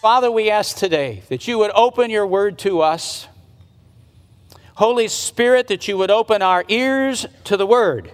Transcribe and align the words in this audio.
Father, 0.00 0.30
we 0.30 0.48
ask 0.48 0.76
today 0.76 1.24
that 1.28 1.48
you 1.48 1.58
would 1.58 1.72
open 1.74 2.08
your 2.08 2.24
word 2.24 2.56
to 2.60 2.82
us. 2.82 3.26
Holy 4.76 5.08
Spirit, 5.08 5.66
that 5.66 5.88
you 5.88 5.98
would 5.98 6.10
open 6.10 6.40
our 6.40 6.64
ears 6.68 7.26
to 7.42 7.56
the 7.56 7.66
word, 7.66 8.12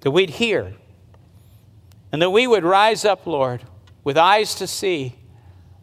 that 0.00 0.10
we'd 0.10 0.30
hear, 0.30 0.72
and 2.10 2.22
that 2.22 2.30
we 2.30 2.46
would 2.46 2.64
rise 2.64 3.04
up, 3.04 3.26
Lord, 3.26 3.62
with 4.02 4.16
eyes 4.16 4.54
to 4.54 4.66
see 4.66 5.16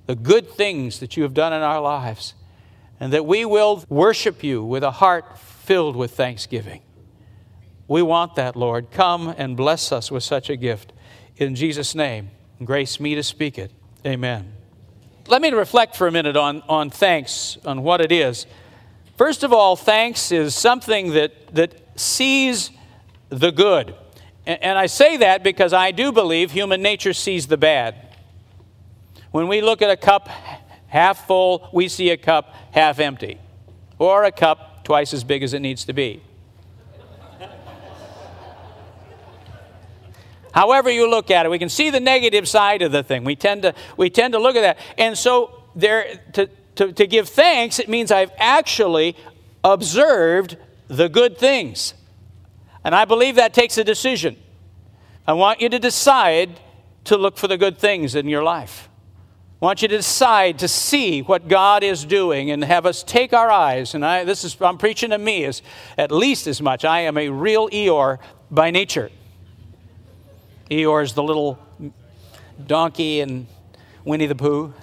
the 0.07 0.15
good 0.15 0.49
things 0.49 0.99
that 0.99 1.15
you 1.15 1.21
have 1.21 1.35
done 1.35 1.53
in 1.53 1.61
our 1.61 1.79
lives, 1.79 2.33
and 2.99 3.13
that 3.13 3.27
we 3.27 3.45
will 3.45 3.83
worship 3.87 4.43
you 4.43 4.63
with 4.63 4.81
a 4.81 4.89
heart 4.89 5.37
filled 5.37 5.95
with 5.95 6.09
thanksgiving. 6.15 6.81
We 7.87 8.01
want 8.01 8.33
that, 8.33 8.55
Lord. 8.55 8.89
Come 8.89 9.35
and 9.37 9.55
bless 9.55 9.91
us 9.91 10.09
with 10.09 10.23
such 10.23 10.49
a 10.49 10.55
gift. 10.55 10.91
In 11.35 11.53
Jesus' 11.53 11.93
name, 11.93 12.31
grace 12.63 12.99
me 12.99 13.13
to 13.13 13.21
speak 13.21 13.59
it. 13.59 13.71
Amen. 14.07 14.53
Let 15.27 15.41
me 15.41 15.51
reflect 15.51 15.97
for 15.97 16.07
a 16.07 16.11
minute 16.11 16.37
on, 16.37 16.63
on 16.69 16.89
thanks, 16.89 17.57
on 17.65 17.83
what 17.83 17.99
it 17.99 18.13
is. 18.13 18.45
First 19.17 19.43
of 19.43 19.51
all, 19.51 19.75
thanks 19.75 20.31
is 20.31 20.55
something 20.55 21.11
that, 21.11 21.53
that 21.53 21.99
sees 21.99 22.71
the 23.27 23.51
good. 23.51 23.93
And, 24.45 24.63
and 24.63 24.77
I 24.77 24.85
say 24.85 25.17
that 25.17 25.43
because 25.43 25.73
I 25.73 25.91
do 25.91 26.13
believe 26.13 26.51
human 26.51 26.81
nature 26.81 27.11
sees 27.11 27.47
the 27.47 27.57
bad. 27.57 27.95
When 29.31 29.49
we 29.49 29.59
look 29.59 29.81
at 29.81 29.89
a 29.89 29.97
cup 29.97 30.29
half 30.87 31.27
full, 31.27 31.69
we 31.73 31.89
see 31.89 32.09
a 32.11 32.17
cup 32.17 32.53
half 32.71 32.99
empty, 32.99 33.39
or 33.99 34.23
a 34.23 34.31
cup 34.31 34.85
twice 34.85 35.13
as 35.13 35.25
big 35.25 35.43
as 35.43 35.53
it 35.53 35.59
needs 35.59 35.83
to 35.83 35.91
be. 35.91 36.23
However, 40.57 40.89
you 40.89 41.07
look 41.07 41.29
at 41.29 41.45
it, 41.45 41.49
we 41.49 41.59
can 41.59 41.69
see 41.69 41.91
the 41.91 41.99
negative 41.99 42.47
side 42.47 42.81
of 42.81 42.91
the 42.91 43.03
thing. 43.03 43.23
We 43.23 43.35
tend 43.35 43.61
to, 43.61 43.75
we 43.95 44.09
tend 44.09 44.33
to 44.33 44.39
look 44.39 44.55
at 44.55 44.61
that. 44.61 44.79
And 44.97 45.15
so, 45.15 45.61
there, 45.75 46.19
to, 46.33 46.49
to, 46.77 46.93
to 46.93 47.05
give 47.05 47.29
thanks, 47.29 47.77
it 47.77 47.87
means 47.87 48.11
I've 48.11 48.31
actually 48.39 49.15
observed 49.63 50.57
the 50.87 51.09
good 51.09 51.37
things. 51.37 51.93
And 52.83 52.95
I 52.95 53.05
believe 53.05 53.35
that 53.35 53.53
takes 53.53 53.77
a 53.77 53.83
decision. 53.83 54.35
I 55.27 55.33
want 55.33 55.61
you 55.61 55.69
to 55.69 55.77
decide 55.77 56.59
to 57.03 57.17
look 57.17 57.37
for 57.37 57.47
the 57.47 57.59
good 57.59 57.77
things 57.77 58.15
in 58.15 58.27
your 58.27 58.41
life. 58.41 58.89
I 59.61 59.65
want 59.65 59.83
you 59.83 59.87
to 59.89 59.97
decide 59.97 60.57
to 60.57 60.67
see 60.67 61.21
what 61.21 61.47
God 61.47 61.83
is 61.83 62.03
doing 62.03 62.49
and 62.49 62.63
have 62.63 62.87
us 62.87 63.03
take 63.03 63.31
our 63.31 63.51
eyes. 63.51 63.93
And 63.93 64.03
I, 64.03 64.23
this 64.23 64.43
is, 64.43 64.57
I'm 64.59 64.79
preaching 64.79 65.11
to 65.11 65.19
me 65.19 65.45
as, 65.45 65.61
at 65.99 66.11
least 66.11 66.47
as 66.47 66.63
much. 66.63 66.83
I 66.83 67.01
am 67.01 67.15
a 67.15 67.29
real 67.29 67.69
Eeyore 67.69 68.17
by 68.49 68.71
nature. 68.71 69.11
Eeyore's 70.69 71.13
the 71.13 71.23
little 71.23 71.57
donkey 72.65 73.21
and 73.21 73.47
Winnie 74.03 74.25
the 74.25 74.35
Pooh. 74.35 74.73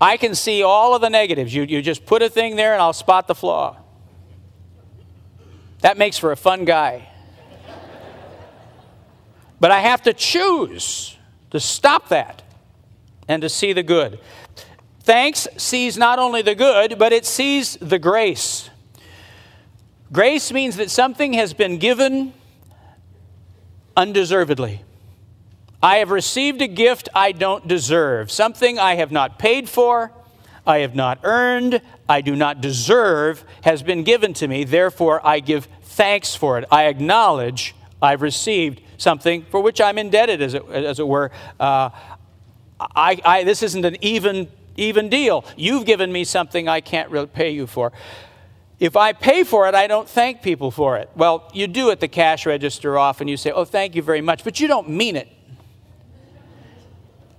I 0.00 0.16
can 0.16 0.34
see 0.34 0.64
all 0.64 0.96
of 0.96 1.00
the 1.00 1.10
negatives. 1.10 1.54
You, 1.54 1.62
you 1.62 1.80
just 1.80 2.04
put 2.04 2.22
a 2.22 2.28
thing 2.28 2.56
there 2.56 2.72
and 2.72 2.82
I'll 2.82 2.92
spot 2.92 3.28
the 3.28 3.36
flaw. 3.36 3.76
That 5.82 5.96
makes 5.96 6.18
for 6.18 6.32
a 6.32 6.36
fun 6.36 6.64
guy. 6.64 7.08
but 9.60 9.70
I 9.70 9.78
have 9.78 10.02
to 10.02 10.12
choose 10.12 11.16
to 11.50 11.60
stop 11.60 12.08
that 12.08 12.42
and 13.28 13.42
to 13.42 13.48
see 13.48 13.72
the 13.72 13.84
good. 13.84 14.18
Thanks 15.00 15.46
sees 15.56 15.96
not 15.96 16.18
only 16.18 16.42
the 16.42 16.56
good, 16.56 16.98
but 16.98 17.12
it 17.12 17.24
sees 17.24 17.76
the 17.76 18.00
grace. 18.00 18.70
Grace 20.12 20.52
means 20.52 20.76
that 20.76 20.90
something 20.90 21.32
has 21.32 21.54
been 21.54 21.78
given 21.78 22.34
undeservedly. 23.96 24.82
I 25.82 25.96
have 25.96 26.10
received 26.10 26.60
a 26.60 26.68
gift 26.68 27.08
I 27.14 27.32
don't 27.32 27.66
deserve, 27.66 28.30
something 28.30 28.78
I 28.78 28.96
have 28.96 29.10
not 29.10 29.38
paid 29.38 29.70
for, 29.70 30.12
I 30.66 30.78
have 30.78 30.94
not 30.94 31.20
earned, 31.24 31.80
I 32.08 32.20
do 32.20 32.36
not 32.36 32.60
deserve, 32.60 33.42
has 33.62 33.82
been 33.82 34.04
given 34.04 34.34
to 34.34 34.46
me. 34.46 34.64
Therefore, 34.64 35.26
I 35.26 35.40
give 35.40 35.66
thanks 35.82 36.34
for 36.34 36.58
it. 36.58 36.66
I 36.70 36.84
acknowledge 36.84 37.74
I've 38.00 38.22
received 38.22 38.82
something 38.98 39.44
for 39.50 39.60
which 39.60 39.80
I'm 39.80 39.98
indebted, 39.98 40.42
as 40.42 40.54
it, 40.54 40.64
as 40.68 41.00
it 41.00 41.08
were. 41.08 41.30
Uh, 41.58 41.90
I, 42.78 43.18
I, 43.24 43.44
this 43.44 43.62
isn't 43.62 43.84
an 43.84 43.96
even, 44.02 44.48
even 44.76 45.08
deal. 45.08 45.44
You've 45.56 45.86
given 45.86 46.12
me 46.12 46.24
something 46.24 46.68
I 46.68 46.80
can't 46.80 47.10
really 47.10 47.26
pay 47.26 47.50
you 47.50 47.66
for. 47.66 47.92
If 48.82 48.96
I 48.96 49.12
pay 49.12 49.44
for 49.44 49.68
it, 49.68 49.76
I 49.76 49.86
don't 49.86 50.08
thank 50.08 50.42
people 50.42 50.72
for 50.72 50.96
it. 50.96 51.08
Well, 51.14 51.48
you 51.54 51.68
do 51.68 51.92
at 51.92 52.00
the 52.00 52.08
cash 52.08 52.46
register 52.46 52.98
often. 52.98 53.28
You 53.28 53.36
say, 53.36 53.52
oh, 53.52 53.64
thank 53.64 53.94
you 53.94 54.02
very 54.02 54.20
much, 54.20 54.42
but 54.42 54.58
you 54.58 54.66
don't 54.66 54.88
mean 54.88 55.14
it. 55.14 55.28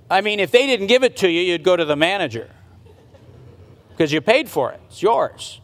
I 0.09 0.21
mean, 0.21 0.39
if 0.39 0.51
they 0.51 0.65
didn't 0.65 0.87
give 0.87 1.03
it 1.03 1.17
to 1.17 1.29
you, 1.29 1.41
you'd 1.41 1.65
go 1.65 1.75
to 1.75 1.83
the 1.83 1.97
manager 1.97 2.49
because 3.89 4.13
you 4.13 4.21
paid 4.21 4.47
for 4.47 4.71
it, 4.71 4.79
it's 4.87 5.01
yours. 5.01 5.59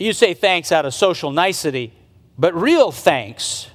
You 0.00 0.12
say 0.12 0.34
thanks 0.34 0.72
out 0.72 0.84
of 0.84 0.92
social 0.92 1.30
nicety, 1.30 1.94
but 2.36 2.52
real 2.52 2.90
thanks 2.90 3.70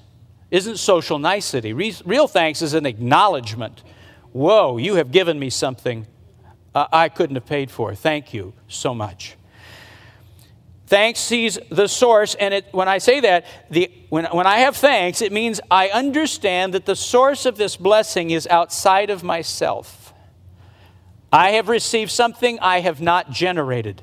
isn't 0.52 0.76
social 0.76 1.20
nicety. 1.20 1.72
Real 1.72 2.28
thanks 2.28 2.62
is 2.62 2.74
an 2.74 2.86
acknowledgement. 2.86 3.82
Whoa, 4.34 4.76
you 4.76 4.96
have 4.96 5.14
given 5.14 5.40
me 5.40 5.52
something 5.52 6.06
uh, 6.76 6.88
I 6.92 7.08
couldn't 7.08 7.38
have 7.38 7.46
paid 7.46 7.72
for. 7.72 7.96
Thank 7.96 8.34
you 8.34 8.52
so 8.68 8.94
much. 8.94 9.38
Thanks 10.88 11.20
sees 11.20 11.60
the 11.70 11.88
source, 11.88 12.34
and 12.36 12.54
it, 12.54 12.66
when 12.72 12.88
I 12.88 13.00
say 13.00 13.20
that, 13.20 13.46
the, 13.70 13.92
when, 14.08 14.24
when 14.26 14.48
I 14.48 14.60
have 14.60 14.78
thanks, 14.78 15.22
it 15.22 15.34
means 15.34 15.60
I 15.70 15.90
understand 15.90 16.74
that 16.74 16.86
the 16.86 16.96
source 16.96 17.46
of 17.46 17.58
this 17.58 17.76
blessing 17.76 18.30
is 18.30 18.48
outside 18.48 19.10
of 19.10 19.22
myself. 19.22 20.14
I 21.32 21.52
have 21.52 21.68
received 21.68 22.10
something 22.10 22.58
I 22.62 22.80
have 22.80 23.02
not 23.02 23.32
generated. 23.32 24.02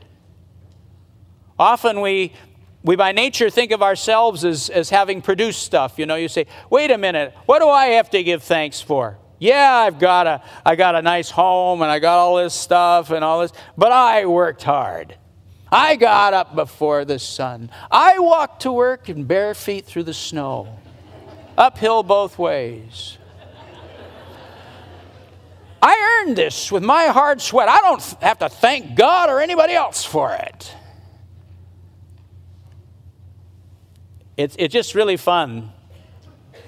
Often 1.59 2.03
we, 2.03 2.34
we 2.83 2.97
by 2.97 3.12
nature 3.12 3.49
think 3.49 3.72
of 3.72 3.83
ourselves 3.83 4.45
as, 4.45 4.69
as 4.69 4.91
having 4.91 5.22
produced 5.22 5.62
stuff. 5.62 5.99
You 5.99 6.05
know, 6.05 6.16
you 6.16 6.28
say, 6.28 6.47
wait 6.69 6.91
a 6.91 6.99
minute, 6.99 7.34
what 7.47 7.61
do 7.61 7.69
I 7.69 7.87
have 7.87 8.11
to 8.11 8.22
give 8.22 8.43
thanks 8.43 8.83
for? 8.83 9.16
Yeah, 9.39 9.75
I've 9.75 9.99
got 9.99 10.27
a, 10.27 10.43
I 10.66 10.77
got 10.77 10.95
a 10.95 11.01
nice 11.03 11.31
home 11.31 11.81
and 11.81 11.91
I 11.91 11.99
got 11.99 12.19
all 12.19 12.37
this 12.37 12.53
stuff 12.53 13.11
and 13.11 13.25
all 13.25 13.41
this, 13.41 13.53
but 13.75 13.91
I 13.91 14.27
worked 14.27 14.62
hard. 14.62 15.16
I 15.74 15.96
got 15.96 16.34
up 16.34 16.54
before 16.54 17.04
the 17.04 17.18
sun. 17.18 17.68
I 17.90 18.20
walked 18.20 18.62
to 18.62 18.70
work 18.70 19.08
in 19.08 19.24
bare 19.24 19.54
feet 19.54 19.84
through 19.84 20.04
the 20.04 20.14
snow, 20.14 20.78
uphill 21.58 22.04
both 22.04 22.38
ways. 22.38 23.18
I 25.82 26.22
earned 26.22 26.36
this 26.36 26.70
with 26.70 26.84
my 26.84 27.06
hard 27.06 27.42
sweat. 27.42 27.68
I 27.68 27.80
don't 27.80 28.00
have 28.22 28.38
to 28.38 28.48
thank 28.48 28.94
God 28.94 29.28
or 29.28 29.40
anybody 29.40 29.74
else 29.74 30.04
for 30.04 30.32
it. 30.32 30.72
It's, 34.36 34.54
it's 34.56 34.72
just 34.72 34.94
really 34.94 35.16
fun 35.16 35.72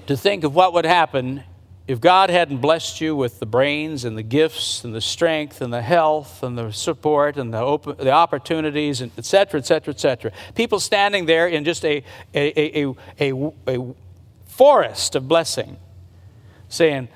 to 0.07 0.17
think 0.17 0.43
of 0.43 0.53
what 0.53 0.73
would 0.73 0.85
happen 0.85 1.45
if 1.87 2.01
God 2.01 2.29
hadn't 2.29 2.57
blessed 2.57 2.99
you 2.99 3.15
with 3.15 3.39
the 3.39 3.45
brains 3.45 4.03
and 4.03 4.17
the 4.17 4.23
gifts 4.23 4.83
and 4.83 4.93
the 4.93 4.99
strength 4.99 5.61
and 5.61 5.71
the 5.71 5.81
health 5.81 6.43
and 6.43 6.57
the 6.57 6.71
support 6.71 7.37
and 7.37 7.53
the, 7.53 7.59
open, 7.59 7.95
the 7.97 8.11
opportunities, 8.11 8.99
and 8.99 9.09
et 9.17 9.23
cetera, 9.23 9.57
et 9.57 9.65
cetera, 9.65 9.93
et 9.93 9.99
cetera, 9.99 10.31
people 10.53 10.81
standing 10.81 11.25
there 11.25 11.47
in 11.47 11.63
just 11.63 11.85
a, 11.85 12.03
a, 12.33 12.81
a, 12.81 12.95
a, 13.21 13.53
a 13.67 13.95
forest 14.45 15.15
of 15.15 15.29
blessing 15.29 15.77
saying, 16.67 17.07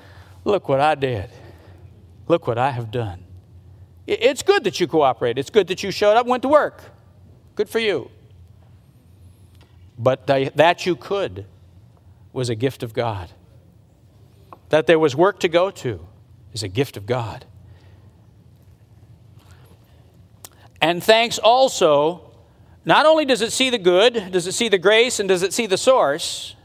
Look 0.44 0.68
what 0.68 0.80
I 0.80 0.96
did. 0.96 1.30
Look 2.26 2.48
what 2.48 2.58
I 2.58 2.70
have 2.70 2.90
done. 2.90 3.22
It's 4.08 4.42
good 4.42 4.64
that 4.64 4.80
you 4.80 4.88
cooperated. 4.88 5.38
It's 5.38 5.50
good 5.50 5.68
that 5.68 5.84
you 5.84 5.92
showed 5.92 6.16
up, 6.16 6.22
and 6.22 6.30
went 6.30 6.42
to 6.42 6.48
work. 6.48 6.82
Good 7.54 7.68
for 7.68 7.78
you. 7.78 8.10
But 9.96 10.26
that 10.26 10.86
you 10.86 10.96
could 10.96 11.46
was 12.32 12.48
a 12.48 12.56
gift 12.56 12.82
of 12.82 12.92
God 12.92 13.30
that 14.72 14.86
there 14.86 14.98
was 14.98 15.14
work 15.14 15.38
to 15.38 15.50
go 15.50 15.70
to 15.70 16.00
is 16.54 16.62
a 16.62 16.68
gift 16.68 16.96
of 16.96 17.04
God. 17.04 17.44
And 20.80 21.04
thanks 21.04 21.38
also, 21.38 22.32
not 22.86 23.04
only 23.04 23.26
does 23.26 23.42
it 23.42 23.52
see 23.52 23.68
the 23.68 23.76
good, 23.76 24.32
does 24.32 24.46
it 24.46 24.52
see 24.52 24.70
the 24.70 24.78
grace, 24.78 25.20
and 25.20 25.28
does 25.28 25.42
it 25.42 25.52
see 25.52 25.66
the 25.66 25.76
source, 25.76 26.56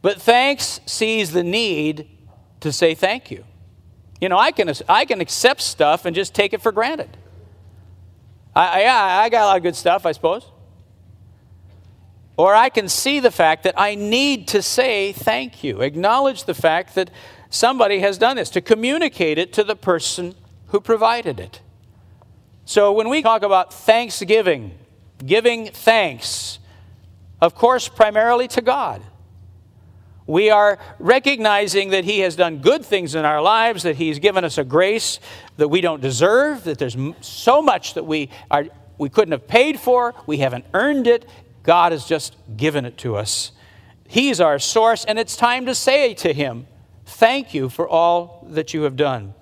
but 0.00 0.18
thanks 0.20 0.80
sees 0.86 1.32
the 1.32 1.42
need 1.42 2.08
to 2.60 2.72
say 2.72 2.94
thank 2.94 3.30
you. 3.30 3.44
You 4.18 4.30
know, 4.30 4.38
I 4.38 4.50
can, 4.50 4.72
I 4.88 5.04
can 5.04 5.20
accept 5.20 5.60
stuff 5.60 6.06
and 6.06 6.16
just 6.16 6.34
take 6.34 6.54
it 6.54 6.62
for 6.62 6.72
granted. 6.72 7.18
I, 8.56 8.84
I, 8.84 9.24
I 9.24 9.28
got 9.28 9.42
a 9.42 9.44
lot 9.44 9.56
of 9.58 9.62
good 9.62 9.76
stuff, 9.76 10.06
I 10.06 10.12
suppose. 10.12 10.46
Or 12.38 12.54
I 12.54 12.70
can 12.70 12.88
see 12.88 13.20
the 13.20 13.30
fact 13.30 13.64
that 13.64 13.74
I 13.78 13.94
need 13.94 14.48
to 14.48 14.62
say 14.62 15.12
thank 15.12 15.62
you, 15.62 15.82
acknowledge 15.82 16.44
the 16.44 16.54
fact 16.54 16.94
that 16.94 17.10
somebody 17.52 18.00
has 18.00 18.18
done 18.18 18.36
this, 18.36 18.50
to 18.50 18.60
communicate 18.60 19.38
it 19.38 19.52
to 19.52 19.62
the 19.62 19.76
person 19.76 20.34
who 20.68 20.80
provided 20.80 21.38
it. 21.38 21.60
So 22.64 22.92
when 22.92 23.08
we 23.08 23.22
talk 23.22 23.42
about 23.42 23.72
thanksgiving, 23.72 24.78
giving 25.24 25.66
thanks, 25.66 26.58
of 27.40 27.54
course, 27.54 27.88
primarily 27.88 28.48
to 28.48 28.62
God. 28.62 29.02
We 30.26 30.50
are 30.50 30.78
recognizing 30.98 31.90
that 31.90 32.04
He 32.04 32.20
has 32.20 32.36
done 32.36 32.58
good 32.58 32.84
things 32.84 33.14
in 33.14 33.24
our 33.24 33.42
lives, 33.42 33.82
that 33.82 33.96
He's 33.96 34.18
given 34.18 34.44
us 34.44 34.56
a 34.56 34.64
grace 34.64 35.18
that 35.56 35.68
we 35.68 35.80
don't 35.80 36.00
deserve, 36.00 36.64
that 36.64 36.78
there's 36.78 36.96
so 37.20 37.60
much 37.60 37.94
that 37.94 38.06
we, 38.06 38.30
are, 38.50 38.66
we 38.96 39.08
couldn't 39.08 39.32
have 39.32 39.48
paid 39.48 39.78
for, 39.80 40.14
we 40.26 40.38
haven't 40.38 40.64
earned 40.72 41.06
it. 41.06 41.28
God 41.64 41.92
has 41.92 42.06
just 42.06 42.36
given 42.56 42.84
it 42.84 42.96
to 42.98 43.16
us. 43.16 43.52
He's 44.08 44.40
our 44.40 44.58
source, 44.58 45.04
and 45.04 45.18
it's 45.18 45.36
time 45.36 45.66
to 45.66 45.74
say 45.74 46.14
to 46.14 46.32
Him, 46.32 46.66
Thank 47.04 47.54
you 47.54 47.68
for 47.68 47.88
all 47.88 48.46
that 48.50 48.74
you 48.74 48.82
have 48.82 48.96
done. 48.96 49.34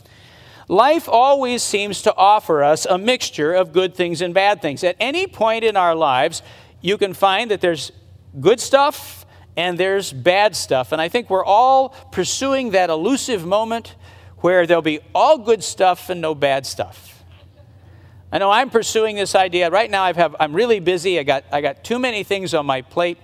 Life 0.68 1.08
always 1.08 1.62
seems 1.62 2.02
to 2.02 2.14
offer 2.14 2.62
us 2.62 2.86
a 2.86 2.96
mixture 2.96 3.52
of 3.52 3.72
good 3.72 3.94
things 3.94 4.22
and 4.22 4.32
bad 4.32 4.62
things. 4.62 4.84
At 4.84 4.96
any 5.00 5.26
point 5.26 5.64
in 5.64 5.76
our 5.76 5.94
lives, 5.94 6.42
you 6.80 6.96
can 6.96 7.12
find 7.12 7.50
that 7.50 7.60
there's 7.60 7.90
good 8.40 8.60
stuff 8.60 9.26
and 9.56 9.76
there's 9.76 10.12
bad 10.12 10.54
stuff. 10.54 10.92
And 10.92 11.02
I 11.02 11.08
think 11.08 11.28
we're 11.28 11.44
all 11.44 11.88
pursuing 12.12 12.70
that 12.70 12.88
elusive 12.88 13.44
moment 13.44 13.96
where 14.38 14.66
there'll 14.66 14.80
be 14.80 15.00
all 15.14 15.38
good 15.38 15.64
stuff 15.64 16.08
and 16.08 16.20
no 16.20 16.34
bad 16.34 16.64
stuff. 16.66 17.24
I 18.32 18.38
know 18.38 18.50
I'm 18.50 18.70
pursuing 18.70 19.16
this 19.16 19.34
idea. 19.34 19.70
Right 19.70 19.90
now 19.90 20.04
I've 20.04 20.16
have, 20.16 20.36
I'm 20.38 20.52
really 20.52 20.78
busy. 20.78 21.18
I 21.18 21.24
got, 21.24 21.44
I 21.50 21.60
got 21.60 21.82
too 21.82 21.98
many 21.98 22.22
things 22.22 22.54
on 22.54 22.64
my 22.64 22.82
plate. 22.82 23.18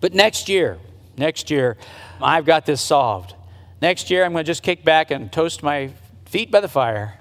But 0.00 0.12
next 0.12 0.48
year, 0.48 0.78
next 1.16 1.50
year, 1.50 1.76
I've 2.20 2.44
got 2.44 2.66
this 2.66 2.80
solved. 2.80 3.34
Next 3.80 4.10
year, 4.10 4.24
I'm 4.24 4.32
going 4.32 4.44
to 4.44 4.46
just 4.46 4.62
kick 4.62 4.84
back 4.84 5.10
and 5.10 5.30
toast 5.30 5.62
my 5.62 5.92
feet 6.26 6.50
by 6.50 6.60
the 6.60 6.68
fire 6.68 7.18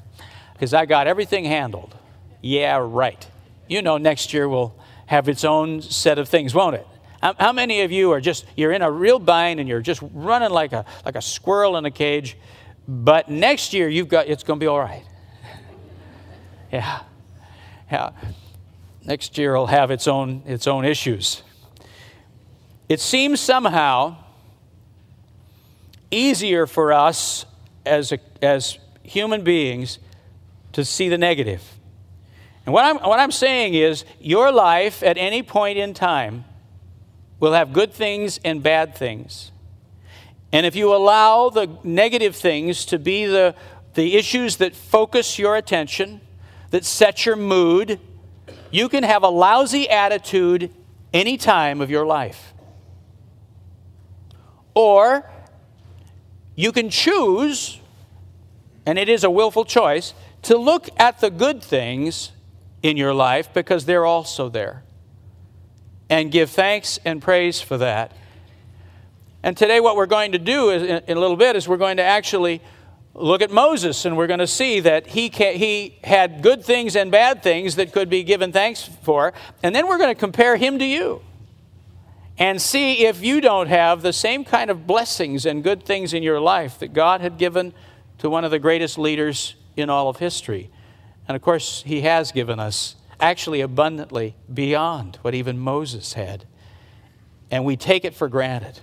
because 0.54 0.74
I 0.74 0.86
got 0.86 1.08
everything 1.08 1.46
handled. 1.46 1.96
Yeah, 2.42 2.80
right. 2.82 3.30
You 3.68 3.82
know, 3.82 3.98
next 3.98 4.34
year 4.34 4.50
will 4.50 4.80
have 5.06 5.30
its 5.30 5.44
own 5.44 5.82
set 5.82 6.18
of 6.18 6.28
things, 6.28 6.56
won't 6.56 6.76
it? 6.76 6.88
How, 7.22 7.52
many 7.52 7.82
of 7.82 7.92
you 7.92 8.12
are 8.12 8.22
just, 8.22 8.46
you're 8.56 8.72
in 8.72 8.82
a 8.82 8.92
real 8.92 9.20
bind 9.20 9.60
and 9.60 9.68
you're 9.68 9.82
just 9.82 10.02
running 10.14 10.52
like 10.52 10.72
a, 10.72 10.86
like 11.04 11.16
a 11.16 11.22
squirrel 11.22 11.78
in 11.78 11.86
a 11.86 11.92
cage, 11.92 12.38
but 12.88 13.28
next 13.28 13.74
year 13.74 13.90
you've 13.90 14.08
got, 14.08 14.28
it's 14.28 14.44
going 14.44 14.60
to 14.60 14.64
be 14.64 14.68
all 14.68 14.80
right. 14.80 15.04
yeah. 16.72 17.02
Yeah. 17.92 18.12
Next 19.04 19.38
year 19.38 19.58
will 19.58 19.68
have 19.68 19.90
its 19.90 20.08
own, 20.08 20.44
its 20.46 20.68
own 20.68 20.86
issues. 20.86 21.42
It 22.88 23.00
seems 23.00 23.40
somehow 23.40 24.18
easier 26.12 26.68
for 26.68 26.94
us 26.94 27.46
as, 27.86 28.12
a, 28.12 28.20
as 28.42 28.78
human 29.04 29.44
beings 29.44 30.00
to 30.74 30.84
see 30.86 31.10
the 31.10 31.18
negative. 31.18 31.78
And 32.66 32.74
what 32.74 32.86
I'm, 32.86 32.98
what 32.98 33.20
I'm 33.20 33.32
saying 33.32 33.74
is, 33.74 34.04
your 34.20 34.52
life 34.52 35.02
at 35.02 35.18
any 35.18 35.42
point 35.42 35.78
in 35.78 35.94
time 35.94 36.44
will 37.40 37.54
have 37.54 37.72
good 37.72 37.94
things 37.94 38.40
and 38.44 38.62
bad 38.62 38.96
things. 38.96 39.52
And 40.52 40.66
if 40.66 40.76
you 40.76 40.94
allow 40.94 41.50
the 41.50 41.70
negative 41.84 42.36
things 42.36 42.86
to 42.86 43.00
be 43.00 43.26
the, 43.26 43.56
the 43.94 44.16
issues 44.16 44.58
that 44.58 44.76
focus 44.76 45.40
your 45.40 45.56
attention, 45.56 46.22
that 46.72 46.84
set 46.84 47.26
your 47.26 47.36
mood, 47.36 48.00
you 48.72 48.90
can 48.90 49.04
have 49.04 49.24
a 49.24 49.30
lousy 49.30 49.90
attitude 49.90 50.74
any 51.14 51.38
time 51.38 51.82
of 51.82 51.90
your 51.90 52.06
life. 52.06 52.54
Or 54.74 55.30
you 56.58 56.74
can 56.74 56.90
choose 56.90 57.80
and 58.88 58.98
it 58.98 59.10
is 59.10 59.26
a 59.26 59.30
willful 59.30 59.66
choice, 59.66 60.14
to 60.44 60.58
look 60.58 60.88
at 60.98 61.20
the 61.20 61.30
good 61.30 61.62
things 61.62 62.32
in 62.82 62.96
your 62.96 63.14
life 63.14 63.54
because 63.54 63.84
they're 63.84 64.06
also 64.06 64.48
there. 64.48 64.82
And 66.10 66.32
give 66.32 66.50
thanks 66.50 66.98
and 67.04 67.22
praise 67.22 67.60
for 67.60 67.78
that. 67.80 68.14
And 69.44 69.58
today, 69.58 69.82
what 69.82 69.98
we're 69.98 70.06
going 70.06 70.32
to 70.32 70.40
do 70.40 70.70
is, 70.70 70.84
in 71.06 71.18
a 71.18 71.20
little 71.20 71.36
bit 71.36 71.58
is 71.58 71.68
we're 71.68 71.76
going 71.76 71.98
to 71.98 72.04
actually 72.04 72.62
look 73.14 73.42
at 73.42 73.52
Moses 73.52 74.06
and 74.06 74.16
we're 74.16 74.28
going 74.28 74.40
to 74.40 74.48
see 74.48 74.80
that 74.80 75.06
he, 75.08 75.28
he 75.28 75.98
had 76.02 76.42
good 76.42 76.64
things 76.64 76.96
and 76.96 77.12
bad 77.12 77.44
things 77.44 77.76
that 77.76 77.92
could 77.92 78.10
be 78.10 78.24
given 78.24 78.54
thanks 78.54 78.84
for. 79.04 79.34
And 79.62 79.76
then 79.76 79.86
we're 79.86 79.98
going 79.98 80.16
to 80.16 80.20
compare 80.20 80.56
him 80.56 80.80
to 80.80 80.86
you 80.86 81.22
and 82.38 82.62
see 82.62 83.06
if 83.06 83.24
you 83.24 83.42
don't 83.42 83.68
have 83.68 84.02
the 84.02 84.14
same 84.14 84.46
kind 84.46 84.70
of 84.70 84.86
blessings 84.86 85.46
and 85.46 85.64
good 85.64 85.84
things 85.84 86.14
in 86.14 86.24
your 86.24 86.40
life 86.40 86.80
that 86.80 86.94
God 86.94 87.22
had 87.22 87.38
given 87.38 87.74
to 88.20 88.30
one 88.30 88.44
of 88.44 88.52
the 88.52 88.60
greatest 88.60 88.98
leaders 88.98 89.56
in 89.76 89.90
all 89.90 90.10
of 90.10 90.18
history. 90.18 90.70
And 91.28 91.36
of 91.36 91.42
course, 91.42 91.84
he 91.84 92.02
has 92.02 92.32
given 92.32 92.60
us 92.60 92.96
actually 93.20 93.62
abundantly 93.62 94.36
beyond 94.54 95.18
what 95.22 95.34
even 95.34 95.58
Moses 95.58 96.14
had. 96.14 96.46
And 97.50 97.66
we 97.66 97.76
take 97.76 98.06
it 98.06 98.14
for 98.14 98.28
granted. 98.28 98.80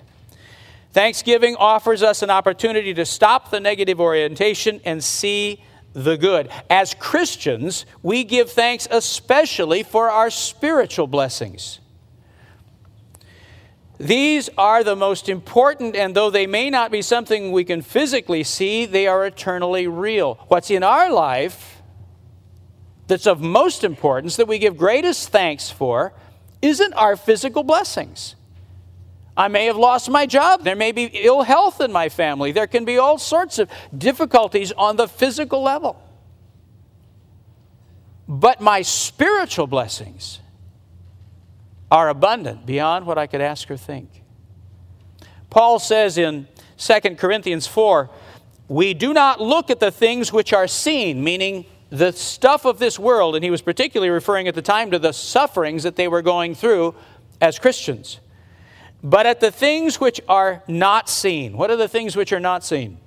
Thanksgiving 0.93 1.56
offers 1.56 2.03
us 2.03 2.23
an 2.23 2.31
opportunity 2.31 2.95
to 2.95 3.05
stop 3.05 3.51
the 3.51 3.61
negative 3.61 4.01
orientation 4.01 4.81
and 4.85 5.03
see 5.03 5.62
the 5.93 6.17
good. 6.17 6.51
As 6.71 6.95
Christians, 6.95 7.87
we 8.03 8.25
give 8.25 8.51
thanks 8.51 8.87
especially 8.91 9.83
for 9.83 10.11
our 10.11 10.31
spiritual 10.31 11.06
blessings. 11.06 11.81
These 13.99 14.50
are 14.58 14.82
the 14.82 14.96
most 14.96 15.29
important, 15.29 15.94
and 15.94 16.14
though 16.14 16.31
they 16.31 16.46
may 16.46 16.69
not 16.69 16.91
be 16.91 17.00
something 17.00 17.52
we 17.52 17.64
can 17.64 17.81
physically 17.81 18.43
see, 18.43 18.87
they 18.87 19.06
are 19.06 19.25
eternally 19.25 19.87
real. 19.87 20.35
What's 20.49 20.70
in 20.70 20.82
our 20.82 21.11
life 21.11 21.82
that's 23.06 23.26
of 23.26 23.41
most 23.41 23.85
importance, 23.85 24.37
that 24.37 24.49
we 24.49 24.58
give 24.58 24.76
greatest 24.76 25.29
thanks 25.29 25.70
for, 25.70 26.12
isn't 26.62 26.93
our 26.94 27.17
physical 27.17 27.62
blessings. 27.62 28.35
I 29.37 29.49
may 29.49 29.67
have 29.67 29.76
lost 29.76 30.08
my 30.08 30.26
job. 30.26 30.62
There 30.62 30.76
may 30.76 30.93
be 30.93 31.05
ill 31.12 31.43
health 31.43 31.81
in 31.81 31.93
my 31.93 32.08
family. 32.08 32.52
There 32.52 32.67
can 32.67 32.85
be 32.85 32.99
all 32.99 33.19
sorts 33.19 33.58
of 33.58 33.69
difficulties 33.96 34.73
on 34.73 34.96
the 34.96 35.08
physical 35.08 35.63
level. 35.63 36.01
But 38.27 38.60
my 38.60 38.82
spiritual 38.82 39.67
blessings, 39.67 40.41
are 41.91 42.08
abundant 42.08 42.67
beyond 42.67 43.06
what 43.06 43.19
I 43.19 43.26
could 43.26 43.41
ask 43.41 43.70
or 43.70 43.76
think. 43.76 44.22
Paul 45.50 45.79
says 45.79 46.19
in 46.19 46.48
2 46.79 47.00
Corinthians 47.17 47.67
4 47.67 48.10
we 48.69 48.94
do 48.94 49.12
not 49.12 49.41
look 49.41 49.70
at 49.70 49.79
the 49.79 49.91
things 49.91 50.32
which 50.32 50.53
are 50.53 50.67
seen, 50.67 51.22
meaning 51.22 51.67
the 51.91 52.12
stuff 52.12 52.64
of 52.64 52.79
this 52.79 52.98
world, 52.98 53.36
and 53.36 53.44
he 53.44 53.50
was 53.50 53.62
particularly 53.62 54.10
referring 54.10 54.48
at 54.48 54.55
the 54.55 54.62
time 54.62 54.91
to 54.91 54.98
the 54.98 55.12
sufferings 55.12 55.82
that 55.82 55.96
they 55.96 56.08
were 56.08 56.22
going 56.22 56.55
through 56.55 56.94
as 57.41 57.58
Christians, 57.58 58.20
but 59.03 59.26
at 59.26 59.41
the 59.41 59.50
things 59.50 60.00
which 60.00 60.20
are 60.29 60.62
not 60.67 61.08
seen. 61.08 61.56
What 61.56 61.70
are 61.70 61.76
the 61.76 61.88
things 61.88 62.17
which 62.17 62.32
are 62.32 62.41
not 62.41 62.64
seen? 62.64 62.98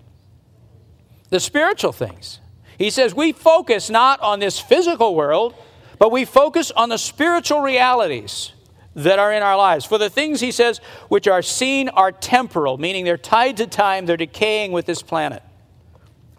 The 1.31 1.39
spiritual 1.39 1.91
things. 1.91 2.39
He 2.77 2.91
says 2.91 3.15
we 3.15 3.31
focus 3.31 3.89
not 3.89 4.21
on 4.21 4.39
this 4.39 4.59
physical 4.59 5.15
world, 5.15 5.55
but 5.97 6.11
we 6.11 6.23
focus 6.23 6.69
on 6.71 6.89
the 6.89 6.97
spiritual 6.97 7.61
realities 7.61 8.53
that 8.97 9.19
are 9.19 9.31
in 9.31 9.43
our 9.43 9.55
lives. 9.55 9.85
For 9.85 9.99
the 9.99 10.09
things, 10.09 10.41
he 10.41 10.51
says, 10.51 10.79
which 11.07 11.27
are 11.27 11.43
seen 11.43 11.87
are 11.87 12.11
temporal, 12.11 12.79
meaning 12.79 13.05
they're 13.05 13.15
tied 13.15 13.57
to 13.57 13.67
time, 13.67 14.07
they're 14.07 14.17
decaying 14.17 14.71
with 14.71 14.87
this 14.87 15.03
planet. 15.03 15.43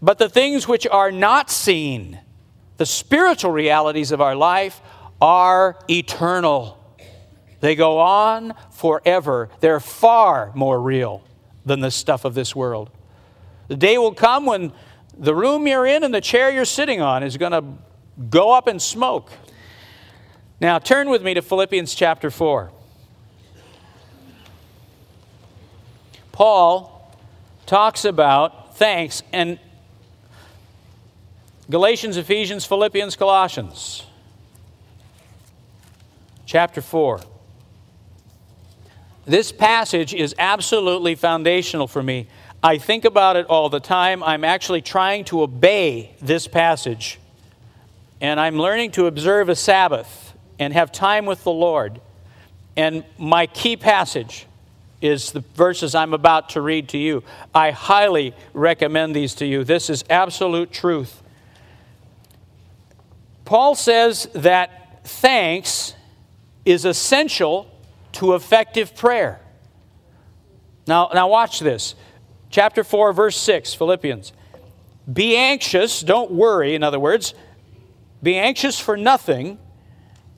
But 0.03 0.19
the 0.19 0.29
things 0.29 0.67
which 0.67 0.85
are 0.87 1.13
not 1.13 1.51
seen, 1.51 2.21
the 2.77 2.85
spiritual 2.85 3.53
realities 3.53 4.11
of 4.11 4.21
our 4.21 4.35
life, 4.35 4.81
are 5.21 5.79
eternal. 5.89 6.77
They 7.61 7.77
go 7.77 8.01
on 8.01 8.55
forever. 8.73 9.51
They're 9.61 9.81
far 9.81 10.51
more 10.57 10.81
real 10.81 11.23
than 11.65 11.79
the 11.79 11.93
stuff 11.93 12.25
of 12.25 12.35
this 12.35 12.57
world. 12.57 12.91
The 13.69 13.77
day 13.77 13.99
will 13.99 14.15
come 14.15 14.47
when 14.47 14.73
the 15.17 15.35
room 15.35 15.69
you're 15.69 15.87
in 15.87 16.03
and 16.03 16.13
the 16.13 16.21
chair 16.21 16.51
you're 16.51 16.65
sitting 16.65 17.01
on 17.01 17.23
is 17.23 17.37
going 17.37 17.53
to 17.53 17.65
go 18.31 18.51
up 18.51 18.67
in 18.67 18.81
smoke. 18.81 19.31
Now, 20.61 20.81
turn 20.81 21.09
with 21.09 21.23
me 21.23 21.35
to 21.35 21.43
Philippians 21.43 21.95
chapter 21.95 22.31
4. 22.31 22.73
Paul 26.33 27.17
talks 27.65 28.05
about 28.05 28.77
thanks 28.77 29.23
and 29.33 29.59
Galatians, 31.71 32.17
Ephesians, 32.17 32.65
Philippians, 32.65 33.15
Colossians. 33.15 34.05
Chapter 36.45 36.81
4. 36.81 37.21
This 39.27 39.53
passage 39.53 40.15
is 40.15 40.35
absolutely 40.39 41.15
foundational 41.15 41.87
for 41.87 42.03
me. 42.03 42.27
I 42.63 42.79
think 42.79 43.05
about 43.05 43.37
it 43.37 43.47
all 43.47 43.69
the 43.69 43.81
time. 43.81 44.25
I'm 44.25 44.43
actually 44.43 44.81
trying 44.81 45.25
to 45.27 45.43
obey 45.43 46.17
this 46.21 46.49
passage, 46.49 47.21
and 48.21 48.41
I'm 48.41 48.59
learning 48.59 48.93
to 48.93 49.07
observe 49.07 49.49
a 49.49 49.55
Sabbath 49.55 50.28
and 50.59 50.73
have 50.73 50.93
time 50.93 51.27
with 51.27 51.45
the 51.45 51.53
Lord. 51.53 52.01
And 52.77 53.05
my 53.19 53.47
key 53.47 53.77
passage 53.77 54.47
is 55.01 55.33
the 55.33 55.41
verses 55.55 55.95
I'm 55.95 56.13
about 56.13 56.51
to 56.51 56.61
read 56.61 56.89
to 56.91 56.99
you. 56.99 57.23
I 57.55 57.71
highly 57.71 58.35
recommend 58.53 59.15
these 59.15 59.35
to 59.37 59.47
you. 59.47 59.65
This 59.65 59.91
is 59.91 60.05
absolute 60.11 60.73
truth. 60.73 61.23
Paul 63.45 63.75
says 63.75 64.29
that 64.35 65.01
thanks 65.05 65.95
is 66.65 66.85
essential 66.85 67.71
to 68.13 68.35
effective 68.35 68.95
prayer. 68.95 69.41
Now, 70.87 71.11
now 71.15 71.29
watch 71.29 71.61
this. 71.61 71.95
Chapter 72.51 72.83
4, 72.83 73.13
verse 73.13 73.37
6, 73.37 73.75
Philippians. 73.75 74.33
Be 75.11 75.37
anxious, 75.37 76.01
don't 76.01 76.31
worry, 76.31 76.75
in 76.75 76.83
other 76.83 76.99
words, 76.99 77.35
be 78.23 78.37
anxious 78.37 78.79
for 78.79 78.97
nothing, 78.97 79.59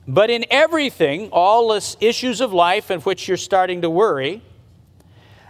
but 0.07 0.29
in 0.29 0.45
everything, 0.49 1.29
all 1.31 1.69
the 1.69 1.95
issues 1.99 2.41
of 2.41 2.51
life 2.53 2.89
in 2.89 2.99
which 3.01 3.27
you're 3.27 3.37
starting 3.37 3.81
to 3.81 3.89
worry, 3.89 4.41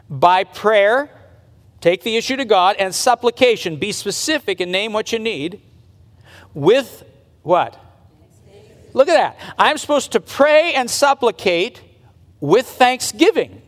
by 0.09 0.43
prayer, 0.43 1.09
take 1.79 2.03
the 2.03 2.17
issue 2.17 2.35
to 2.35 2.45
God, 2.45 2.75
and 2.77 2.93
supplication, 2.93 3.77
be 3.77 3.91
specific 3.91 4.59
and 4.59 4.71
name 4.71 4.93
what 4.93 5.11
you 5.11 5.19
need, 5.19 5.61
with 6.53 7.03
what? 7.43 7.79
Look 8.93 9.07
at 9.07 9.15
that. 9.15 9.55
I'm 9.57 9.77
supposed 9.77 10.11
to 10.11 10.19
pray 10.19 10.73
and 10.73 10.89
supplicate 10.91 11.81
with 12.41 12.67
thanksgiving. 12.67 13.61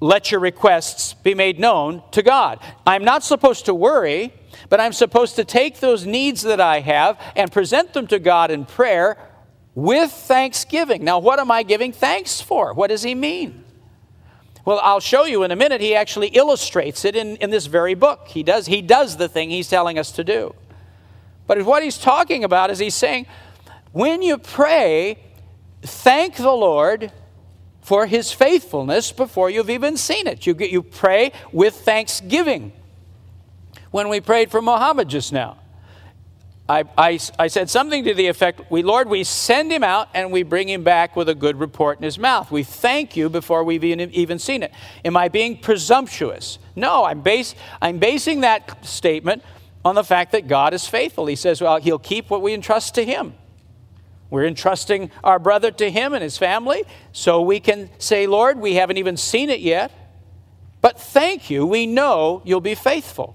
Let 0.00 0.30
your 0.30 0.40
requests 0.40 1.14
be 1.14 1.34
made 1.34 1.58
known 1.58 2.02
to 2.12 2.22
God. 2.22 2.60
I'm 2.86 3.04
not 3.04 3.24
supposed 3.24 3.64
to 3.66 3.74
worry, 3.74 4.32
but 4.68 4.80
I'm 4.80 4.92
supposed 4.92 5.36
to 5.36 5.44
take 5.44 5.80
those 5.80 6.06
needs 6.06 6.42
that 6.42 6.60
I 6.60 6.80
have 6.80 7.18
and 7.34 7.50
present 7.50 7.94
them 7.94 8.06
to 8.08 8.18
God 8.18 8.50
in 8.50 8.66
prayer 8.66 9.16
with 9.78 10.10
thanksgiving. 10.10 11.04
Now, 11.04 11.20
what 11.20 11.38
am 11.38 11.52
I 11.52 11.62
giving 11.62 11.92
thanks 11.92 12.40
for? 12.40 12.74
What 12.74 12.88
does 12.88 13.04
he 13.04 13.14
mean? 13.14 13.62
Well, 14.64 14.80
I'll 14.82 14.98
show 14.98 15.24
you 15.24 15.44
in 15.44 15.52
a 15.52 15.56
minute. 15.56 15.80
He 15.80 15.94
actually 15.94 16.28
illustrates 16.28 17.04
it 17.04 17.14
in, 17.14 17.36
in 17.36 17.50
this 17.50 17.66
very 17.66 17.94
book. 17.94 18.26
He 18.26 18.42
does, 18.42 18.66
he 18.66 18.82
does 18.82 19.18
the 19.18 19.28
thing 19.28 19.50
he's 19.50 19.68
telling 19.68 19.96
us 19.96 20.10
to 20.12 20.24
do. 20.24 20.52
But 21.46 21.62
what 21.62 21.84
he's 21.84 21.96
talking 21.96 22.42
about 22.42 22.72
is 22.72 22.80
he's 22.80 22.96
saying, 22.96 23.26
when 23.92 24.20
you 24.20 24.36
pray, 24.36 25.16
thank 25.82 26.34
the 26.34 26.50
Lord 26.50 27.12
for 27.80 28.06
his 28.06 28.32
faithfulness 28.32 29.12
before 29.12 29.48
you've 29.48 29.70
even 29.70 29.96
seen 29.96 30.26
it. 30.26 30.44
You, 30.44 30.56
you 30.58 30.82
pray 30.82 31.30
with 31.52 31.76
thanksgiving. 31.76 32.72
When 33.92 34.08
we 34.08 34.20
prayed 34.20 34.50
for 34.50 34.60
Muhammad 34.60 35.08
just 35.08 35.32
now, 35.32 35.58
I, 36.68 36.84
I, 36.98 37.18
I, 37.38 37.46
said 37.46 37.70
something 37.70 38.04
to 38.04 38.12
the 38.12 38.26
effect, 38.26 38.70
we, 38.70 38.82
Lord, 38.82 39.08
we 39.08 39.24
send 39.24 39.72
him 39.72 39.82
out 39.82 40.08
and 40.12 40.30
we 40.30 40.42
bring 40.42 40.68
him 40.68 40.84
back 40.84 41.16
with 41.16 41.30
a 41.30 41.34
good 41.34 41.58
report 41.58 41.96
in 41.96 42.04
his 42.04 42.18
mouth. 42.18 42.50
We 42.50 42.62
thank 42.62 43.16
you 43.16 43.30
before 43.30 43.64
we've 43.64 43.84
even, 43.84 44.10
even 44.12 44.38
seen 44.38 44.62
it. 44.62 44.72
Am 45.02 45.16
I 45.16 45.28
being 45.28 45.58
presumptuous? 45.58 46.58
No, 46.76 47.04
I'm, 47.04 47.22
base, 47.22 47.54
I'm 47.80 47.98
basing 47.98 48.42
that 48.42 48.84
statement 48.84 49.42
on 49.82 49.94
the 49.94 50.04
fact 50.04 50.32
that 50.32 50.46
God 50.46 50.74
is 50.74 50.86
faithful. 50.86 51.24
He 51.24 51.36
says, 51.36 51.62
well, 51.62 51.80
he'll 51.80 51.98
keep 51.98 52.28
what 52.28 52.42
we 52.42 52.52
entrust 52.52 52.94
to 52.96 53.04
him. 53.04 53.32
We're 54.28 54.44
entrusting 54.44 55.10
our 55.24 55.38
brother 55.38 55.70
to 55.70 55.90
him 55.90 56.12
and 56.12 56.22
his 56.22 56.36
family, 56.36 56.84
so 57.12 57.40
we 57.40 57.60
can 57.60 57.88
say, 57.98 58.26
Lord, 58.26 58.58
we 58.58 58.74
haven't 58.74 58.98
even 58.98 59.16
seen 59.16 59.48
it 59.48 59.60
yet, 59.60 59.90
but 60.82 61.00
thank 61.00 61.48
you, 61.48 61.64
we 61.64 61.86
know 61.86 62.42
you'll 62.44 62.60
be 62.60 62.74
faithful. 62.74 63.34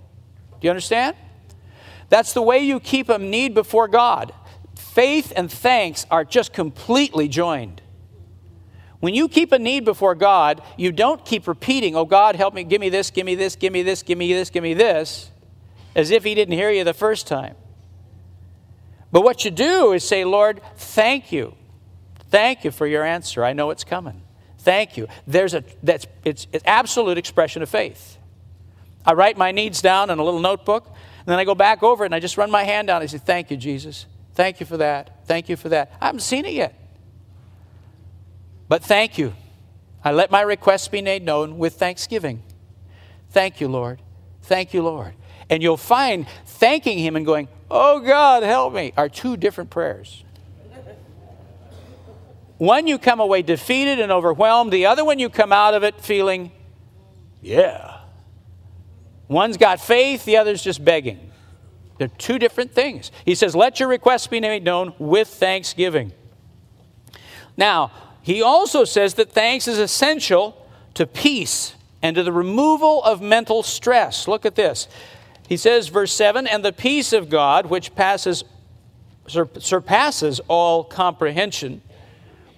Do 0.61 0.67
you 0.67 0.69
understand? 0.69 1.15
That's 2.13 2.33
the 2.33 2.43
way 2.43 2.59
you 2.59 2.79
keep 2.79 3.09
a 3.09 3.17
need 3.17 3.55
before 3.55 3.87
God. 3.87 4.35
Faith 4.75 5.33
and 5.35 5.51
thanks 5.51 6.05
are 6.11 6.23
just 6.23 6.53
completely 6.53 7.27
joined. 7.27 7.81
When 8.99 9.15
you 9.15 9.27
keep 9.27 9.51
a 9.51 9.57
need 9.57 9.83
before 9.83 10.13
God, 10.13 10.61
you 10.77 10.91
don't 10.91 11.25
keep 11.25 11.47
repeating, 11.47 11.95
Oh 11.95 12.05
God, 12.05 12.35
help 12.35 12.53
me, 12.53 12.65
give 12.65 12.79
me 12.79 12.89
this, 12.89 13.09
give 13.09 13.25
me 13.25 13.33
this, 13.33 13.55
give 13.55 13.73
me 13.73 13.81
this, 13.81 14.03
give 14.03 14.19
me 14.19 14.31
this, 14.31 14.51
give 14.51 14.61
me 14.61 14.75
this, 14.75 15.31
as 15.95 16.11
if 16.11 16.23
He 16.23 16.35
didn't 16.35 16.53
hear 16.53 16.69
you 16.69 16.83
the 16.83 16.93
first 16.93 17.25
time. 17.25 17.55
But 19.11 19.23
what 19.23 19.43
you 19.43 19.49
do 19.49 19.93
is 19.93 20.07
say, 20.07 20.23
Lord, 20.23 20.61
thank 20.75 21.31
you. 21.31 21.55
Thank 22.29 22.63
you 22.63 22.69
for 22.69 22.85
your 22.85 23.03
answer. 23.03 23.43
I 23.43 23.53
know 23.53 23.71
it's 23.71 23.83
coming. 23.83 24.21
Thank 24.59 24.97
you. 24.97 25.07
There's 25.25 25.55
a 25.55 25.63
that's 25.81 26.05
it's, 26.23 26.45
it's 26.53 26.63
absolute 26.67 27.17
expression 27.17 27.63
of 27.63 27.69
faith. 27.69 28.19
I 29.03 29.13
write 29.13 29.35
my 29.35 29.51
needs 29.51 29.81
down 29.81 30.11
in 30.11 30.19
a 30.19 30.23
little 30.23 30.39
notebook, 30.39 30.93
and 31.25 31.31
then 31.31 31.39
I 31.39 31.45
go 31.45 31.55
back 31.55 31.83
over 31.83 32.03
it 32.03 32.07
and 32.07 32.15
I 32.15 32.19
just 32.19 32.37
run 32.37 32.51
my 32.51 32.63
hand 32.63 32.87
down. 32.87 33.01
I 33.01 33.05
say, 33.05 33.17
Thank 33.17 33.49
you, 33.49 33.57
Jesus. 33.57 34.05
Thank 34.35 34.59
you 34.59 34.65
for 34.65 34.77
that. 34.77 35.25
Thank 35.25 35.47
you 35.47 35.55
for 35.55 35.69
that. 35.69 35.93
I 36.01 36.07
haven't 36.07 36.21
seen 36.21 36.43
it 36.43 36.53
yet. 36.53 36.77
But 38.67 38.83
thank 38.83 39.17
you. 39.17 39.33
I 40.03 40.11
let 40.11 40.31
my 40.31 40.41
request 40.41 40.91
be 40.91 41.01
made 41.01 41.23
known 41.23 41.57
with 41.57 41.75
thanksgiving. 41.75 42.43
Thank 43.29 43.61
you, 43.61 43.69
Lord. 43.69 44.01
Thank 44.41 44.73
you, 44.73 44.83
Lord. 44.83 45.13
And 45.49 45.63
you'll 45.63 45.77
find 45.77 46.27
thanking 46.45 46.97
Him 46.97 47.15
and 47.15 47.25
going, 47.25 47.47
Oh 47.71 47.99
God, 47.99 48.43
help 48.43 48.73
me, 48.73 48.91
are 48.97 49.07
two 49.07 49.37
different 49.37 49.69
prayers. 49.69 50.23
One 52.57 52.85
you 52.87 52.97
come 52.97 53.19
away 53.19 53.41
defeated 53.41 53.99
and 53.99 54.11
overwhelmed, 54.11 54.71
the 54.71 54.85
other 54.85 55.03
one 55.03 55.19
you 55.19 55.29
come 55.29 55.51
out 55.51 55.73
of 55.73 55.83
it 55.83 55.99
feeling, 55.99 56.51
yeah. 57.41 57.92
One's 59.27 59.57
got 59.57 59.79
faith, 59.79 60.25
the 60.25 60.37
other's 60.37 60.61
just 60.61 60.83
begging. 60.83 61.31
They're 61.97 62.07
two 62.07 62.39
different 62.39 62.73
things. 62.73 63.11
He 63.25 63.35
says, 63.35 63.55
Let 63.55 63.79
your 63.79 63.89
requests 63.89 64.27
be 64.27 64.39
made 64.39 64.63
known 64.63 64.93
with 64.99 65.27
thanksgiving. 65.27 66.11
Now, 67.55 67.91
he 68.21 68.41
also 68.41 68.83
says 68.83 69.15
that 69.15 69.31
thanks 69.31 69.67
is 69.67 69.77
essential 69.77 70.67
to 70.95 71.05
peace 71.05 71.75
and 72.01 72.15
to 72.15 72.23
the 72.23 72.31
removal 72.31 73.03
of 73.03 73.21
mental 73.21 73.63
stress. 73.63 74.27
Look 74.27 74.45
at 74.45 74.55
this. 74.55 74.87
He 75.47 75.57
says, 75.57 75.89
verse 75.89 76.13
7 76.13 76.47
And 76.47 76.63
the 76.63 76.73
peace 76.73 77.13
of 77.13 77.29
God, 77.29 77.67
which 77.67 77.95
passes, 77.95 78.43
surpasses 79.27 80.39
all 80.47 80.83
comprehension, 80.83 81.81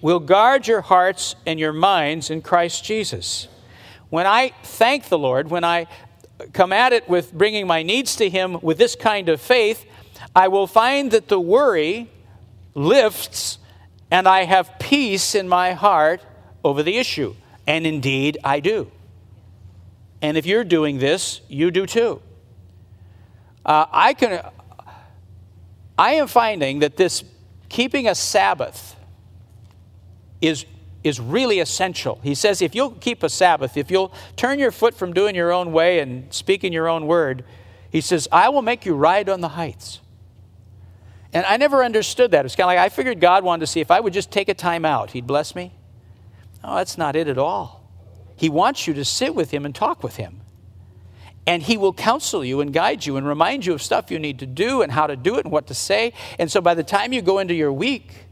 will 0.00 0.20
guard 0.20 0.66
your 0.66 0.82
hearts 0.82 1.34
and 1.46 1.58
your 1.58 1.72
minds 1.72 2.30
in 2.30 2.42
Christ 2.42 2.84
Jesus. 2.84 3.48
When 4.08 4.26
I 4.26 4.52
thank 4.62 5.08
the 5.08 5.18
Lord, 5.18 5.50
when 5.50 5.64
I 5.64 5.86
come 6.52 6.72
at 6.72 6.92
it 6.92 7.08
with 7.08 7.32
bringing 7.32 7.66
my 7.66 7.82
needs 7.82 8.16
to 8.16 8.28
Him 8.28 8.58
with 8.62 8.78
this 8.78 8.94
kind 8.94 9.28
of 9.28 9.40
faith, 9.40 9.84
I 10.34 10.48
will 10.48 10.66
find 10.66 11.10
that 11.10 11.28
the 11.28 11.40
worry 11.40 12.10
lifts 12.74 13.58
and 14.10 14.28
I 14.28 14.44
have 14.44 14.78
peace 14.78 15.34
in 15.34 15.48
my 15.48 15.72
heart 15.72 16.20
over 16.62 16.82
the 16.82 16.98
issue. 16.98 17.34
And 17.66 17.86
indeed, 17.86 18.38
I 18.44 18.60
do. 18.60 18.90
And 20.22 20.36
if 20.36 20.46
you're 20.46 20.64
doing 20.64 20.98
this, 20.98 21.40
you 21.48 21.70
do 21.70 21.86
too. 21.86 22.22
Uh, 23.64 23.86
I 23.90 24.14
can. 24.14 24.40
I 25.98 26.14
am 26.14 26.28
finding 26.28 26.80
that 26.80 26.96
this 26.96 27.24
keeping 27.68 28.06
a 28.06 28.14
Sabbath 28.14 28.96
is 30.40 30.64
is 31.06 31.20
really 31.20 31.60
essential. 31.60 32.20
He 32.22 32.34
says 32.34 32.60
if 32.60 32.74
you'll 32.74 32.90
keep 32.90 33.22
a 33.22 33.28
Sabbath, 33.28 33.76
if 33.76 33.90
you'll 33.90 34.12
turn 34.36 34.58
your 34.58 34.70
foot 34.70 34.94
from 34.94 35.12
doing 35.12 35.34
your 35.34 35.52
own 35.52 35.72
way 35.72 36.00
and 36.00 36.32
speaking 36.32 36.72
your 36.72 36.88
own 36.88 37.06
word, 37.06 37.44
he 37.90 38.00
says, 38.00 38.28
I 38.32 38.48
will 38.48 38.62
make 38.62 38.84
you 38.84 38.94
ride 38.94 39.28
on 39.28 39.40
the 39.40 39.48
heights. 39.48 40.00
And 41.32 41.44
I 41.46 41.56
never 41.56 41.84
understood 41.84 42.30
that. 42.32 42.44
It's 42.44 42.56
kind 42.56 42.64
of 42.64 42.68
like 42.68 42.78
I 42.78 42.88
figured 42.88 43.20
God 43.20 43.44
wanted 43.44 43.60
to 43.60 43.66
see 43.66 43.80
if 43.80 43.90
I 43.90 44.00
would 44.00 44.12
just 44.12 44.30
take 44.30 44.48
a 44.48 44.54
time 44.54 44.84
out, 44.84 45.10
He'd 45.12 45.26
bless 45.26 45.54
me. 45.54 45.72
No, 46.62 46.76
that's 46.76 46.98
not 46.98 47.14
it 47.16 47.28
at 47.28 47.38
all. 47.38 47.88
He 48.36 48.48
wants 48.48 48.86
you 48.86 48.94
to 48.94 49.04
sit 49.04 49.34
with 49.34 49.50
Him 49.50 49.64
and 49.64 49.74
talk 49.74 50.02
with 50.02 50.16
Him 50.16 50.40
and 51.46 51.62
he 51.62 51.76
will 51.76 51.92
counsel 51.92 52.44
you 52.44 52.60
and 52.60 52.72
guide 52.72 53.06
you 53.06 53.16
and 53.16 53.26
remind 53.26 53.64
you 53.64 53.72
of 53.72 53.80
stuff 53.80 54.10
you 54.10 54.18
need 54.18 54.40
to 54.40 54.46
do 54.46 54.82
and 54.82 54.90
how 54.90 55.06
to 55.06 55.14
do 55.14 55.36
it 55.36 55.44
and 55.44 55.52
what 55.52 55.68
to 55.68 55.74
say. 55.74 56.12
And 56.38 56.50
so 56.50 56.60
by 56.60 56.74
the 56.74 56.82
time 56.82 57.12
you 57.12 57.22
go 57.22 57.38
into 57.38 57.54
your 57.54 57.72
week, 57.72 58.26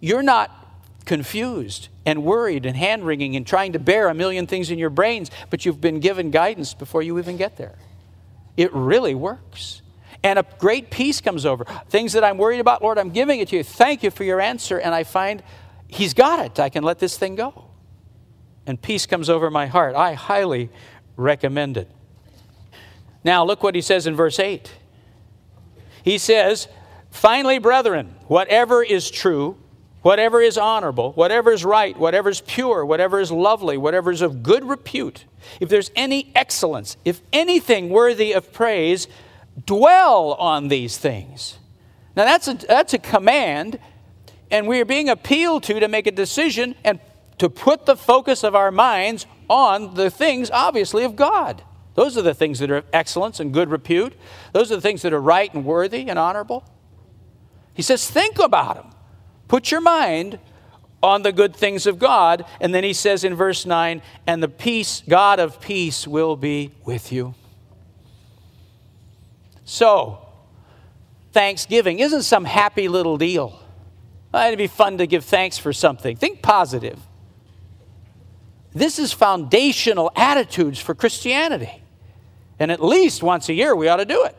you're 0.00 0.22
not 0.22 0.61
confused 1.02 1.88
and 2.06 2.24
worried 2.24 2.66
and 2.66 2.76
hand 2.76 3.04
wringing 3.04 3.36
and 3.36 3.46
trying 3.46 3.72
to 3.72 3.78
bear 3.78 4.08
a 4.08 4.14
million 4.14 4.46
things 4.46 4.70
in 4.70 4.78
your 4.78 4.90
brains, 4.90 5.30
but 5.50 5.64
you've 5.64 5.80
been 5.80 6.00
given 6.00 6.30
guidance 6.30 6.74
before 6.74 7.02
you 7.02 7.18
even 7.18 7.36
get 7.36 7.56
there. 7.56 7.76
It 8.56 8.72
really 8.72 9.14
works. 9.14 9.82
And 10.22 10.38
a 10.38 10.46
great 10.58 10.90
peace 10.90 11.20
comes 11.20 11.44
over. 11.44 11.64
Things 11.88 12.12
that 12.12 12.22
I'm 12.22 12.38
worried 12.38 12.60
about, 12.60 12.82
Lord, 12.82 12.98
I'm 12.98 13.10
giving 13.10 13.40
it 13.40 13.48
to 13.48 13.56
you. 13.56 13.64
Thank 13.64 14.02
you 14.02 14.10
for 14.10 14.24
your 14.24 14.40
answer. 14.40 14.78
And 14.78 14.94
I 14.94 15.04
find 15.04 15.42
He's 15.92 16.14
got 16.14 16.38
it. 16.40 16.58
I 16.58 16.70
can 16.70 16.84
let 16.84 16.98
this 16.98 17.18
thing 17.18 17.34
go. 17.34 17.64
And 18.66 18.80
peace 18.80 19.04
comes 19.04 19.28
over 19.28 19.50
my 19.50 19.66
heart. 19.66 19.94
I 19.94 20.14
highly 20.14 20.70
recommend 21.16 21.76
it. 21.76 21.90
Now, 23.22 23.44
look 23.44 23.62
what 23.62 23.74
he 23.74 23.82
says 23.82 24.06
in 24.06 24.16
verse 24.16 24.38
8. 24.38 24.72
He 26.02 26.16
says, 26.16 26.66
Finally, 27.10 27.58
brethren, 27.58 28.14
whatever 28.26 28.82
is 28.82 29.10
true, 29.10 29.58
whatever 30.02 30.40
is 30.40 30.58
honorable, 30.58 31.12
whatever 31.12 31.52
is 31.52 31.64
right, 31.64 31.96
whatever 31.96 32.28
is 32.28 32.40
pure, 32.40 32.84
whatever 32.84 33.20
is 33.20 33.32
lovely, 33.32 33.76
whatever 33.76 34.10
is 34.10 34.20
of 34.20 34.42
good 34.42 34.64
repute, 34.64 35.24
if 35.60 35.68
there's 35.68 35.90
any 35.96 36.30
excellence, 36.34 36.96
if 37.04 37.20
anything 37.32 37.88
worthy 37.88 38.32
of 38.32 38.52
praise, 38.52 39.08
dwell 39.66 40.34
on 40.34 40.68
these 40.68 40.98
things. 40.98 41.58
Now, 42.14 42.24
that's 42.24 42.48
a, 42.48 42.54
that's 42.54 42.94
a 42.94 42.98
command, 42.98 43.78
and 44.50 44.66
we 44.66 44.80
are 44.80 44.84
being 44.84 45.08
appealed 45.08 45.62
to 45.64 45.80
to 45.80 45.88
make 45.88 46.06
a 46.06 46.12
decision 46.12 46.74
and 46.84 47.00
to 47.38 47.48
put 47.48 47.86
the 47.86 47.96
focus 47.96 48.44
of 48.44 48.54
our 48.54 48.70
minds 48.70 49.26
on 49.48 49.94
the 49.94 50.10
things, 50.10 50.50
obviously, 50.50 51.04
of 51.04 51.16
God. 51.16 51.62
Those 51.94 52.16
are 52.16 52.22
the 52.22 52.34
things 52.34 52.58
that 52.58 52.70
are 52.70 52.78
of 52.78 52.86
excellence 52.92 53.40
and 53.40 53.52
good 53.52 53.70
repute. 53.70 54.14
Those 54.52 54.72
are 54.72 54.76
the 54.76 54.80
things 54.80 55.02
that 55.02 55.12
are 55.12 55.20
right 55.20 55.52
and 55.52 55.64
worthy 55.64 56.08
and 56.08 56.18
honorable. 56.18 56.64
He 57.74 57.82
says, 57.82 58.08
think 58.10 58.38
about 58.38 58.76
them. 58.76 58.91
Put 59.52 59.70
your 59.70 59.82
mind 59.82 60.38
on 61.02 61.20
the 61.20 61.30
good 61.30 61.54
things 61.54 61.86
of 61.86 61.98
God. 61.98 62.46
And 62.58 62.74
then 62.74 62.84
he 62.84 62.94
says 62.94 63.22
in 63.22 63.34
verse 63.34 63.66
9, 63.66 64.00
and 64.26 64.42
the 64.42 64.48
peace, 64.48 65.02
God 65.06 65.38
of 65.38 65.60
peace, 65.60 66.08
will 66.08 66.36
be 66.36 66.70
with 66.86 67.12
you. 67.12 67.34
So, 69.66 70.26
Thanksgiving 71.32 71.98
isn't 71.98 72.22
some 72.22 72.46
happy 72.46 72.88
little 72.88 73.18
deal. 73.18 73.60
It'd 74.32 74.56
be 74.56 74.68
fun 74.68 74.96
to 74.96 75.06
give 75.06 75.26
thanks 75.26 75.58
for 75.58 75.74
something. 75.74 76.16
Think 76.16 76.40
positive. 76.40 76.98
This 78.72 78.98
is 78.98 79.12
foundational 79.12 80.10
attitudes 80.16 80.80
for 80.80 80.94
Christianity. 80.94 81.82
And 82.58 82.72
at 82.72 82.82
least 82.82 83.22
once 83.22 83.50
a 83.50 83.52
year, 83.52 83.76
we 83.76 83.88
ought 83.88 83.96
to 83.96 84.06
do 84.06 84.24
it. 84.24 84.34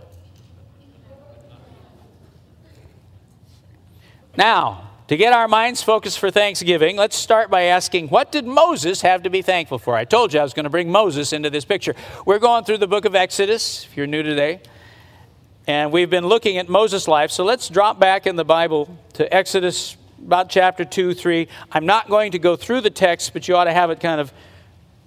Now, 4.35 4.89
to 5.07 5.17
get 5.17 5.33
our 5.33 5.47
minds 5.47 5.83
focused 5.83 6.19
for 6.19 6.31
Thanksgiving, 6.31 6.95
let's 6.95 7.15
start 7.15 7.49
by 7.49 7.63
asking 7.63 8.07
what 8.07 8.31
did 8.31 8.45
Moses 8.45 9.01
have 9.01 9.23
to 9.23 9.29
be 9.29 9.41
thankful 9.41 9.77
for? 9.77 9.95
I 9.95 10.05
told 10.05 10.33
you 10.33 10.39
I 10.39 10.43
was 10.43 10.53
going 10.53 10.63
to 10.63 10.69
bring 10.69 10.89
Moses 10.89 11.33
into 11.33 11.49
this 11.49 11.65
picture. 11.65 11.93
We're 12.25 12.39
going 12.39 12.63
through 12.63 12.77
the 12.77 12.87
book 12.87 13.05
of 13.05 13.15
Exodus, 13.15 13.85
if 13.85 13.97
you're 13.97 14.07
new 14.07 14.23
today, 14.23 14.61
and 15.67 15.91
we've 15.91 16.09
been 16.09 16.25
looking 16.27 16.57
at 16.57 16.69
Moses' 16.69 17.07
life. 17.07 17.31
So 17.31 17.43
let's 17.43 17.69
drop 17.69 17.99
back 17.99 18.27
in 18.27 18.35
the 18.35 18.45
Bible 18.45 18.97
to 19.13 19.33
Exodus 19.33 19.97
about 20.25 20.49
chapter 20.49 20.85
2, 20.85 21.13
3. 21.13 21.47
I'm 21.71 21.85
not 21.85 22.09
going 22.09 22.31
to 22.31 22.39
go 22.39 22.55
through 22.55 22.81
the 22.81 22.89
text, 22.89 23.33
but 23.33 23.47
you 23.47 23.55
ought 23.55 23.65
to 23.65 23.73
have 23.73 23.89
it 23.91 23.99
kind 23.99 24.21
of 24.21 24.33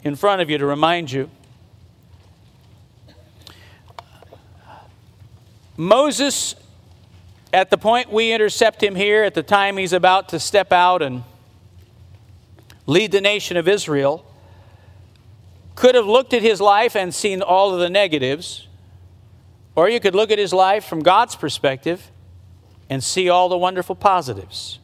in 0.05 0.15
front 0.15 0.43
of 0.43 0.51
you 0.51 0.59
to 0.59 0.67
remind 0.67 1.11
you. 1.11 1.31
Moses 5.77 6.55
at 7.57 7.71
the 7.71 7.79
point 7.79 8.13
we 8.13 8.33
intercept 8.33 8.83
him 8.83 8.95
here, 8.95 9.25
at 9.25 9.33
the 9.33 9.43
time 9.43 9.79
he's 9.79 9.95
about 9.95 10.29
to 10.29 10.39
step 10.39 10.73
out 10.73 11.01
and 11.01 11.23
lead 12.85 13.11
the 13.13 13.21
nation 13.23 13.57
of 13.57 13.67
Israel, 13.67 14.27
could 15.75 15.95
have 15.95 16.05
looked 16.05 16.35
at 16.35 16.43
his 16.43 16.61
life 16.61 16.95
and 16.95 17.15
seen 17.15 17.41
all 17.41 17.73
of 17.73 17.81
the 17.81 17.89
negatives, 17.89 18.69
or 19.75 19.89
you 19.89 20.01
could 20.01 20.15
look 20.15 20.31
at 20.31 20.39
his 20.39 20.53
life 20.53 20.85
from 20.85 21.01
God's 21.01 21.35
perspective 21.35 22.11
and 22.91 23.03
see 23.03 23.31
all 23.31 23.49
the 23.49 23.57
wonderful 23.57 23.95
positives. 23.97 24.79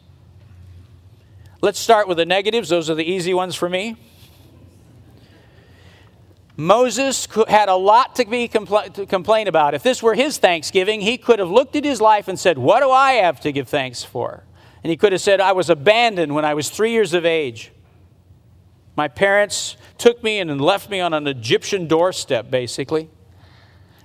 Let's 1.61 1.77
start 1.77 2.07
with 2.07 2.17
the 2.17 2.25
negatives, 2.25 2.69
those 2.69 2.89
are 2.89 2.95
the 2.95 3.05
easy 3.05 3.35
ones 3.35 3.53
for 3.53 3.69
me. 3.69 3.97
Moses 6.55 7.27
had 7.47 7.67
a 7.67 7.75
lot 7.75 8.15
to 8.17 8.25
be 8.25 8.47
compl- 8.47 8.93
to 8.93 9.05
complain 9.05 9.47
about. 9.47 9.73
If 9.73 9.81
this 9.81 10.03
were 10.03 10.13
his 10.13 10.37
Thanksgiving, 10.37 11.01
he 11.01 11.17
could 11.17 11.39
have 11.39 11.49
looked 11.49 11.75
at 11.75 11.83
his 11.83 11.99
life 11.99 12.27
and 12.27 12.39
said, 12.39 12.57
What 12.57 12.81
do 12.81 12.91
I 12.91 13.13
have 13.13 13.39
to 13.41 13.51
give 13.51 13.67
thanks 13.67 14.03
for? 14.03 14.43
And 14.83 14.91
he 14.91 14.97
could 14.97 15.13
have 15.13 15.21
said, 15.21 15.41
I 15.41 15.53
was 15.53 15.69
abandoned 15.69 16.35
when 16.35 16.45
I 16.45 16.53
was 16.53 16.69
three 16.69 16.91
years 16.91 17.13
of 17.13 17.25
age. 17.25 17.71
My 18.95 19.07
parents 19.07 19.77
took 19.97 20.21
me 20.23 20.39
and 20.39 20.61
left 20.61 20.89
me 20.89 20.99
on 20.99 21.13
an 21.13 21.25
Egyptian 21.25 21.87
doorstep, 21.87 22.51
basically. 22.51 23.09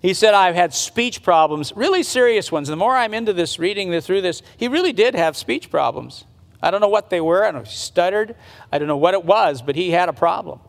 He 0.01 0.15
said, 0.15 0.33
I've 0.33 0.55
had 0.55 0.73
speech 0.73 1.23
problems, 1.23 1.73
really 1.75 2.03
serious 2.03 2.53
ones. 2.53 2.69
The 2.69 2.77
more 2.77 2.95
I'm 2.97 3.13
into 3.13 3.33
this, 3.33 3.59
reading 3.59 3.91
this, 3.91 4.07
through 4.07 4.23
this, 4.23 4.43
he 4.57 4.69
really 4.69 4.93
did 4.93 5.15
have 5.15 5.37
speech 5.37 5.71
problems. 5.71 6.25
I 6.63 6.71
don't 6.71 6.81
know 6.81 6.89
what 6.89 7.11
they 7.11 7.21
were. 7.21 7.43
I 7.43 7.51
don't 7.51 7.63
know, 7.63 7.69
he 7.69 7.77
stuttered. 7.77 8.37
I 8.73 8.79
don't 8.79 8.89
know 8.89 8.97
what 8.97 9.15
it 9.15 9.25
was, 9.25 9.61
but 9.61 9.77
he 9.77 9.91
had 9.91 10.09
a 10.09 10.13
problem. 10.13 10.61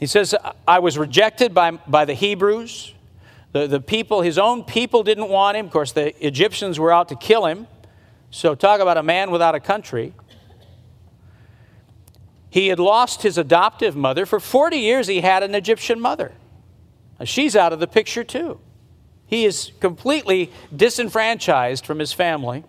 He 0.00 0.06
says, 0.06 0.34
I 0.66 0.78
was 0.78 0.96
rejected 0.96 1.52
by, 1.52 1.72
by 1.72 2.06
the 2.06 2.14
Hebrews. 2.14 2.94
The, 3.52 3.66
the 3.66 3.80
people, 3.80 4.22
his 4.22 4.38
own 4.38 4.64
people 4.64 5.02
didn't 5.02 5.28
want 5.28 5.58
him. 5.58 5.66
Of 5.66 5.72
course, 5.72 5.92
the 5.92 6.26
Egyptians 6.26 6.80
were 6.80 6.90
out 6.90 7.10
to 7.10 7.16
kill 7.16 7.44
him. 7.44 7.66
So, 8.30 8.54
talk 8.54 8.80
about 8.80 8.96
a 8.96 9.02
man 9.02 9.30
without 9.30 9.54
a 9.54 9.60
country. 9.60 10.14
He 12.48 12.68
had 12.68 12.78
lost 12.78 13.22
his 13.22 13.36
adoptive 13.36 13.94
mother. 13.94 14.24
For 14.24 14.40
40 14.40 14.78
years, 14.78 15.06
he 15.06 15.20
had 15.20 15.42
an 15.42 15.54
Egyptian 15.54 16.00
mother. 16.00 16.32
Now, 17.18 17.26
she's 17.26 17.54
out 17.54 17.72
of 17.74 17.78
the 17.78 17.86
picture, 17.86 18.24
too. 18.24 18.58
He 19.26 19.44
is 19.44 19.72
completely 19.80 20.50
disenfranchised 20.74 21.84
from 21.84 21.98
his 21.98 22.12
family. 22.12 22.64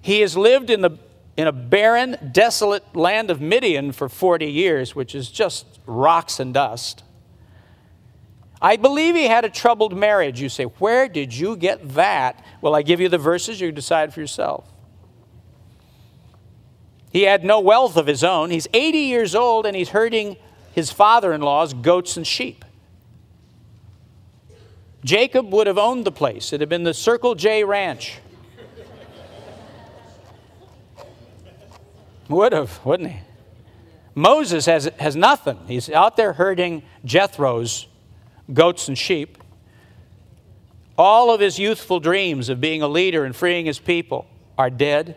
He 0.00 0.20
has 0.20 0.36
lived 0.36 0.70
in 0.70 0.80
the 0.80 0.98
in 1.38 1.46
a 1.46 1.52
barren, 1.52 2.16
desolate 2.32 2.96
land 2.96 3.30
of 3.30 3.40
Midian 3.40 3.92
for 3.92 4.08
40 4.08 4.46
years, 4.46 4.96
which 4.96 5.14
is 5.14 5.30
just 5.30 5.66
rocks 5.86 6.40
and 6.40 6.52
dust. 6.52 7.04
I 8.60 8.74
believe 8.74 9.14
he 9.14 9.28
had 9.28 9.44
a 9.44 9.48
troubled 9.48 9.96
marriage. 9.96 10.40
You 10.40 10.48
say, 10.48 10.64
Where 10.64 11.06
did 11.06 11.32
you 11.32 11.56
get 11.56 11.94
that? 11.94 12.44
Well, 12.60 12.74
I 12.74 12.82
give 12.82 13.00
you 13.00 13.08
the 13.08 13.18
verses, 13.18 13.60
you 13.60 13.70
decide 13.70 14.12
for 14.12 14.18
yourself. 14.18 14.68
He 17.12 17.22
had 17.22 17.44
no 17.44 17.60
wealth 17.60 17.96
of 17.96 18.08
his 18.08 18.24
own. 18.24 18.50
He's 18.50 18.66
80 18.74 18.98
years 18.98 19.36
old 19.36 19.64
and 19.64 19.76
he's 19.76 19.90
herding 19.90 20.36
his 20.72 20.90
father 20.90 21.32
in 21.32 21.40
law's 21.40 21.72
goats 21.72 22.16
and 22.16 22.26
sheep. 22.26 22.64
Jacob 25.04 25.52
would 25.52 25.68
have 25.68 25.78
owned 25.78 26.04
the 26.04 26.12
place, 26.12 26.52
it 26.52 26.58
had 26.58 26.68
been 26.68 26.82
the 26.82 26.92
Circle 26.92 27.36
J 27.36 27.62
Ranch. 27.62 28.18
Would 32.28 32.52
have, 32.52 32.84
wouldn't 32.84 33.10
he? 33.10 33.20
Moses 34.14 34.66
has, 34.66 34.90
has 34.98 35.16
nothing. 35.16 35.58
He's 35.66 35.88
out 35.88 36.16
there 36.16 36.32
herding 36.32 36.82
Jethro's 37.04 37.86
goats 38.52 38.88
and 38.88 38.98
sheep. 38.98 39.38
All 40.96 41.32
of 41.32 41.40
his 41.40 41.58
youthful 41.58 42.00
dreams 42.00 42.48
of 42.48 42.60
being 42.60 42.82
a 42.82 42.88
leader 42.88 43.24
and 43.24 43.34
freeing 43.34 43.66
his 43.66 43.78
people 43.78 44.26
are 44.58 44.70
dead, 44.70 45.16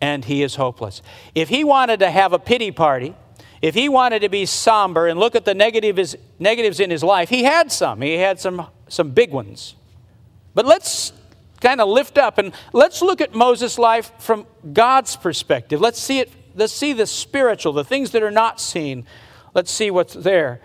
and 0.00 0.24
he 0.24 0.42
is 0.42 0.54
hopeless. 0.54 1.02
If 1.34 1.48
he 1.48 1.64
wanted 1.64 1.98
to 2.00 2.10
have 2.10 2.32
a 2.32 2.38
pity 2.38 2.70
party, 2.70 3.16
if 3.60 3.74
he 3.74 3.88
wanted 3.88 4.20
to 4.20 4.28
be 4.28 4.46
somber 4.46 5.08
and 5.08 5.18
look 5.18 5.34
at 5.34 5.44
the 5.44 5.54
negatives, 5.54 6.14
negatives 6.38 6.78
in 6.78 6.90
his 6.90 7.02
life, 7.02 7.28
he 7.28 7.42
had 7.42 7.72
some. 7.72 8.00
He 8.00 8.14
had 8.14 8.38
some, 8.38 8.68
some 8.88 9.10
big 9.10 9.32
ones. 9.32 9.74
But 10.54 10.64
let's 10.64 11.12
kind 11.60 11.80
of 11.80 11.88
lift 11.88 12.18
up 12.18 12.38
and 12.38 12.52
let's 12.72 13.02
look 13.02 13.20
at 13.20 13.34
Moses' 13.34 13.78
life 13.78 14.12
from 14.18 14.46
God's 14.72 15.16
perspective. 15.16 15.80
Let's 15.80 16.00
see 16.00 16.20
it, 16.20 16.32
let's 16.54 16.72
see 16.72 16.92
the 16.92 17.06
spiritual, 17.06 17.72
the 17.72 17.84
things 17.84 18.12
that 18.12 18.22
are 18.22 18.30
not 18.30 18.60
seen. 18.60 19.06
Let's 19.54 19.70
see 19.70 19.90
what's 19.90 20.14
there. 20.14 20.60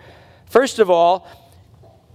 First 0.46 0.78
of 0.78 0.90
all, 0.90 1.26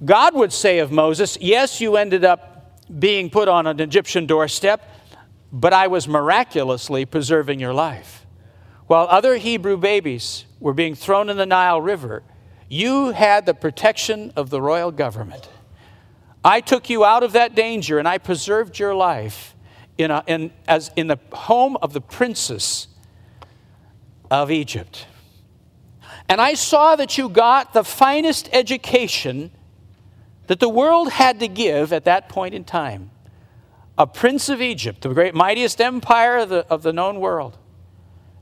God 0.03 0.33
would 0.35 0.53
say 0.53 0.79
of 0.79 0.91
Moses, 0.91 1.37
Yes, 1.41 1.81
you 1.81 1.97
ended 1.97 2.23
up 2.23 2.79
being 2.99 3.29
put 3.29 3.47
on 3.47 3.67
an 3.67 3.79
Egyptian 3.79 4.25
doorstep, 4.25 4.81
but 5.51 5.73
I 5.73 5.87
was 5.87 6.07
miraculously 6.07 7.05
preserving 7.05 7.59
your 7.59 7.73
life. 7.73 8.25
While 8.87 9.07
other 9.09 9.37
Hebrew 9.37 9.77
babies 9.77 10.45
were 10.59 10.73
being 10.73 10.95
thrown 10.95 11.29
in 11.29 11.37
the 11.37 11.45
Nile 11.45 11.81
River, 11.81 12.23
you 12.67 13.11
had 13.11 13.45
the 13.45 13.53
protection 13.53 14.31
of 14.35 14.49
the 14.49 14.61
royal 14.61 14.91
government. 14.91 15.49
I 16.43 16.61
took 16.61 16.89
you 16.89 17.03
out 17.03 17.23
of 17.23 17.33
that 17.33 17.55
danger 17.55 17.99
and 17.99 18.07
I 18.07 18.17
preserved 18.17 18.79
your 18.79 18.95
life 18.95 19.55
in, 19.97 20.11
a, 20.11 20.23
in, 20.27 20.51
as 20.67 20.91
in 20.95 21.07
the 21.07 21.19
home 21.33 21.77
of 21.81 21.93
the 21.93 22.01
princess 22.01 22.87
of 24.31 24.49
Egypt. 24.49 25.05
And 26.29 26.39
I 26.39 26.53
saw 26.53 26.95
that 26.95 27.17
you 27.17 27.27
got 27.27 27.73
the 27.73 27.83
finest 27.83 28.49
education 28.53 29.51
that 30.47 30.59
the 30.59 30.69
world 30.69 31.11
had 31.11 31.39
to 31.39 31.47
give 31.47 31.91
at 31.91 32.05
that 32.05 32.29
point 32.29 32.53
in 32.53 32.63
time. 32.63 33.11
A 33.97 34.07
prince 34.07 34.47
of 34.47 34.61
Egypt, 34.61 35.01
the 35.01 35.09
great 35.09 35.35
mightiest 35.35 35.81
empire 35.81 36.37
of 36.37 36.49
the, 36.49 36.65
of 36.67 36.83
the 36.83 36.93
known 36.93 37.19
world. 37.19 37.57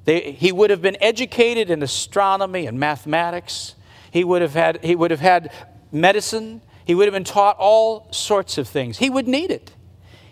They, 0.05 0.31
he 0.31 0.51
would 0.51 0.69
have 0.69 0.81
been 0.81 0.97
educated 1.01 1.69
in 1.69 1.81
astronomy 1.81 2.67
and 2.67 2.79
mathematics. 2.79 3.75
He 4.12 4.23
would 4.23 4.41
have 4.41 4.53
had, 4.53 4.83
he 4.83 4.95
would 4.95 5.12
have 5.12 5.19
had 5.19 5.51
medicine. 5.91 6.62
He 6.88 6.95
would 6.95 7.06
have 7.06 7.13
been 7.13 7.26
taught 7.26 7.58
all 7.60 8.08
sorts 8.13 8.58
of 8.58 8.65
things. 8.65 8.97
He 8.97 9.10
would 9.10 9.28
need 9.28 9.52
it. 9.52 9.73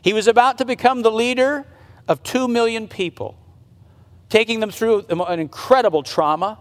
He 0.02 0.14
was 0.14 0.26
about 0.26 0.58
to 0.60 0.66
become 0.66 1.02
the 1.02 1.12
leader 1.12 1.66
of 2.08 2.24
two 2.24 2.48
million 2.48 2.88
people, 2.88 3.38
taking 4.30 4.62
them 4.62 4.72
through 4.72 5.06
an 5.10 5.42
incredible 5.42 6.02
trauma, 6.02 6.58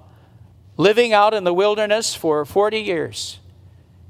living 0.76 1.12
out 1.12 1.32
in 1.32 1.44
the 1.44 1.54
wilderness 1.54 2.12
for 2.12 2.44
40 2.44 2.80
years. 2.80 3.38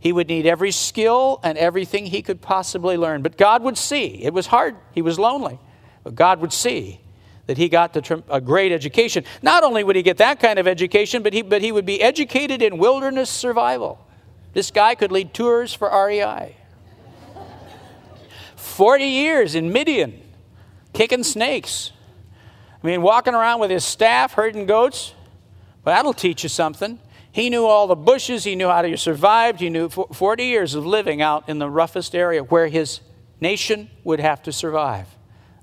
He 0.01 0.11
would 0.11 0.27
need 0.27 0.47
every 0.47 0.71
skill 0.71 1.39
and 1.43 1.59
everything 1.59 2.07
he 2.07 2.23
could 2.23 2.41
possibly 2.41 2.97
learn. 2.97 3.21
But 3.21 3.37
God 3.37 3.63
would 3.63 3.77
see. 3.77 4.25
It 4.25 4.33
was 4.33 4.47
hard. 4.47 4.77
He 4.93 5.03
was 5.03 5.19
lonely. 5.19 5.59
But 6.03 6.15
God 6.15 6.41
would 6.41 6.53
see 6.55 7.03
that 7.45 7.59
he 7.59 7.69
got 7.69 7.95
a 8.31 8.41
great 8.41 8.73
education. 8.73 9.25
Not 9.43 9.63
only 9.65 9.85
would 9.85 9.97
he 9.97 10.03
get 10.03 10.17
that 10.17 10.41
kind 10.41 10.59
of 10.59 10.67
education, 10.67 11.23
but 11.23 11.35
he, 11.35 11.43
but 11.43 11.61
he 11.61 11.73
would 11.73 11.85
be 11.85 12.01
educated 12.01 12.63
in 12.63 12.79
wilderness 12.79 13.29
survival. 13.29 14.01
This 14.55 14.71
guy 14.71 14.95
could 14.95 15.13
lead 15.13 15.35
tours 15.35 15.75
for 15.75 15.89
REI. 15.89 16.57
40 18.57 19.05
years 19.05 19.55
in 19.55 19.73
Midian, 19.73 20.23
kicking 20.93 21.23
snakes. 21.23 21.93
I 22.83 22.87
mean, 22.87 23.03
walking 23.03 23.35
around 23.35 23.61
with 23.61 23.71
his 23.71 23.85
staff, 23.85 24.33
herding 24.33 24.67
goats. 24.67 25.13
Well, 25.85 25.95
that'll 25.95 26.15
teach 26.15 26.43
you 26.43 26.49
something. 26.49 26.99
He 27.31 27.51
knew 27.51 27.67
all 27.67 27.87
the 27.87 27.97
bushes, 27.97 28.45
he 28.45 28.55
knew 28.55 28.69
how 28.69 28.83
to 28.83 28.97
survive. 28.97 29.59
He 29.59 29.69
knew 29.69 29.89
40 29.89 30.45
years 30.45 30.75
of 30.75 30.87
living 30.87 31.21
out 31.21 31.49
in 31.49 31.59
the 31.59 31.69
roughest 31.69 32.15
area 32.15 32.43
where 32.45 32.69
his 32.69 33.01
nation 33.41 33.91
would 34.05 34.21
have 34.21 34.43
to 34.45 34.53
survive 34.53 35.09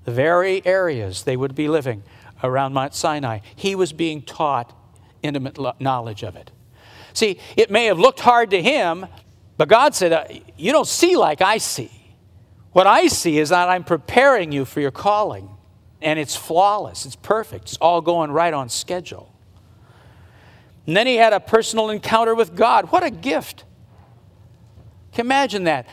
the 0.04 0.12
very 0.12 0.66
areas 0.66 1.24
they 1.24 1.38
would 1.38 1.56
be 1.56 1.68
living 1.68 2.04
around 2.44 2.74
Mount 2.74 2.94
Sinai. 2.94 3.40
He 3.56 3.76
was 3.76 3.94
being 3.94 4.22
taught 4.22 4.78
intimate 5.22 5.58
knowledge 5.80 6.24
of 6.24 6.36
it. 6.36 6.52
See, 7.14 7.40
it 7.58 7.70
may 7.70 7.86
have 7.86 8.00
looked 8.00 8.20
hard 8.20 8.52
to 8.52 8.62
him, 8.62 9.06
but 9.58 9.68
God 9.68 9.94
said, 9.96 10.14
uh, 10.14 10.26
You 10.58 10.72
don't 10.72 10.88
see 10.88 11.16
like 11.16 11.42
I 11.42 11.58
see. 11.58 11.92
What 12.72 12.88
I 12.88 13.08
see 13.08 13.38
is 13.38 13.50
that 13.50 13.70
I'm 13.70 13.84
preparing 13.84 14.52
you 14.52 14.66
for 14.66 14.80
your 14.80 14.92
calling, 14.92 15.50
and 16.02 16.18
it's 16.18 16.36
flawless, 16.36 17.06
it's 17.06 17.18
perfect, 17.18 17.66
it's 17.66 17.78
all 17.78 18.02
going 18.02 18.32
right 18.32 18.54
on 18.54 18.70
schedule. 18.70 19.36
And 20.88 20.96
then 20.96 21.06
he 21.06 21.16
had 21.16 21.34
a 21.34 21.40
personal 21.40 21.90
encounter 21.90 22.34
with 22.34 22.56
God. 22.56 22.92
What 22.92 23.04
a 23.04 23.12
gift! 23.12 23.66
Can 25.12 25.26
imagine 25.26 25.66
that 25.66 25.88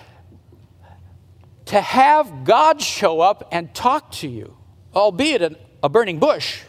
to 1.66 1.80
have 1.80 2.44
God 2.44 2.80
show 2.80 3.20
up 3.20 3.48
and 3.52 3.74
talk 3.74 4.10
to 4.12 4.28
you, 4.28 4.56
albeit 4.94 5.42
a, 5.42 5.58
a 5.82 5.88
burning 5.88 6.18
bush. 6.18 6.62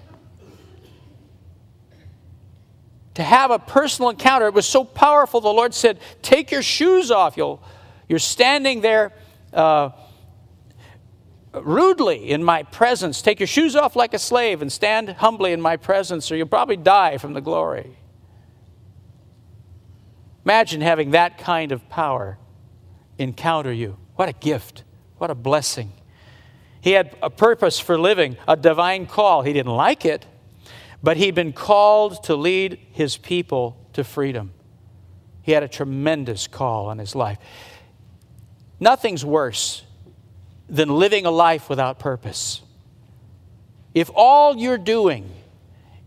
To 3.20 3.24
have 3.26 3.52
a 3.52 3.60
personal 3.60 4.12
encounter, 4.12 4.48
it 4.48 4.54
was 4.54 4.66
so 4.66 4.86
powerful. 4.86 5.42
The 5.42 5.50
Lord 5.50 5.74
said, 5.74 6.00
Take 6.22 6.52
your 6.52 6.62
shoes 6.62 7.12
off. 7.12 7.36
You'll, 7.36 7.62
you're 8.08 8.18
standing 8.18 8.80
there 8.80 9.12
uh, 9.52 9.90
rudely 11.52 12.32
in 12.32 12.42
my 12.42 12.64
presence. 12.64 13.22
Take 13.22 13.42
your 13.42 13.48
shoes 13.48 13.76
off 13.76 13.98
like 13.98 14.14
a 14.14 14.20
slave 14.20 14.62
and 14.62 14.72
stand 14.72 15.10
humbly 15.10 15.52
in 15.52 15.60
my 15.60 15.76
presence, 15.76 16.32
or 16.32 16.38
you'll 16.38 16.48
probably 16.48 16.78
die 16.78 17.18
from 17.18 17.34
the 17.34 17.42
glory. 17.42 17.98
Imagine 20.46 20.80
having 20.80 21.12
that 21.12 21.38
kind 21.38 21.74
of 21.74 21.90
power 21.90 22.38
encounter 23.18 23.74
you. 23.74 23.98
What 24.16 24.30
a 24.30 24.34
gift. 24.34 24.86
What 25.18 25.30
a 25.30 25.36
blessing. 25.36 25.92
He 26.80 26.92
had 26.92 27.18
a 27.22 27.30
purpose 27.30 27.82
for 27.82 28.00
living, 28.00 28.38
a 28.48 28.56
divine 28.56 29.08
call. 29.08 29.42
He 29.42 29.52
didn't 29.52 29.74
like 29.74 30.06
it, 30.06 30.26
but 31.02 31.18
he'd 31.18 31.36
been 31.36 31.54
called 31.54 32.24
to 32.24 32.36
lead 32.36 32.80
his 32.92 33.18
people 33.18 33.78
to 33.94 34.04
freedom. 34.04 34.52
He 35.42 35.54
had 35.54 35.64
a 35.64 35.68
tremendous 35.68 36.48
call 36.48 36.88
on 36.88 36.98
his 36.98 37.16
life. 37.16 37.38
Nothing's 38.80 39.26
worse 39.26 39.84
than 40.68 40.90
living 40.90 41.26
a 41.26 41.32
life 41.32 41.70
without 41.70 42.00
purpose. 42.00 42.62
If 43.94 44.12
all 44.14 44.56
you're 44.58 44.78
doing 44.78 45.32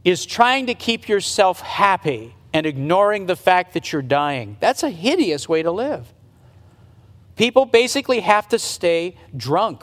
is 0.05 0.25
trying 0.25 0.67
to 0.67 0.75
keep 0.75 1.09
yourself 1.09 1.61
happy 1.61 2.35
and 2.53 2.67
ignoring 2.67 3.27
the 3.27 3.37
fact 3.37 3.75
that 3.75 3.93
you're 3.93 4.03
dying, 4.03 4.57
that's 4.61 4.83
a 4.83 4.91
hideous 4.91 5.49
way 5.49 5.63
to 5.63 5.71
live. 5.71 6.13
People 7.37 7.65
basically 7.67 8.21
have 8.21 8.49
to 8.49 8.59
stay 8.59 9.17
drunk 9.37 9.83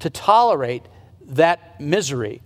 to 0.00 0.10
tolerate 0.10 0.82
that 1.26 1.80
misery. 1.80 2.42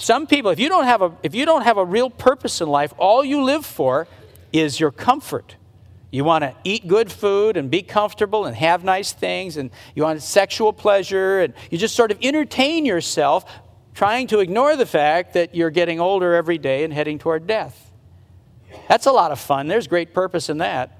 Some 0.00 0.28
people, 0.28 0.52
if 0.52 0.60
you 0.60 0.68
don't 0.68 0.84
have 0.84 1.02
a, 1.02 1.12
if 1.24 1.34
you 1.34 1.44
don't 1.44 1.62
have 1.62 1.76
a 1.76 1.84
real 1.84 2.08
purpose 2.08 2.60
in 2.60 2.68
life, 2.68 2.94
all 2.98 3.24
you 3.24 3.42
live 3.42 3.66
for 3.66 4.06
is 4.52 4.78
your 4.78 4.92
comfort. 4.92 5.56
You 6.12 6.22
want 6.22 6.44
to 6.44 6.54
eat 6.62 6.86
good 6.86 7.10
food 7.10 7.56
and 7.56 7.68
be 7.68 7.82
comfortable 7.82 8.46
and 8.46 8.54
have 8.54 8.84
nice 8.84 9.12
things, 9.12 9.56
and 9.56 9.72
you 9.96 10.04
want 10.04 10.22
sexual 10.22 10.72
pleasure, 10.72 11.40
and 11.40 11.52
you 11.68 11.78
just 11.78 11.96
sort 11.96 12.12
of 12.12 12.18
entertain 12.22 12.86
yourself, 12.86 13.44
trying 13.92 14.28
to 14.28 14.38
ignore 14.38 14.76
the 14.76 14.86
fact 14.86 15.34
that 15.34 15.56
you're 15.56 15.68
getting 15.68 15.98
older 15.98 16.32
every 16.32 16.58
day 16.58 16.84
and 16.84 16.92
heading 16.92 17.18
toward 17.18 17.48
death. 17.48 17.90
That's 18.88 19.06
a 19.06 19.12
lot 19.12 19.32
of 19.32 19.40
fun. 19.40 19.66
There's 19.66 19.88
great 19.88 20.14
purpose 20.14 20.48
in 20.48 20.58
that. 20.58 20.96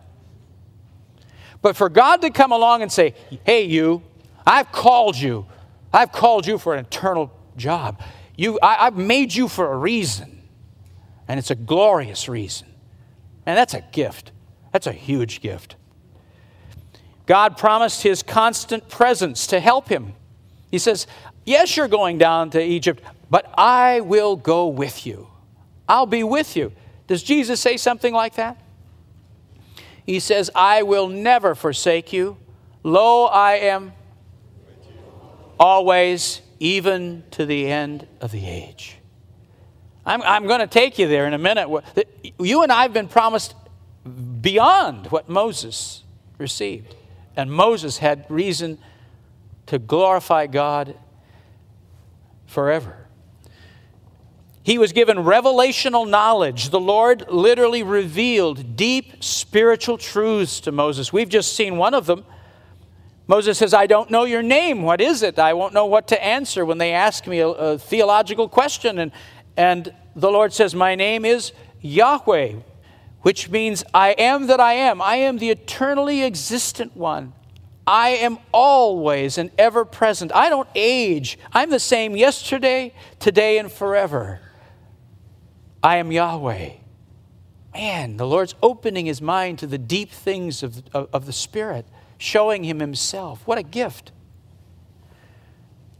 But 1.62 1.76
for 1.76 1.88
God 1.88 2.20
to 2.22 2.30
come 2.30 2.50
along 2.50 2.82
and 2.82 2.90
say, 2.90 3.14
hey, 3.44 3.62
you, 3.62 4.02
I've 4.44 4.72
called 4.72 5.16
you. 5.16 5.46
I've 5.92 6.11
called 6.11 6.48
you 6.48 6.58
for 6.58 6.74
an 6.74 6.80
eternal 6.80 7.30
job. 7.56 8.02
You, 8.38 8.59
I, 8.62 8.87
I've 8.87 8.96
made 8.96 9.35
you 9.35 9.48
for 9.48 9.70
a 9.72 9.77
reason. 9.77 10.42
And 11.27 11.38
it's 11.38 11.51
a 11.51 11.57
glorious 11.57 12.29
reason. 12.29 12.68
And 13.44 13.59
that's 13.59 13.74
a 13.74 13.83
gift. 13.92 14.31
That's 14.72 14.87
a 14.87 14.92
huge 14.92 15.40
gift. 15.40 15.74
God 17.27 17.59
promised 17.59 18.03
his 18.03 18.22
constant 18.22 18.88
presence 18.88 19.48
to 19.48 19.61
help 19.61 19.88
him. 19.88 20.14
He 20.70 20.79
says, 20.79 21.07
Yes, 21.44 21.77
you're 21.77 21.88
going 21.88 22.16
down 22.16 22.51
to 22.51 22.62
Egypt, 22.62 23.03
but 23.29 23.53
I 23.59 24.01
will 24.01 24.37
go 24.37 24.68
with 24.68 25.05
you. 25.05 25.29
I'll 25.88 26.07
be 26.07 26.22
with 26.22 26.57
you. 26.57 26.72
Does 27.07 27.22
Jesus 27.22 27.61
say 27.61 27.77
something 27.77 28.14
like 28.14 28.35
that? 28.37 28.61
He 30.07 30.20
says, 30.20 30.51
I 30.55 30.83
will 30.85 31.09
never 31.09 31.55
forsake 31.55 32.12
you. 32.12 32.37
Lo, 32.83 33.24
I 33.24 33.55
am 33.55 33.92
always, 35.59 36.40
even 36.61 37.25
to 37.33 37.47
the 37.47 37.71
end 37.71 38.07
of 38.21 38.33
the 38.33 38.47
age. 38.47 38.97
I'm, 40.05 40.23
I'm 40.23 40.47
going 40.47 40.61
to 40.61 40.66
take 40.66 40.99
you 40.99 41.07
there 41.07 41.27
in 41.27 41.35
a 41.35 41.38
minute. 41.38 41.68
You 42.38 42.62
and 42.62 42.73
I 42.73 42.83
have 42.83 42.92
been 42.92 43.09
promised 43.09 43.55
beyond 44.40 45.09
what 45.09 45.29
Moses 45.29 46.03
received. 46.38 46.94
And 47.37 47.53
Moses 47.53 47.99
had 47.99 48.25
reason 48.29 48.79
to 49.66 49.79
glorify 49.79 50.47
God 50.47 50.97
forever. 52.47 53.07
He 54.62 54.79
was 54.79 54.92
given 54.92 55.18
revelational 55.18 56.09
knowledge. 56.09 56.71
The 56.71 56.81
Lord 56.81 57.31
literally 57.31 57.83
revealed 57.83 58.77
deep 58.77 59.23
spiritual 59.23 59.99
truths 59.99 60.61
to 60.61 60.73
Moses. 60.73 61.12
We've 61.12 61.29
just 61.29 61.55
seen 61.55 61.77
one 61.77 61.94
of 61.94 62.07
them. 62.07 62.25
Moses 63.28 63.58
says, 63.58 63.74
I 63.74 63.86
don't 63.86 64.10
know 64.10 64.24
your 64.24 64.42
name. 64.42 64.82
What 64.82 65.02
is 65.02 65.22
it? 65.22 65.38
I 65.38 65.52
won't 65.52 65.74
know 65.74 65.84
what 65.84 66.08
to 66.08 66.24
answer 66.24 66.64
when 66.64 66.78
they 66.78 66.92
ask 66.92 67.26
me 67.26 67.40
a, 67.40 67.48
a 67.48 67.78
theological 67.78 68.48
question. 68.48 68.98
And, 68.98 69.12
and 69.54 69.92
the 70.16 70.30
Lord 70.30 70.54
says, 70.54 70.74
My 70.74 70.94
name 70.94 71.26
is 71.26 71.52
Yahweh, 71.82 72.54
which 73.20 73.50
means 73.50 73.84
I 73.92 74.12
am 74.12 74.46
that 74.46 74.60
I 74.60 74.72
am. 74.72 75.02
I 75.02 75.16
am 75.16 75.36
the 75.36 75.50
eternally 75.50 76.24
existent 76.24 76.96
one. 76.96 77.34
I 77.86 78.10
am 78.10 78.38
always 78.50 79.36
and 79.36 79.50
ever 79.58 79.84
present. 79.84 80.32
I 80.34 80.48
don't 80.48 80.68
age. 80.74 81.38
I'm 81.52 81.68
the 81.68 81.80
same 81.80 82.16
yesterday, 82.16 82.94
today, 83.18 83.58
and 83.58 83.70
forever. 83.70 84.40
I 85.82 85.96
am 85.96 86.12
Yahweh. 86.12 86.70
Man, 87.74 88.16
the 88.16 88.26
Lord's 88.26 88.54
opening 88.62 89.06
his 89.06 89.22
mind 89.22 89.58
to 89.60 89.66
the 89.66 89.78
deep 89.78 90.10
things 90.10 90.62
of, 90.62 90.82
of, 90.94 91.08
of 91.12 91.26
the 91.26 91.32
Spirit, 91.32 91.86
showing 92.18 92.64
him 92.64 92.81
himself. 92.81 93.40
What 93.46 93.59
a 93.59 93.62
gift. 93.62 94.12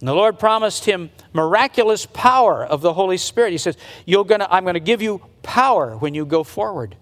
And 0.01 0.09
the 0.09 0.15
Lord 0.15 0.39
promised 0.39 0.85
him 0.85 1.11
miraculous 1.33 2.07
power 2.07 2.65
of 2.65 2.83
the 2.83 2.93
Holy 2.93 3.17
Spirit. 3.17 3.53
He 3.53 3.59
says, 3.59 3.77
You're 4.07 4.25
gonna, 4.25 4.47
I'm 4.51 4.65
going 4.65 4.75
to 4.75 4.81
give 4.81 5.03
you 5.03 5.23
power 5.43 5.97
when 5.97 6.15
you 6.15 6.25
go 6.25 6.45
forward. 6.45 6.97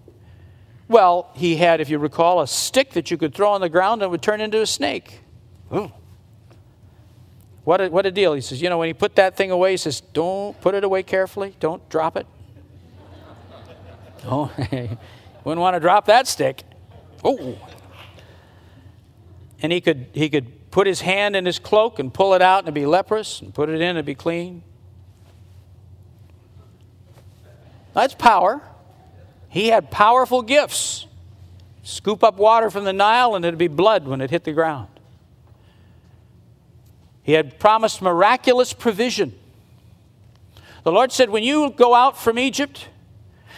Well, 0.87 1.29
he 1.35 1.57
had, 1.57 1.81
if 1.81 1.89
you 1.89 1.99
recall, 1.99 2.41
a 2.41 2.47
stick 2.47 2.91
that 2.91 3.11
you 3.11 3.17
could 3.17 3.35
throw 3.35 3.51
on 3.51 3.61
the 3.61 3.69
ground 3.69 4.01
and 4.01 4.09
would 4.09 4.21
turn 4.21 4.39
into 4.39 4.61
a 4.61 4.65
snake. 4.65 5.19
Ooh. 5.75 5.91
What 7.65 7.81
a, 7.81 7.89
what 7.89 8.05
a 8.05 8.11
deal. 8.11 8.33
He 8.33 8.41
says, 8.41 8.61
You 8.61 8.69
know, 8.69 8.77
when 8.77 8.87
he 8.87 8.93
put 8.93 9.15
that 9.17 9.35
thing 9.35 9.51
away, 9.51 9.71
he 9.71 9.77
says, 9.77 10.01
Don't 10.13 10.59
put 10.61 10.73
it 10.73 10.83
away 10.83 11.03
carefully, 11.03 11.55
don't 11.59 11.87
drop 11.89 12.17
it. 12.17 12.25
Oh, 14.29 14.51
wouldn't 15.45 15.61
want 15.61 15.75
to 15.75 15.79
drop 15.79 16.07
that 16.07 16.27
stick. 16.27 16.63
Oh. 17.23 17.57
And 19.61 19.71
he 19.71 19.81
could, 19.81 20.07
he 20.13 20.29
could 20.29 20.71
put 20.71 20.87
his 20.87 21.01
hand 21.01 21.35
in 21.35 21.45
his 21.45 21.59
cloak 21.59 21.99
and 21.99 22.13
pull 22.13 22.33
it 22.33 22.41
out 22.41 22.65
and 22.65 22.73
be 22.73 22.85
leprous 22.85 23.41
and 23.41 23.53
put 23.53 23.69
it 23.69 23.81
in 23.81 23.97
and 23.97 24.05
be 24.05 24.15
clean. 24.15 24.63
That's 27.93 28.13
power. 28.13 28.61
He 29.49 29.69
had 29.69 29.89
powerful 29.89 30.43
gifts. 30.43 31.07
Scoop 31.81 32.23
up 32.23 32.37
water 32.37 32.69
from 32.69 32.83
the 32.83 32.93
Nile 32.93 33.35
and 33.35 33.43
it'd 33.43 33.57
be 33.57 33.67
blood 33.67 34.07
when 34.07 34.21
it 34.21 34.29
hit 34.29 34.43
the 34.43 34.51
ground. 34.51 34.89
He 37.23 37.33
had 37.33 37.59
promised 37.59 38.01
miraculous 38.01 38.71
provision. 38.71 39.37
The 40.83 40.91
Lord 40.91 41.11
said, 41.11 41.29
When 41.29 41.43
you 41.43 41.71
go 41.71 41.93
out 41.93 42.17
from 42.17 42.39
Egypt, 42.39 42.87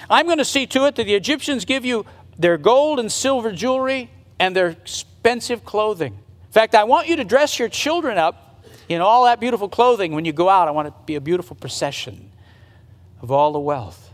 I'm 0.10 0.26
going 0.26 0.38
to 0.38 0.46
see 0.46 0.66
to 0.68 0.86
it 0.86 0.96
that 0.96 1.04
the 1.04 1.16
Egyptians 1.16 1.66
give 1.66 1.86
you 1.86 2.06
their 2.38 2.58
gold 2.58 3.00
and 3.00 3.12
silver 3.12 3.52
jewelry 3.52 4.10
and 4.40 4.56
their 4.56 4.78
expensive 5.20 5.66
clothing. 5.66 6.14
In 6.14 6.52
fact, 6.52 6.74
I 6.76 6.86
want 6.86 7.08
you 7.08 7.18
to 7.18 7.24
dress 7.24 7.60
your 7.60 7.70
children 7.70 8.18
up 8.18 8.50
In 8.90 9.02
all 9.02 9.26
that 9.26 9.40
beautiful 9.40 9.70
clothing, 9.70 10.14
when 10.14 10.26
you 10.26 10.34
go 10.34 10.50
out, 10.50 10.68
I 10.68 10.72
want 10.72 10.88
it 10.88 10.92
to 10.92 11.04
be 11.06 11.14
a 11.14 11.22
beautiful 11.22 11.56
procession 11.56 12.32
of 13.22 13.30
all 13.30 13.54
the 13.54 13.60
wealth. 13.60 14.12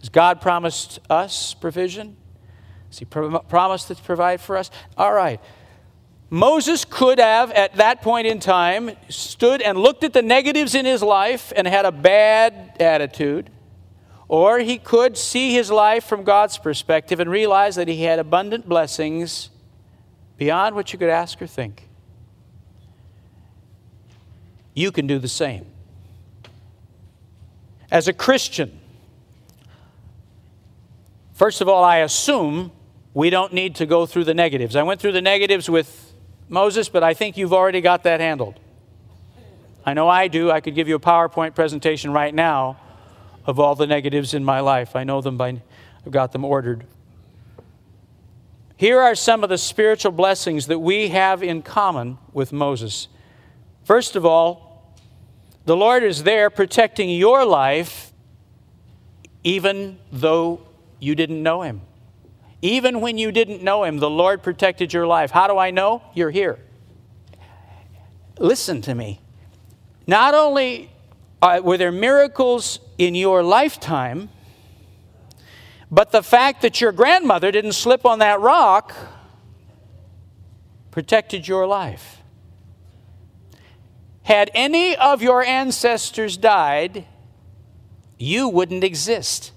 Has 0.00 0.10
God 0.10 0.42
promised 0.42 0.98
us 1.08 1.54
provision? 1.54 2.16
Has 2.88 2.98
He 2.98 3.06
promised 3.06 3.88
to 3.88 3.94
provide 3.94 4.42
for 4.42 4.58
us? 4.58 4.70
All 4.96 5.12
right. 5.12 5.40
Moses 6.28 6.84
could 6.84 7.18
have, 7.18 7.50
at 7.52 7.76
that 7.76 8.02
point 8.02 8.26
in 8.26 8.40
time, 8.40 8.90
stood 9.08 9.62
and 9.62 9.78
looked 9.78 10.04
at 10.04 10.12
the 10.12 10.22
negatives 10.22 10.74
in 10.74 10.84
his 10.84 11.02
life 11.02 11.52
and 11.56 11.66
had 11.66 11.86
a 11.86 11.90
bad 11.90 12.76
attitude. 12.78 13.50
Or 14.28 14.60
he 14.60 14.78
could 14.78 15.16
see 15.16 15.52
his 15.52 15.72
life 15.72 16.04
from 16.04 16.22
God's 16.22 16.56
perspective 16.56 17.18
and 17.18 17.28
realize 17.28 17.74
that 17.76 17.88
he 17.88 18.02
had 18.02 18.20
abundant 18.20 18.68
blessings 18.68 19.50
beyond 20.40 20.74
what 20.74 20.90
you 20.90 20.98
could 20.98 21.10
ask 21.10 21.40
or 21.42 21.46
think. 21.46 21.86
You 24.72 24.90
can 24.90 25.06
do 25.06 25.18
the 25.18 25.28
same. 25.28 25.66
As 27.90 28.08
a 28.08 28.14
Christian, 28.14 28.80
first 31.34 31.60
of 31.60 31.68
all, 31.68 31.84
I 31.84 31.98
assume 31.98 32.72
we 33.12 33.28
don't 33.28 33.52
need 33.52 33.74
to 33.76 33.86
go 33.86 34.06
through 34.06 34.24
the 34.24 34.32
negatives. 34.32 34.76
I 34.76 34.82
went 34.82 34.98
through 34.98 35.12
the 35.12 35.20
negatives 35.20 35.68
with 35.68 36.14
Moses, 36.48 36.88
but 36.88 37.02
I 37.02 37.12
think 37.12 37.36
you've 37.36 37.52
already 37.52 37.82
got 37.82 38.04
that 38.04 38.20
handled. 38.20 38.58
I 39.84 39.92
know 39.92 40.08
I 40.08 40.28
do. 40.28 40.50
I 40.50 40.60
could 40.60 40.74
give 40.74 40.88
you 40.88 40.94
a 40.94 41.00
PowerPoint 41.00 41.54
presentation 41.54 42.14
right 42.14 42.34
now 42.34 42.80
of 43.44 43.60
all 43.60 43.74
the 43.74 43.86
negatives 43.86 44.32
in 44.32 44.42
my 44.42 44.60
life. 44.60 44.96
I 44.96 45.04
know 45.04 45.20
them 45.20 45.36
by, 45.36 45.60
I've 46.06 46.12
got 46.12 46.32
them 46.32 46.46
ordered. 46.46 46.86
Here 48.80 48.98
are 48.98 49.14
some 49.14 49.42
of 49.42 49.50
the 49.50 49.58
spiritual 49.58 50.10
blessings 50.10 50.68
that 50.68 50.78
we 50.78 51.08
have 51.08 51.42
in 51.42 51.60
common 51.60 52.16
with 52.32 52.50
Moses. 52.50 53.08
First 53.84 54.16
of 54.16 54.24
all, 54.24 54.96
the 55.66 55.76
Lord 55.76 56.02
is 56.02 56.22
there 56.22 56.48
protecting 56.48 57.10
your 57.10 57.44
life 57.44 58.14
even 59.44 59.98
though 60.10 60.62
you 60.98 61.14
didn't 61.14 61.42
know 61.42 61.60
Him. 61.60 61.82
Even 62.62 63.02
when 63.02 63.18
you 63.18 63.30
didn't 63.30 63.62
know 63.62 63.84
him, 63.84 63.98
the 63.98 64.08
Lord 64.08 64.42
protected 64.42 64.94
your 64.94 65.06
life. 65.06 65.30
How 65.30 65.46
do 65.46 65.58
I 65.58 65.70
know? 65.70 66.02
You're 66.14 66.30
here. 66.30 66.58
Listen 68.38 68.80
to 68.80 68.94
me. 68.94 69.20
Not 70.06 70.32
only 70.32 70.90
uh, 71.42 71.60
were 71.62 71.76
there 71.76 71.92
miracles 71.92 72.80
in 72.96 73.14
your 73.14 73.42
lifetime, 73.42 74.30
but 75.90 76.12
the 76.12 76.22
fact 76.22 76.62
that 76.62 76.80
your 76.80 76.92
grandmother 76.92 77.50
didn't 77.50 77.72
slip 77.72 78.04
on 78.04 78.18
that 78.20 78.40
rock 78.40 78.94
protected 80.90 81.46
your 81.46 81.66
life. 81.66 82.18
Had 84.22 84.50
any 84.54 84.96
of 84.96 85.22
your 85.22 85.42
ancestors 85.42 86.36
died, 86.36 87.06
you 88.18 88.48
wouldn't 88.48 88.84
exist. 88.84 89.52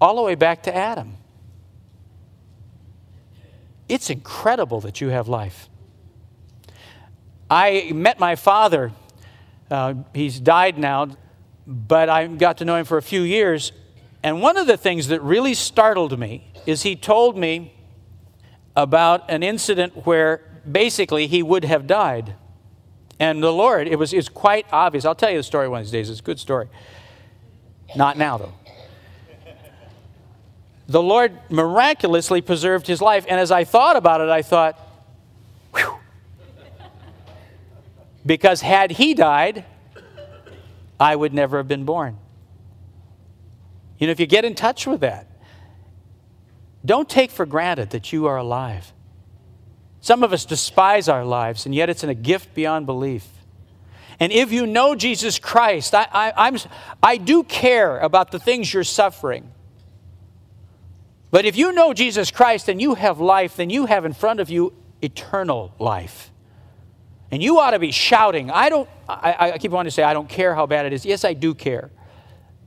all 0.00 0.16
the 0.16 0.22
way 0.22 0.34
back 0.34 0.62
to 0.64 0.74
Adam. 0.74 1.16
It's 3.88 4.10
incredible 4.10 4.80
that 4.82 5.00
you 5.00 5.08
have 5.08 5.28
life. 5.28 5.68
I 7.50 7.90
met 7.94 8.18
my 8.18 8.36
father. 8.36 8.92
Uh, 9.70 9.94
he's 10.14 10.40
died 10.40 10.78
now, 10.78 11.08
but 11.66 12.08
I 12.08 12.26
got 12.26 12.58
to 12.58 12.64
know 12.64 12.76
him 12.76 12.84
for 12.84 12.96
a 12.96 13.02
few 13.02 13.22
years. 13.22 13.72
And 14.22 14.40
one 14.40 14.56
of 14.56 14.66
the 14.66 14.76
things 14.76 15.08
that 15.08 15.22
really 15.22 15.54
startled 15.54 16.18
me 16.18 16.52
is 16.66 16.82
he 16.82 16.96
told 16.96 17.36
me 17.36 17.74
about 18.76 19.30
an 19.30 19.42
incident 19.42 20.06
where 20.06 20.42
basically 20.70 21.26
he 21.26 21.42
would 21.42 21.64
have 21.64 21.86
died. 21.86 22.34
And 23.20 23.42
the 23.42 23.52
Lord, 23.52 23.88
it 23.88 23.96
was, 23.96 24.12
it 24.12 24.16
was 24.16 24.28
quite 24.28 24.66
obvious. 24.70 25.04
I'll 25.04 25.14
tell 25.14 25.30
you 25.30 25.38
the 25.38 25.42
story 25.42 25.68
one 25.68 25.80
of 25.80 25.86
these 25.86 25.92
days. 25.92 26.10
It's 26.10 26.20
a 26.20 26.22
good 26.22 26.38
story. 26.38 26.68
Not 27.96 28.16
now, 28.16 28.38
though 28.38 28.52
the 30.88 31.02
Lord 31.02 31.38
miraculously 31.50 32.40
preserved 32.40 32.86
his 32.86 33.02
life. 33.02 33.26
And 33.28 33.38
as 33.38 33.50
I 33.50 33.64
thought 33.64 33.96
about 33.96 34.22
it, 34.22 34.30
I 34.30 34.42
thought, 34.42 34.78
whew. 35.74 35.98
Because 38.24 38.60
had 38.60 38.92
he 38.92 39.14
died, 39.14 39.64
I 41.00 41.14
would 41.14 41.32
never 41.32 41.58
have 41.58 41.68
been 41.68 41.84
born. 41.84 42.18
You 43.98 44.06
know, 44.06 44.10
if 44.10 44.20
you 44.20 44.26
get 44.26 44.44
in 44.44 44.54
touch 44.54 44.86
with 44.86 45.00
that, 45.00 45.26
don't 46.84 47.08
take 47.08 47.30
for 47.30 47.46
granted 47.46 47.90
that 47.90 48.12
you 48.12 48.26
are 48.26 48.36
alive. 48.36 48.92
Some 50.00 50.22
of 50.22 50.32
us 50.32 50.44
despise 50.44 51.08
our 51.08 51.24
lives, 51.24 51.66
and 51.66 51.74
yet 51.74 51.90
it's 51.90 52.04
in 52.04 52.10
a 52.10 52.14
gift 52.14 52.54
beyond 52.54 52.86
belief. 52.86 53.26
And 54.20 54.32
if 54.32 54.52
you 54.52 54.66
know 54.66 54.94
Jesus 54.94 55.38
Christ, 55.38 55.94
I, 55.94 56.06
I, 56.12 56.32
I'm, 56.46 56.56
I 57.02 57.16
do 57.16 57.44
care 57.44 57.98
about 57.98 58.30
the 58.30 58.38
things 58.38 58.72
you're 58.72 58.84
suffering. 58.84 59.50
But 61.30 61.44
if 61.44 61.56
you 61.56 61.72
know 61.72 61.92
Jesus 61.92 62.30
Christ 62.30 62.68
and 62.68 62.80
you 62.80 62.94
have 62.94 63.20
life, 63.20 63.56
then 63.56 63.70
you 63.70 63.86
have 63.86 64.04
in 64.04 64.12
front 64.12 64.40
of 64.40 64.48
you 64.48 64.72
eternal 65.02 65.74
life. 65.78 66.30
And 67.30 67.42
you 67.42 67.58
ought 67.58 67.72
to 67.72 67.78
be 67.78 67.90
shouting. 67.90 68.50
I 68.50 68.68
don't, 68.68 68.88
I, 69.08 69.52
I 69.52 69.58
keep 69.58 69.70
wanting 69.70 69.88
to 69.88 69.94
say, 69.94 70.02
I 70.02 70.14
don't 70.14 70.28
care 70.28 70.54
how 70.54 70.66
bad 70.66 70.86
it 70.86 70.92
is. 70.92 71.04
Yes, 71.04 71.24
I 71.24 71.34
do 71.34 71.54
care. 71.54 71.90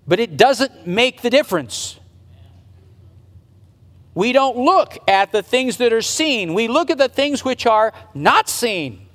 But 0.07 0.19
it 0.19 0.37
doesn't 0.37 0.85
make 0.85 1.21
the 1.21 1.29
difference. 1.29 1.99
We 4.13 4.33
don't 4.33 4.57
look 4.57 4.97
at 5.07 5.31
the 5.31 5.41
things 5.41 5.77
that 5.77 5.93
are 5.93 6.01
seen, 6.01 6.53
we 6.53 6.67
look 6.67 6.89
at 6.89 6.97
the 6.97 7.09
things 7.09 7.45
which 7.45 7.65
are 7.65 7.93
not 8.13 8.49
seen. 8.49 9.07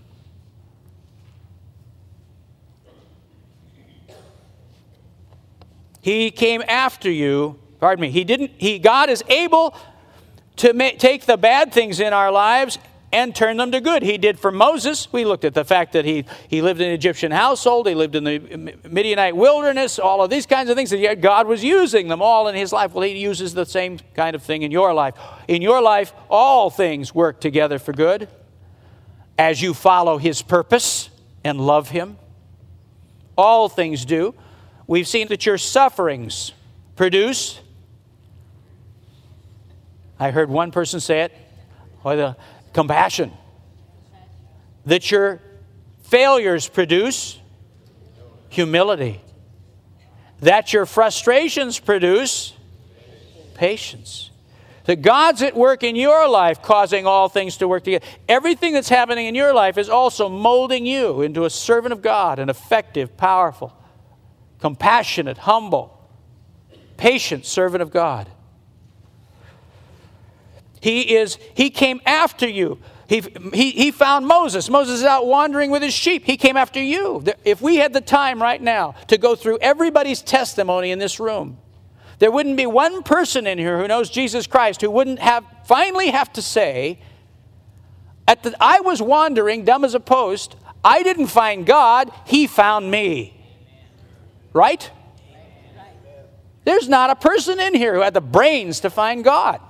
He 6.01 6.31
came 6.31 6.63
after 6.69 7.11
you 7.11 7.59
Pardon 7.81 8.03
me. 8.03 8.11
He 8.11 8.25
didn't, 8.25 8.53
he, 8.57 8.79
God 8.79 9.11
is 9.11 9.23
able 9.29 9.77
to 10.57 10.73
take 10.97 11.27
the 11.27 11.37
bad 11.37 11.73
things 11.73 12.01
in 12.01 12.13
our 12.13 12.33
lives 12.33 12.79
and 13.17 13.35
turn 13.35 13.57
them 13.57 13.73
to 13.73 13.81
good. 13.81 14.03
He 14.03 14.19
did 14.19 14.39
for 14.39 14.53
Moses. 14.53 15.11
We 15.13 15.25
looked 15.25 15.45
at 15.45 15.55
the 15.55 15.65
fact 15.65 15.95
that 15.95 16.05
he, 16.05 16.25
he 16.49 16.63
lived 16.63 16.81
in 16.81 16.89
an 16.89 16.93
Egyptian 16.93 17.33
household, 17.33 17.89
he 17.89 17.95
lived 17.95 18.15
in 18.15 18.25
the 18.25 18.39
Midianite 18.89 19.35
wilderness, 19.35 19.99
all 19.99 20.23
of 20.23 20.31
these 20.31 20.47
kinds 20.47 20.71
of 20.71 20.77
things, 20.77 20.93
and 20.93 21.01
yet 21.01 21.21
God 21.21 21.47
was 21.47 21.65
using 21.65 22.09
them 22.09 22.23
all 22.23 22.47
in 22.47 22.55
his 22.55 22.73
life. 22.73 22.93
Well, 22.93 23.03
he 23.03 23.19
uses 23.19 23.55
the 23.55 23.67
same 23.67 23.99
kind 24.15 24.37
of 24.37 24.43
thing 24.43 24.63
in 24.63 24.71
your 24.71 24.95
life. 24.95 25.15
In 25.49 25.63
your 25.63 25.83
life, 25.83 26.13
all 26.29 26.71
things 26.71 27.15
work 27.15 27.41
together 27.41 27.79
for 27.79 27.93
good 27.93 28.29
as 29.39 29.61
you 29.61 29.75
follow 29.75 30.19
his 30.19 30.43
purpose 30.43 31.11
and 31.43 31.59
love 31.59 31.89
him. 31.89 32.19
All 33.37 33.69
things 33.69 34.05
do. 34.05 34.35
We've 34.87 35.09
seen 35.09 35.29
that 35.29 35.45
your 35.45 35.59
sufferings 35.59 36.53
produce 36.97 37.61
I 40.19 40.31
heard 40.31 40.49
one 40.49 40.71
person 40.71 40.99
say 41.01 41.23
it, 41.23 41.33
or 42.03 42.17
the 42.17 42.37
compassion. 42.77 43.33
That 44.85 45.11
your 45.11 45.41
failures 46.03 46.69
produce 46.69 47.41
humility. 48.51 49.23
That 50.41 50.75
your 50.75 50.85
frustrations 50.85 51.81
produce 51.81 52.53
patience. 53.55 54.31
That 54.85 55.01
God's 55.01 55.41
at 55.41 55.57
work 55.57 55.83
in 55.83 55.97
your 55.97 56.29
life, 56.29 56.61
causing 56.61 57.07
all 57.07 57.31
things 57.31 57.57
to 57.57 57.67
work 57.67 57.83
together. 57.83 58.05
Everything 58.29 58.75
that's 58.75 58.91
happening 58.91 59.25
in 59.25 59.35
your 59.35 59.55
life 59.55 59.79
is 59.79 59.89
also 59.89 60.29
molding 60.29 60.85
you 60.85 61.23
into 61.23 61.47
a 61.47 61.51
servant 61.51 61.95
of 61.95 62.03
God, 62.03 62.39
an 62.39 62.51
effective, 62.51 63.17
powerful, 63.17 63.75
compassionate, 64.61 65.39
humble, 65.39 65.99
patient 66.99 67.47
servant 67.47 67.81
of 67.81 67.91
God. 67.91 68.29
He 70.81 71.17
is, 71.17 71.39
he 71.55 71.71
came 71.71 72.01
after 72.07 72.49
you. 72.49 72.79
He, 73.09 73.23
he, 73.55 73.71
he 73.71 73.91
found 73.91 74.27
Moses. 74.27 74.69
Moses 74.69 75.01
is 75.01 75.05
out 75.05 75.27
wandering 75.27 75.71
with 75.71 75.83
his 75.83 75.95
sheep. 75.95 76.25
He 76.25 76.37
came 76.37 76.57
after 76.57 76.83
you. 76.83 77.25
If 77.45 77.63
we 77.63 77.77
had 77.77 77.93
the 77.93 78.01
time 78.01 78.43
right 78.43 78.61
now 78.61 78.95
to 79.07 79.17
go 79.17 79.37
through 79.37 79.59
everybody's 79.61 80.23
testimony 80.23 80.91
in 80.91 80.99
this 80.99 81.21
room, 81.21 81.59
there 82.19 82.31
wouldn't 82.31 82.57
be 82.57 82.67
one 82.67 83.03
person 83.03 83.47
in 83.47 83.59
here 83.59 83.79
who 83.79 83.87
knows 83.87 84.11
Jesus 84.11 84.47
Christ 84.47 84.81
who 84.81 84.91
wouldn't 84.91 85.21
have 85.21 85.45
finally 85.65 86.09
have 86.09 86.33
to 86.33 86.43
say, 86.43 86.99
at 88.27 88.43
the, 88.43 88.57
I 88.59 88.81
was 88.81 89.01
wandering, 89.01 89.65
dumb 89.65 89.85
as 89.85 89.95
a 89.95 90.01
post. 90.01 90.57
I 90.85 91.03
didn't 91.03 91.29
find 91.29 91.65
God, 91.65 92.11
He 92.27 92.47
found 92.47 92.91
me. 92.91 93.35
Right? 94.53 94.91
There's 96.65 96.89
not 96.89 97.11
a 97.11 97.17
person 97.17 97.61
in 97.61 97.75
here 97.75 97.95
who 97.95 98.01
had 98.01 98.15
the 98.15 98.21
brains 98.21 98.81
to 98.81 98.91
find 98.91 99.23
God. 99.23 99.61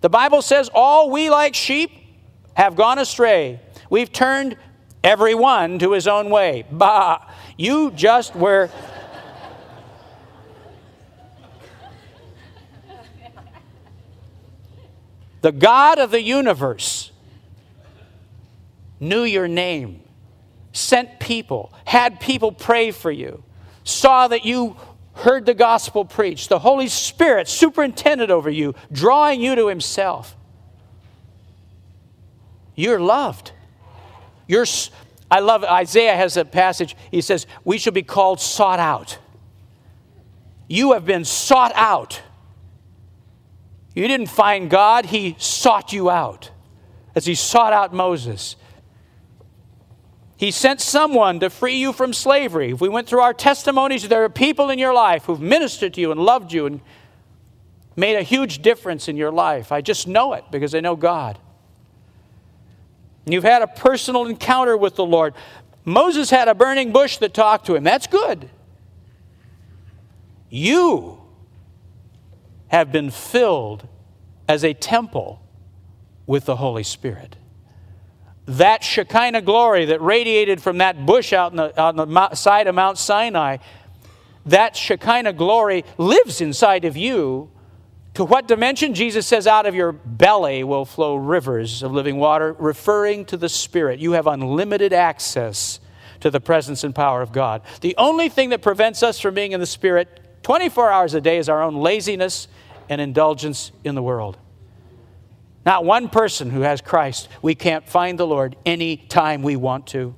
The 0.00 0.08
Bible 0.08 0.42
says, 0.42 0.70
All 0.72 1.10
we 1.10 1.30
like 1.30 1.54
sheep 1.54 1.90
have 2.54 2.76
gone 2.76 2.98
astray. 2.98 3.60
We've 3.88 4.12
turned 4.12 4.56
every 5.02 5.34
one 5.34 5.78
to 5.80 5.92
his 5.92 6.06
own 6.06 6.30
way. 6.30 6.64
Bah, 6.70 7.26
you 7.56 7.90
just 7.92 8.34
were. 8.34 8.70
The 15.42 15.52
God 15.52 15.98
of 15.98 16.10
the 16.10 16.20
universe 16.20 17.10
knew 19.00 19.22
your 19.22 19.48
name, 19.48 20.02
sent 20.72 21.18
people, 21.18 21.72
had 21.86 22.20
people 22.20 22.52
pray 22.52 22.90
for 22.90 23.10
you, 23.10 23.42
saw 23.82 24.28
that 24.28 24.44
you 24.44 24.76
heard 25.14 25.46
the 25.46 25.54
gospel 25.54 26.04
preached, 26.04 26.48
the 26.48 26.60
Holy 26.60 26.88
Spirit 26.88 27.48
superintended 27.48 28.30
over 28.30 28.50
you, 28.50 28.74
drawing 28.92 29.40
you 29.40 29.54
to 29.54 29.68
Himself. 29.68 30.36
You're 32.74 33.00
loved. 33.00 33.52
You're, 34.46 34.66
I 35.30 35.40
love 35.40 35.64
Isaiah 35.64 36.16
has 36.16 36.36
a 36.36 36.44
passage. 36.44 36.96
He 37.10 37.20
says, 37.20 37.46
We 37.64 37.78
shall 37.78 37.92
be 37.92 38.02
called 38.02 38.40
sought 38.40 38.80
out. 38.80 39.18
You 40.68 40.92
have 40.92 41.04
been 41.04 41.24
sought 41.24 41.72
out. 41.74 42.22
You 43.94 44.06
didn't 44.08 44.28
find 44.28 44.70
God, 44.70 45.06
He 45.06 45.36
sought 45.38 45.92
you 45.92 46.10
out 46.10 46.50
as 47.14 47.26
He 47.26 47.34
sought 47.34 47.72
out 47.72 47.92
Moses. 47.92 48.56
He 50.40 50.52
sent 50.52 50.80
someone 50.80 51.38
to 51.40 51.50
free 51.50 51.76
you 51.76 51.92
from 51.92 52.14
slavery. 52.14 52.70
If 52.70 52.80
we 52.80 52.88
went 52.88 53.06
through 53.06 53.20
our 53.20 53.34
testimonies, 53.34 54.08
there 54.08 54.24
are 54.24 54.30
people 54.30 54.70
in 54.70 54.78
your 54.78 54.94
life 54.94 55.26
who've 55.26 55.38
ministered 55.38 55.92
to 55.92 56.00
you 56.00 56.12
and 56.12 56.18
loved 56.18 56.50
you 56.50 56.64
and 56.64 56.80
made 57.94 58.16
a 58.16 58.22
huge 58.22 58.62
difference 58.62 59.06
in 59.06 59.18
your 59.18 59.30
life. 59.30 59.70
I 59.70 59.82
just 59.82 60.08
know 60.08 60.32
it 60.32 60.44
because 60.50 60.74
I 60.74 60.80
know 60.80 60.96
God. 60.96 61.38
And 63.26 63.34
you've 63.34 63.44
had 63.44 63.60
a 63.60 63.66
personal 63.66 64.24
encounter 64.24 64.78
with 64.78 64.96
the 64.96 65.04
Lord. 65.04 65.34
Moses 65.84 66.30
had 66.30 66.48
a 66.48 66.54
burning 66.54 66.90
bush 66.90 67.18
that 67.18 67.34
talked 67.34 67.66
to 67.66 67.74
him. 67.74 67.84
That's 67.84 68.06
good. 68.06 68.48
You 70.48 71.20
have 72.68 72.90
been 72.90 73.10
filled 73.10 73.86
as 74.48 74.64
a 74.64 74.72
temple 74.72 75.42
with 76.26 76.46
the 76.46 76.56
Holy 76.56 76.82
Spirit 76.82 77.36
that 78.58 78.82
Shekinah 78.82 79.42
glory 79.42 79.86
that 79.86 80.00
radiated 80.00 80.60
from 80.60 80.78
that 80.78 81.06
bush 81.06 81.32
out 81.32 81.54
the, 81.54 81.80
on 81.80 81.96
the 81.96 82.34
side 82.34 82.66
of 82.66 82.74
Mount 82.74 82.98
Sinai, 82.98 83.58
that 84.46 84.76
Shekinah 84.76 85.34
glory 85.34 85.84
lives 85.98 86.40
inside 86.40 86.84
of 86.84 86.96
you. 86.96 87.50
To 88.14 88.24
what 88.24 88.48
dimension? 88.48 88.92
Jesus 88.92 89.26
says, 89.26 89.46
out 89.46 89.66
of 89.66 89.74
your 89.76 89.92
belly 89.92 90.64
will 90.64 90.84
flow 90.84 91.14
rivers 91.14 91.84
of 91.84 91.92
living 91.92 92.16
water, 92.16 92.54
referring 92.58 93.24
to 93.26 93.36
the 93.36 93.48
Spirit. 93.48 94.00
You 94.00 94.12
have 94.12 94.26
unlimited 94.26 94.92
access 94.92 95.78
to 96.18 96.28
the 96.30 96.40
presence 96.40 96.82
and 96.82 96.92
power 96.92 97.22
of 97.22 97.30
God. 97.30 97.62
The 97.82 97.94
only 97.96 98.28
thing 98.28 98.50
that 98.50 98.62
prevents 98.62 99.04
us 99.04 99.20
from 99.20 99.34
being 99.34 99.52
in 99.52 99.60
the 99.60 99.66
Spirit 99.66 100.42
24 100.42 100.90
hours 100.90 101.14
a 101.14 101.20
day 101.20 101.38
is 101.38 101.48
our 101.48 101.62
own 101.62 101.76
laziness 101.76 102.48
and 102.88 103.00
indulgence 103.00 103.70
in 103.84 103.94
the 103.94 104.02
world. 104.02 104.36
Not 105.64 105.84
one 105.84 106.08
person 106.08 106.50
who 106.50 106.62
has 106.62 106.80
Christ. 106.80 107.28
We 107.42 107.54
can't 107.54 107.86
find 107.86 108.18
the 108.18 108.26
Lord 108.26 108.56
any 108.64 108.96
time 108.96 109.42
we 109.42 109.56
want 109.56 109.86
to. 109.88 110.14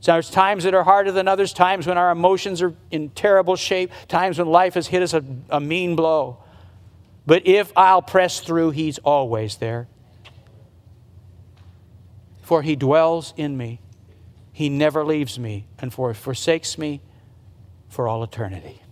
So 0.00 0.12
there's 0.12 0.28
times 0.28 0.64
that 0.64 0.74
are 0.74 0.84
harder 0.84 1.12
than 1.12 1.26
others, 1.26 1.54
times 1.54 1.86
when 1.86 1.96
our 1.96 2.10
emotions 2.10 2.60
are 2.60 2.74
in 2.90 3.08
terrible 3.10 3.56
shape, 3.56 3.90
times 4.08 4.38
when 4.38 4.48
life 4.48 4.74
has 4.74 4.86
hit 4.86 5.02
us 5.02 5.14
a, 5.14 5.24
a 5.48 5.60
mean 5.60 5.96
blow. 5.96 6.42
But 7.26 7.46
if 7.46 7.72
I'll 7.74 8.02
press 8.02 8.40
through, 8.40 8.72
He's 8.72 8.98
always 8.98 9.56
there. 9.56 9.88
For 12.42 12.60
He 12.60 12.76
dwells 12.76 13.32
in 13.38 13.56
me, 13.56 13.80
He 14.52 14.68
never 14.68 15.02
leaves 15.06 15.38
me, 15.38 15.66
and 15.78 15.90
for 15.90 16.12
forsakes 16.12 16.76
me 16.76 17.00
for 17.88 18.06
all 18.06 18.22
eternity. 18.22 18.82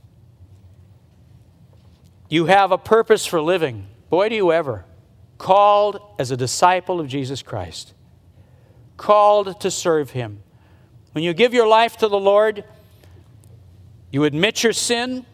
You 2.31 2.47
have 2.47 2.73
a 2.73 2.79
purpose 2.79 3.27
for 3.27 3.43
living. 3.43 3.87
Boy, 4.09 4.31
do 4.31 4.35
you 4.35 4.51
ever 4.51 4.87
called 5.43 6.01
as 6.21 6.31
a 6.31 6.37
disciple 6.37 7.01
of 7.01 7.09
Jesus 7.09 7.43
Christ, 7.43 7.95
called 8.97 9.61
to 9.61 9.73
serve 9.73 10.11
Him. 10.11 10.41
When 11.11 11.25
you 11.25 11.35
give 11.35 11.53
your 11.53 11.67
life 11.67 11.97
to 11.97 12.07
the 12.07 12.19
Lord, 12.19 12.63
you 14.13 14.23
admit 14.23 14.63
your 14.63 14.73
sin, 14.73 15.27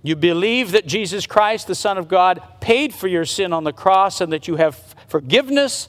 you 0.00 0.14
believe 0.14 0.70
that 0.70 0.86
Jesus 0.86 1.26
Christ, 1.26 1.66
the 1.66 1.74
Son 1.74 1.98
of 1.98 2.06
God, 2.06 2.40
paid 2.60 2.94
for 2.94 3.08
your 3.08 3.24
sin 3.24 3.52
on 3.52 3.64
the 3.64 3.72
cross 3.72 4.20
and 4.20 4.32
that 4.32 4.46
you 4.46 4.54
have 4.54 4.76
forgiveness 5.08 5.88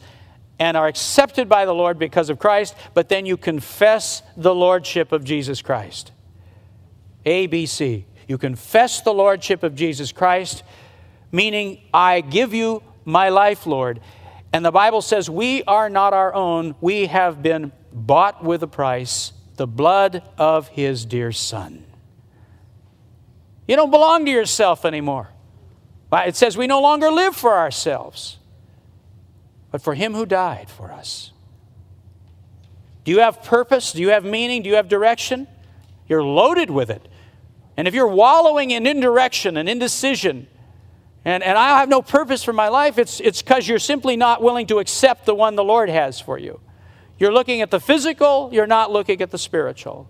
and 0.57 0.75
are 0.75 0.87
accepted 0.87 1.47
by 1.47 1.65
the 1.65 1.75
Lord 1.75 1.99
because 1.99 2.31
of 2.31 2.39
Christ, 2.39 2.73
but 2.95 3.07
then 3.07 3.27
you 3.27 3.37
confess 3.37 4.23
the 4.35 4.55
Lordship 4.55 5.11
of 5.11 5.23
Jesus 5.23 5.61
Christ. 5.61 6.11
ABC. 7.23 8.05
You 8.27 8.39
confess 8.39 9.01
the 9.01 9.13
Lordship 9.13 9.61
of 9.61 9.75
Jesus 9.75 10.11
Christ, 10.11 10.63
meaning, 11.31 11.81
I 11.93 12.21
give 12.21 12.55
you 12.55 12.81
my 13.05 13.29
life, 13.29 13.65
Lord. 13.65 13.99
And 14.51 14.63
the 14.63 14.71
Bible 14.71 15.01
says, 15.01 15.29
We 15.29 15.63
are 15.63 15.89
not 15.89 16.13
our 16.13 16.33
own. 16.33 16.75
We 16.81 17.07
have 17.07 17.41
been 17.41 17.71
bought 17.91 18.43
with 18.43 18.63
a 18.63 18.67
price, 18.67 19.33
the 19.55 19.67
blood 19.67 20.23
of 20.37 20.67
his 20.69 21.05
dear 21.05 21.31
Son. 21.31 21.85
You 23.67 23.75
don't 23.75 23.91
belong 23.91 24.25
to 24.25 24.31
yourself 24.31 24.85
anymore. 24.85 25.29
It 26.11 26.35
says 26.35 26.55
we 26.55 26.67
no 26.67 26.81
longer 26.81 27.09
live 27.09 27.35
for 27.35 27.55
ourselves, 27.55 28.37
but 29.71 29.81
for 29.81 29.95
him 29.95 30.13
who 30.13 30.25
died 30.25 30.69
for 30.69 30.91
us. 30.91 31.31
Do 33.03 33.11
you 33.11 33.19
have 33.19 33.43
purpose? 33.43 33.91
Do 33.93 34.01
you 34.01 34.09
have 34.09 34.23
meaning? 34.23 34.61
Do 34.61 34.69
you 34.69 34.75
have 34.75 34.87
direction? 34.87 35.47
You're 36.07 36.23
loaded 36.23 36.69
with 36.69 36.89
it. 36.89 37.07
And 37.75 37.87
if 37.87 37.95
you're 37.95 38.07
wallowing 38.07 38.71
in 38.71 38.85
indirection 38.85 39.57
and 39.57 39.67
indecision, 39.67 40.47
and, 41.25 41.41
and 41.43 41.57
I 41.57 41.79
have 41.79 41.89
no 41.89 42.01
purpose 42.01 42.43
for 42.43 42.53
my 42.53 42.67
life, 42.67 42.97
it's 42.97 43.19
because 43.41 43.67
you're 43.67 43.79
simply 43.79 44.17
not 44.17 44.41
willing 44.41 44.67
to 44.67 44.79
accept 44.79 45.25
the 45.25 45.35
one 45.35 45.55
the 45.55 45.63
Lord 45.63 45.89
has 45.89 46.19
for 46.19 46.37
you. 46.37 46.59
You're 47.17 47.31
looking 47.31 47.61
at 47.61 47.71
the 47.71 47.79
physical, 47.79 48.49
you're 48.51 48.67
not 48.67 48.91
looking 48.91 49.21
at 49.21 49.31
the 49.31 49.37
spiritual. 49.37 50.09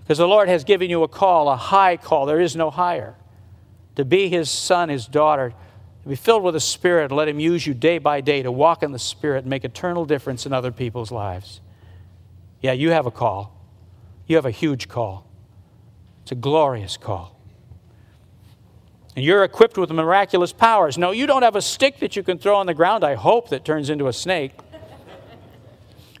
Because 0.00 0.18
the 0.18 0.28
Lord 0.28 0.48
has 0.48 0.64
given 0.64 0.90
you 0.90 1.02
a 1.02 1.08
call, 1.08 1.48
a 1.48 1.56
high 1.56 1.96
call. 1.96 2.26
There 2.26 2.40
is 2.40 2.54
no 2.54 2.70
higher. 2.70 3.14
To 3.96 4.04
be 4.04 4.28
His 4.28 4.50
son, 4.50 4.88
His 4.88 5.06
daughter, 5.06 5.54
to 6.02 6.08
be 6.08 6.16
filled 6.16 6.42
with 6.42 6.54
the 6.54 6.60
Spirit, 6.60 7.12
let 7.12 7.28
Him 7.28 7.40
use 7.40 7.66
you 7.66 7.74
day 7.74 7.98
by 7.98 8.20
day 8.20 8.42
to 8.42 8.52
walk 8.52 8.82
in 8.82 8.92
the 8.92 8.98
Spirit 8.98 9.38
and 9.38 9.50
make 9.50 9.64
eternal 9.64 10.04
difference 10.04 10.46
in 10.46 10.52
other 10.52 10.72
people's 10.72 11.10
lives. 11.10 11.60
Yeah, 12.60 12.72
you 12.72 12.90
have 12.90 13.06
a 13.06 13.10
call. 13.10 13.58
You 14.26 14.36
have 14.36 14.46
a 14.46 14.50
huge 14.50 14.88
call. 14.88 15.26
It's 16.22 16.32
a 16.32 16.36
glorious 16.36 16.96
call. 16.96 17.31
And 19.14 19.24
you're 19.24 19.44
equipped 19.44 19.76
with 19.76 19.90
miraculous 19.90 20.52
powers. 20.52 20.96
No, 20.96 21.10
you 21.10 21.26
don't 21.26 21.42
have 21.42 21.56
a 21.56 21.62
stick 21.62 22.00
that 22.00 22.16
you 22.16 22.22
can 22.22 22.38
throw 22.38 22.56
on 22.56 22.66
the 22.66 22.74
ground, 22.74 23.04
I 23.04 23.14
hope, 23.14 23.50
that 23.50 23.64
turns 23.64 23.90
into 23.90 24.08
a 24.08 24.12
snake. 24.12 24.52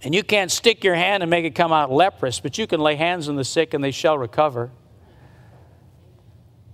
And 0.02 0.14
you 0.14 0.22
can't 0.22 0.50
stick 0.50 0.82
your 0.82 0.94
hand 0.94 1.22
and 1.22 1.30
make 1.30 1.44
it 1.44 1.54
come 1.54 1.72
out 1.72 1.90
leprous, 1.90 2.40
but 2.40 2.58
you 2.58 2.66
can 2.66 2.80
lay 2.80 2.96
hands 2.96 3.28
on 3.28 3.36
the 3.36 3.44
sick 3.44 3.72
and 3.72 3.82
they 3.82 3.92
shall 3.92 4.18
recover. 4.18 4.70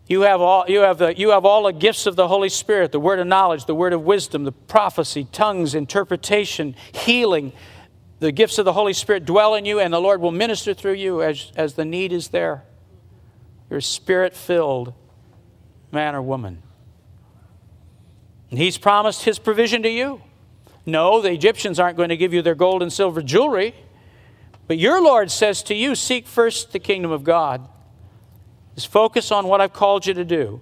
You 0.08 0.22
have, 0.22 0.40
all, 0.40 0.64
you, 0.66 0.80
have 0.80 0.96
the, 0.96 1.16
you 1.16 1.30
have 1.30 1.44
all 1.44 1.64
the 1.64 1.72
gifts 1.72 2.06
of 2.06 2.16
the 2.16 2.26
Holy 2.26 2.48
Spirit 2.48 2.92
the 2.92 3.00
word 3.00 3.18
of 3.18 3.26
knowledge, 3.26 3.66
the 3.66 3.74
word 3.74 3.92
of 3.92 4.02
wisdom, 4.02 4.44
the 4.44 4.52
prophecy, 4.52 5.28
tongues, 5.30 5.74
interpretation, 5.74 6.74
healing. 6.92 7.52
The 8.18 8.32
gifts 8.32 8.58
of 8.58 8.64
the 8.64 8.72
Holy 8.72 8.94
Spirit 8.94 9.26
dwell 9.26 9.54
in 9.54 9.64
you, 9.66 9.78
and 9.78 9.92
the 9.92 10.00
Lord 10.00 10.20
will 10.20 10.32
minister 10.32 10.72
through 10.74 10.94
you 10.94 11.22
as, 11.22 11.52
as 11.54 11.74
the 11.74 11.84
need 11.84 12.12
is 12.12 12.28
there. 12.28 12.64
You're 13.70 13.82
spirit 13.82 14.34
filled 14.34 14.94
man 15.90 16.14
or 16.14 16.22
woman. 16.22 16.62
And 18.50 18.58
he's 18.58 18.78
promised 18.78 19.24
his 19.24 19.38
provision 19.38 19.82
to 19.82 19.88
you. 19.88 20.22
No, 20.86 21.20
the 21.20 21.30
Egyptians 21.30 21.78
aren't 21.78 21.96
going 21.96 22.08
to 22.08 22.16
give 22.16 22.32
you 22.32 22.40
their 22.40 22.54
gold 22.54 22.82
and 22.82 22.92
silver 22.92 23.20
jewelry. 23.20 23.74
But 24.66 24.78
your 24.78 25.02
Lord 25.02 25.30
says 25.30 25.62
to 25.64 25.74
you, 25.74 25.94
Seek 25.94 26.26
first 26.26 26.72
the 26.72 26.78
kingdom 26.78 27.10
of 27.10 27.24
God. 27.24 27.68
Just 28.74 28.88
focus 28.88 29.30
on 29.30 29.46
what 29.46 29.60
I've 29.60 29.72
called 29.72 30.06
you 30.06 30.14
to 30.14 30.24
do. 30.24 30.60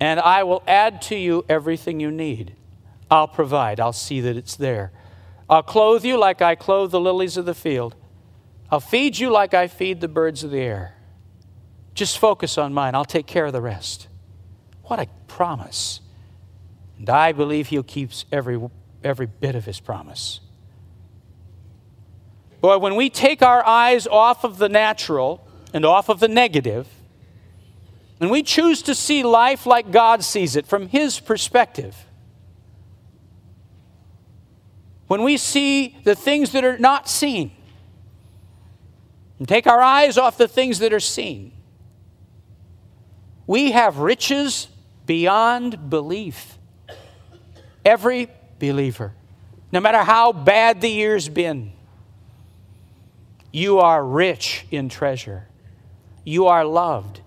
And 0.00 0.20
I 0.20 0.44
will 0.44 0.62
add 0.66 1.02
to 1.02 1.16
you 1.16 1.44
everything 1.48 2.00
you 2.00 2.10
need. 2.10 2.54
I'll 3.10 3.28
provide. 3.28 3.80
I'll 3.80 3.92
see 3.92 4.20
that 4.20 4.36
it's 4.36 4.54
there. 4.54 4.92
I'll 5.50 5.62
clothe 5.62 6.04
you 6.04 6.18
like 6.18 6.42
I 6.42 6.54
clothe 6.54 6.90
the 6.90 7.00
lilies 7.00 7.36
of 7.36 7.46
the 7.46 7.54
field. 7.54 7.96
I'll 8.70 8.80
feed 8.80 9.18
you 9.18 9.30
like 9.30 9.54
I 9.54 9.66
feed 9.66 10.00
the 10.00 10.08
birds 10.08 10.44
of 10.44 10.50
the 10.50 10.60
air. 10.60 10.94
Just 11.98 12.18
focus 12.18 12.58
on 12.58 12.72
mine. 12.72 12.94
I'll 12.94 13.04
take 13.04 13.26
care 13.26 13.44
of 13.44 13.52
the 13.52 13.60
rest. 13.60 14.06
What 14.84 15.00
a 15.00 15.08
promise. 15.26 16.00
And 16.96 17.10
I 17.10 17.32
believe 17.32 17.66
he'll 17.66 17.82
keep 17.82 18.12
every, 18.30 18.60
every 19.02 19.26
bit 19.26 19.56
of 19.56 19.64
his 19.64 19.80
promise. 19.80 20.38
Boy, 22.60 22.78
when 22.78 22.94
we 22.94 23.10
take 23.10 23.42
our 23.42 23.66
eyes 23.66 24.06
off 24.06 24.44
of 24.44 24.58
the 24.58 24.68
natural 24.68 25.44
and 25.72 25.84
off 25.84 26.08
of 26.08 26.20
the 26.20 26.28
negative, 26.28 26.86
and 28.20 28.30
we 28.30 28.44
choose 28.44 28.80
to 28.82 28.94
see 28.94 29.24
life 29.24 29.66
like 29.66 29.90
God 29.90 30.22
sees 30.22 30.54
it 30.54 30.68
from 30.68 30.90
his 30.90 31.18
perspective, 31.18 31.96
when 35.08 35.24
we 35.24 35.36
see 35.36 35.98
the 36.04 36.14
things 36.14 36.52
that 36.52 36.62
are 36.62 36.78
not 36.78 37.08
seen, 37.08 37.50
and 39.40 39.48
take 39.48 39.66
our 39.66 39.80
eyes 39.80 40.16
off 40.16 40.38
the 40.38 40.46
things 40.46 40.78
that 40.78 40.92
are 40.92 41.00
seen, 41.00 41.54
we 43.48 43.72
have 43.72 43.98
riches 43.98 44.68
beyond 45.06 45.88
belief. 45.90 46.58
Every 47.82 48.28
believer, 48.58 49.14
no 49.72 49.80
matter 49.80 49.98
how 49.98 50.32
bad 50.32 50.82
the 50.82 50.88
year's 50.88 51.30
been, 51.30 51.72
you 53.50 53.78
are 53.78 54.04
rich 54.04 54.66
in 54.70 54.90
treasure. 54.90 55.48
You 56.24 56.46
are 56.46 56.64
loved. 56.64 57.22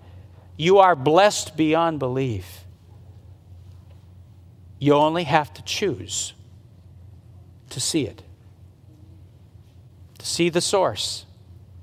You 0.56 0.78
are 0.78 0.94
blessed 0.94 1.56
beyond 1.56 1.98
belief. 1.98 2.64
You 4.78 4.94
only 4.94 5.24
have 5.24 5.52
to 5.54 5.62
choose 5.62 6.34
to 7.70 7.80
see 7.80 8.06
it, 8.06 8.22
to 10.18 10.26
see 10.26 10.48
the 10.48 10.60
source, 10.60 11.26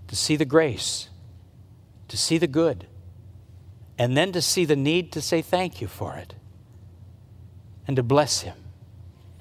to 0.07 0.15
see 0.15 0.37
the 0.37 0.45
grace, 0.45 1.09
to 2.07 2.15
see 2.15 2.37
the 2.37 2.47
good, 2.47 2.87
and 3.99 4.15
then 4.15 4.31
to 4.31 4.41
see 4.41 4.63
the 4.63 4.77
need 4.77 5.11
to 5.11 5.21
say 5.21 5.41
thank 5.41 5.81
you 5.81 5.87
for 5.87 6.15
it 6.15 6.33
and 7.85 7.97
to 7.97 8.01
bless 8.01 8.41
Him. 8.41 8.55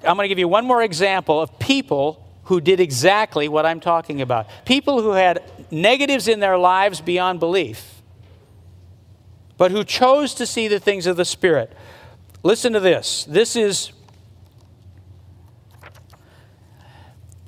I'm 0.03 0.17
going 0.17 0.25
to 0.25 0.29
give 0.29 0.37
you 0.37 0.49
one 0.49 0.65
more 0.65 0.83
example 0.83 1.41
of 1.41 1.57
people 1.59 2.27
who 2.43 2.59
did 2.59 2.79
exactly 2.79 3.47
what 3.47 3.65
I'm 3.65 3.79
talking 3.79 4.21
about. 4.21 4.47
People 4.65 5.01
who 5.01 5.11
had 5.11 5.43
negatives 5.71 6.27
in 6.27 6.41
their 6.41 6.57
lives 6.57 6.99
beyond 6.99 7.39
belief, 7.39 8.01
but 9.57 9.71
who 9.71 9.83
chose 9.83 10.33
to 10.35 10.45
see 10.45 10.67
the 10.67 10.79
things 10.79 11.07
of 11.07 11.15
the 11.15 11.25
Spirit. 11.25 11.71
Listen 12.43 12.73
to 12.73 12.79
this. 12.79 13.23
This 13.25 13.55
is 13.55 13.93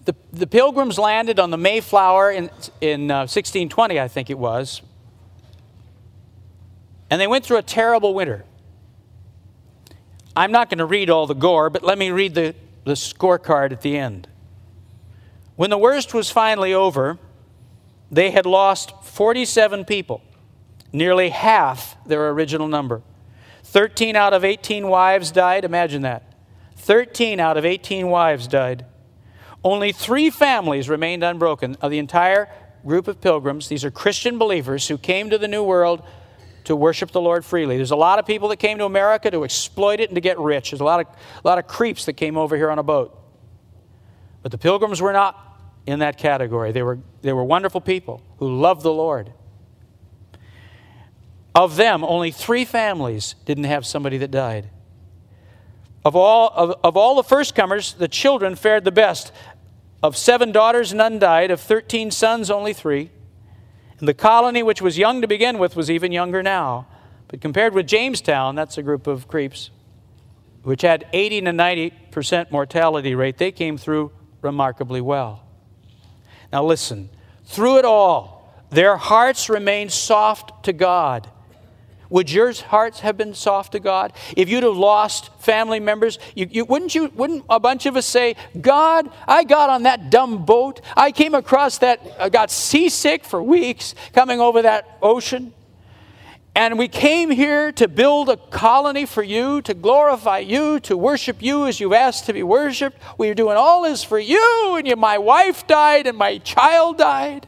the, 0.06 0.16
the 0.32 0.48
pilgrims 0.48 0.98
landed 0.98 1.40
on 1.40 1.52
the 1.52 1.58
Mayflower 1.58 2.32
in, 2.32 2.50
in 2.80 3.12
uh, 3.12 3.22
1620, 3.22 4.00
I 4.00 4.08
think 4.08 4.30
it 4.30 4.38
was. 4.38 4.82
And 7.12 7.20
they 7.20 7.28
went 7.28 7.46
through 7.46 7.58
a 7.58 7.62
terrible 7.62 8.14
winter. 8.14 8.46
I'm 10.36 10.52
not 10.52 10.70
going 10.70 10.78
to 10.78 10.86
read 10.86 11.10
all 11.10 11.28
the 11.28 11.36
gore, 11.36 11.70
but 11.70 11.84
let 11.84 11.98
me 11.98 12.10
read 12.10 12.34
the, 12.34 12.56
the 12.86 12.94
scorecard 12.94 13.74
at 13.74 13.82
the 13.82 13.98
end. 13.98 14.30
When 15.58 15.70
the 15.70 15.78
worst 15.78 16.14
was 16.14 16.32
finally 16.32 16.74
over, 16.74 17.20
they 18.10 18.32
had 18.32 18.46
lost 18.46 18.94
47 19.04 19.84
people, 19.84 20.22
nearly 20.94 21.30
half 21.30 21.98
their 22.06 22.30
original 22.30 22.70
number. 22.70 23.02
13 23.66 24.16
out 24.16 24.34
of 24.34 24.46
18 24.46 24.88
wives 24.88 25.32
died. 25.32 25.66
Imagine 25.66 26.04
that. 26.04 26.34
13 26.78 27.42
out 27.42 27.58
of 27.58 27.66
18 27.66 28.08
wives 28.08 28.48
died. 28.48 28.86
Only 29.64 29.92
three 29.92 30.30
families 30.30 30.88
remained 30.88 31.24
unbroken 31.24 31.76
of 31.82 31.92
the 31.92 32.00
entire 32.00 32.50
group 32.86 33.10
of 33.10 33.20
pilgrims. 33.22 33.68
These 33.68 33.84
are 33.86 33.92
Christian 33.92 34.38
believers 34.38 34.88
who 34.88 34.98
came 34.98 35.30
to 35.30 35.38
the 35.38 35.48
New 35.48 35.64
World 35.64 36.02
to 36.66 36.76
worship 36.76 37.12
the 37.12 37.22
Lord 37.22 37.44
freely. 37.46 37.78
There's 37.78 37.92
a 37.92 37.96
lot 37.96 38.20
of 38.20 38.26
people 38.26 38.50
that 38.50 38.58
came 38.58 38.78
to 38.78 38.86
America 38.86 39.32
to 39.32 39.44
exploit 39.44 40.00
it 40.00 40.10
and 40.10 40.16
to 40.16 40.22
get 40.22 40.40
rich. 40.40 40.72
There's 40.72 40.82
a 40.82 40.86
lot 40.86 41.00
of, 41.00 41.08
a 41.08 41.48
lot 41.48 41.58
of 41.58 41.68
creeps 41.68 42.06
that 42.06 42.14
came 42.14 42.38
over 42.38 42.56
here 42.56 42.70
on 42.70 42.80
a 42.80 42.84
boat. 42.84 43.18
But 44.42 44.52
the 44.52 44.58
pilgrims 44.58 45.02
were 45.02 45.14
not 45.14 45.38
in 45.86 46.00
that 46.00 46.18
category. 46.18 46.72
They 46.72 46.84
were, 46.84 47.00
they 47.22 47.34
were 47.34 47.44
wonderful 47.44 47.82
people 47.82 48.22
who 48.38 48.60
loved 48.60 48.84
the 48.84 48.94
Lord. 48.94 49.34
Of 51.54 51.76
them, 51.76 52.04
only 52.04 52.32
three 52.32 52.66
families 52.66 53.36
didn't 53.46 53.66
have 53.66 53.86
somebody 53.86 54.18
that 54.20 54.32
died. 54.32 54.70
Of 56.04 56.16
all, 56.16 56.52
of, 56.56 56.76
of 56.84 56.98
all 56.98 57.16
the 57.16 57.24
first 57.24 57.54
comers, 57.56 57.94
the 57.94 58.08
children 58.08 58.56
fared 58.56 58.86
the 58.86 58.92
best. 58.92 59.32
Of 60.02 60.18
seven 60.18 60.52
daughters, 60.52 60.94
none 60.94 61.20
died. 61.20 61.52
Of 61.52 61.60
13 61.60 62.10
sons, 62.10 62.50
only 62.50 62.74
three. 62.74 63.12
And 64.02 64.08
the 64.08 64.16
colony, 64.16 64.64
which 64.64 64.82
was 64.82 64.98
young 64.98 65.22
to 65.22 65.28
begin 65.28 65.60
with, 65.60 65.76
was 65.76 65.92
even 65.92 66.12
younger 66.12 66.42
now. 66.42 66.88
But 67.28 67.40
compared 67.40 67.76
with 67.76 67.86
Jamestown, 67.86 68.56
that's 68.56 68.80
a 68.80 68.82
group 68.82 69.06
of 69.06 69.28
creeps, 69.28 69.70
which 70.64 70.82
had 70.82 71.06
80 71.14 71.42
to 71.42 71.52
90% 71.52 72.52
mortality 72.52 73.14
rate, 73.14 73.38
they 73.38 73.52
came 73.52 73.78
through 73.78 74.12
remarkably 74.42 75.02
well. 75.02 75.44
Now 76.52 76.64
listen, 76.66 77.12
through 77.46 77.78
it 77.78 77.86
all, 77.86 78.52
their 78.72 78.98
hearts 78.98 79.50
remained 79.50 79.92
soft 79.92 80.66
to 80.66 80.74
God. 80.74 81.30
Would 82.12 82.30
your 82.30 82.54
hearts 82.54 83.00
have 83.00 83.18
been 83.18 83.34
soft 83.34 83.72
to 83.72 83.80
God? 83.80 84.12
If 84.36 84.50
you'd 84.50 84.64
have 84.64 84.76
lost 84.76 85.32
family 85.42 85.80
members, 85.80 86.20
you, 86.36 86.46
you, 86.52 86.66
wouldn't, 86.66 86.94
you, 86.94 87.08
wouldn't 87.16 87.46
a 87.50 87.60
bunch 87.60 87.86
of 87.86 87.96
us 87.96 88.06
say, 88.06 88.36
God, 88.60 89.10
I 89.26 89.46
got 89.46 89.70
on 89.70 89.84
that 89.84 90.10
dumb 90.10 90.46
boat. 90.46 90.82
I 90.96 91.12
came 91.14 91.34
across 91.34 91.78
that, 91.80 92.02
I 92.20 92.28
got 92.28 92.52
seasick 92.52 93.24
for 93.24 93.42
weeks 93.42 93.96
coming 94.14 94.42
over 94.42 94.62
that 94.62 94.98
ocean. 95.02 95.54
And 96.54 96.78
we 96.78 96.90
came 96.90 97.32
here 97.32 97.72
to 97.72 97.88
build 97.88 98.28
a 98.28 98.36
colony 98.36 99.06
for 99.06 99.24
you, 99.24 99.62
to 99.62 99.74
glorify 99.74 100.40
you, 100.40 100.82
to 100.82 100.98
worship 100.98 101.42
you 101.42 101.66
as 101.66 101.80
you've 101.80 101.94
asked 101.94 102.26
to 102.26 102.34
be 102.34 102.44
worshiped. 102.44 103.02
We're 103.18 103.36
doing 103.36 103.56
all 103.56 103.84
this 103.84 104.04
for 104.04 104.20
you, 104.20 104.76
and 104.78 104.86
you, 104.86 104.98
my 104.98 105.18
wife 105.18 105.66
died 105.66 106.08
and 106.08 106.18
my 106.18 106.40
child 106.40 106.98
died. 106.98 107.48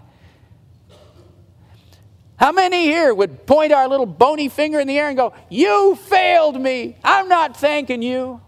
How 2.37 2.51
many 2.51 2.83
here 2.83 3.13
would 3.13 3.45
point 3.45 3.71
our 3.71 3.87
little 3.87 4.05
bony 4.05 4.49
finger 4.49 4.79
in 4.79 4.87
the 4.87 4.97
air 4.97 5.07
and 5.07 5.17
go, 5.17 5.33
You 5.49 5.95
failed 5.95 6.59
me. 6.59 6.97
I'm 7.03 7.29
not 7.29 7.57
thanking 7.57 8.01
you? 8.01 8.41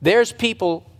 There's 0.00 0.32
people 0.32 0.90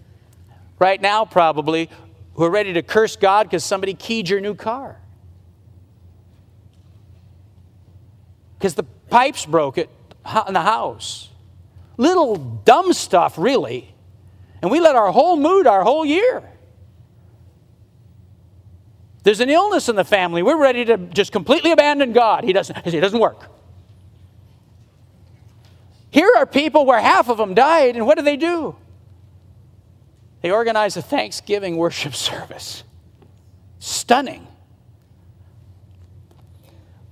right 0.79 1.01
now, 1.01 1.25
probably, 1.25 1.91
who 2.35 2.45
are 2.45 2.51
ready 2.51 2.73
to 2.75 2.83
curse 2.83 3.17
God 3.17 3.45
because 3.45 3.65
somebody 3.65 3.95
keyed 3.95 4.29
your 4.29 4.41
new 4.41 4.55
car. 4.55 5.03
because 8.63 8.75
the 8.75 8.85
pipes 9.11 9.45
broke 9.45 9.77
it 9.77 9.91
in 10.47 10.55
the 10.55 10.61
house. 10.61 11.29
Little 11.97 12.37
dumb 12.37 12.93
stuff, 12.93 13.37
really. 13.37 13.93
And 14.63 14.71
we 14.71 14.79
let 14.79 14.95
our 14.95 15.11
whole 15.11 15.37
mood, 15.37 15.67
our 15.67 15.83
whole 15.83 16.05
year. 16.05 16.45
There's 19.23 19.41
an 19.41 19.51
illness 19.51 19.89
in 19.89 19.97
the 19.97 20.05
family. 20.05 20.43
We're 20.43 20.61
ready 20.61 20.85
to 20.87 20.97
just 20.97 21.33
completely 21.33 21.71
abandon 21.71 22.13
God. 22.13 22.45
He 22.45 22.53
doesn't, 22.53 22.87
he 22.87 22.99
doesn't 22.99 23.21
work. 23.21 23.49
Here 26.11 26.31
are 26.37 26.45
people 26.45 26.85
where 26.85 27.01
half 27.01 27.29
of 27.29 27.39
them 27.39 27.55
died, 27.55 27.97
and 27.97 28.07
what 28.07 28.19
do 28.19 28.25
they 28.25 28.37
do? 28.37 28.77
They 30.43 30.51
organize 30.51 30.97
a 30.97 31.03
Thanksgiving 31.03 31.77
worship 31.77 32.15
service. 32.17 32.83
Stunning. 33.79 34.47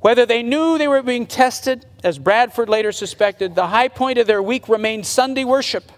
Whether 0.00 0.26
they 0.26 0.42
knew 0.42 0.78
they 0.78 0.88
were 0.88 1.02
being 1.02 1.26
tested, 1.26 1.86
as 2.02 2.18
Bradford 2.18 2.68
later 2.68 2.90
suspected, 2.90 3.54
the 3.54 3.68
high 3.68 3.88
point 3.88 4.18
of 4.18 4.26
their 4.26 4.42
week 4.42 4.68
remained 4.68 5.06
Sunday 5.06 5.44
worship, 5.44 5.92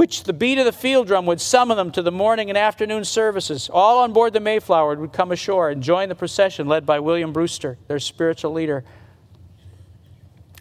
which 0.00 0.22
the 0.22 0.32
beat 0.32 0.56
of 0.56 0.64
the 0.64 0.72
field 0.72 1.06
drum 1.06 1.26
would 1.26 1.42
summon 1.42 1.76
them 1.76 1.90
to 1.90 2.00
the 2.00 2.10
morning 2.10 2.48
and 2.48 2.56
afternoon 2.56 3.04
services. 3.04 3.68
All 3.70 3.98
on 3.98 4.14
board 4.14 4.32
the 4.32 4.40
Mayflower 4.40 4.96
would 4.96 5.12
come 5.12 5.30
ashore 5.30 5.68
and 5.68 5.82
join 5.82 6.08
the 6.08 6.14
procession 6.14 6.66
led 6.66 6.86
by 6.86 7.00
William 7.00 7.34
Brewster, 7.34 7.76
their 7.86 7.98
spiritual 7.98 8.54
leader. 8.54 8.82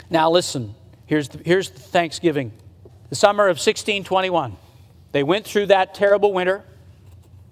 Now, 0.09 0.29
listen, 0.29 0.75
here's 1.05 1.29
the, 1.29 1.37
here's 1.37 1.69
the 1.69 1.79
Thanksgiving. 1.79 2.51
The 3.07 3.15
summer 3.15 3.45
of 3.45 3.55
1621. 3.55 4.57
They 5.13 5.23
went 5.23 5.45
through 5.45 5.67
that 5.67 5.95
terrible 5.95 6.33
winter. 6.33 6.65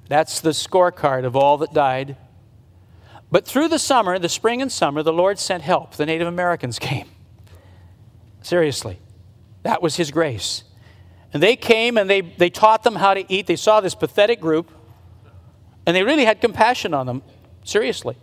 That's 0.09 0.41
the 0.41 0.49
scorecard 0.49 1.23
of 1.23 1.37
all 1.37 1.59
that 1.59 1.73
died. 1.73 2.17
But 3.31 3.45
through 3.45 3.69
the 3.69 3.79
summer, 3.79 4.19
the 4.19 4.27
spring 4.27 4.61
and 4.61 4.69
summer, 4.69 5.03
the 5.03 5.13
Lord 5.13 5.39
sent 5.39 5.63
help. 5.63 5.95
The 5.95 6.05
Native 6.05 6.27
Americans 6.27 6.79
came. 6.79 7.07
Seriously. 8.41 8.99
That 9.63 9.81
was 9.81 9.95
His 9.95 10.11
grace. 10.11 10.65
And 11.33 11.43
they 11.43 11.55
came 11.55 11.97
and 11.97 12.09
they, 12.09 12.21
they 12.21 12.49
taught 12.49 12.83
them 12.83 12.95
how 12.95 13.13
to 13.13 13.25
eat. 13.31 13.47
They 13.47 13.55
saw 13.55 13.81
this 13.81 13.95
pathetic 13.95 14.39
group, 14.39 14.71
and 15.85 15.95
they 15.95 16.03
really 16.03 16.25
had 16.25 16.41
compassion 16.41 16.93
on 16.93 17.05
them. 17.05 17.21
Seriously. 17.63 18.15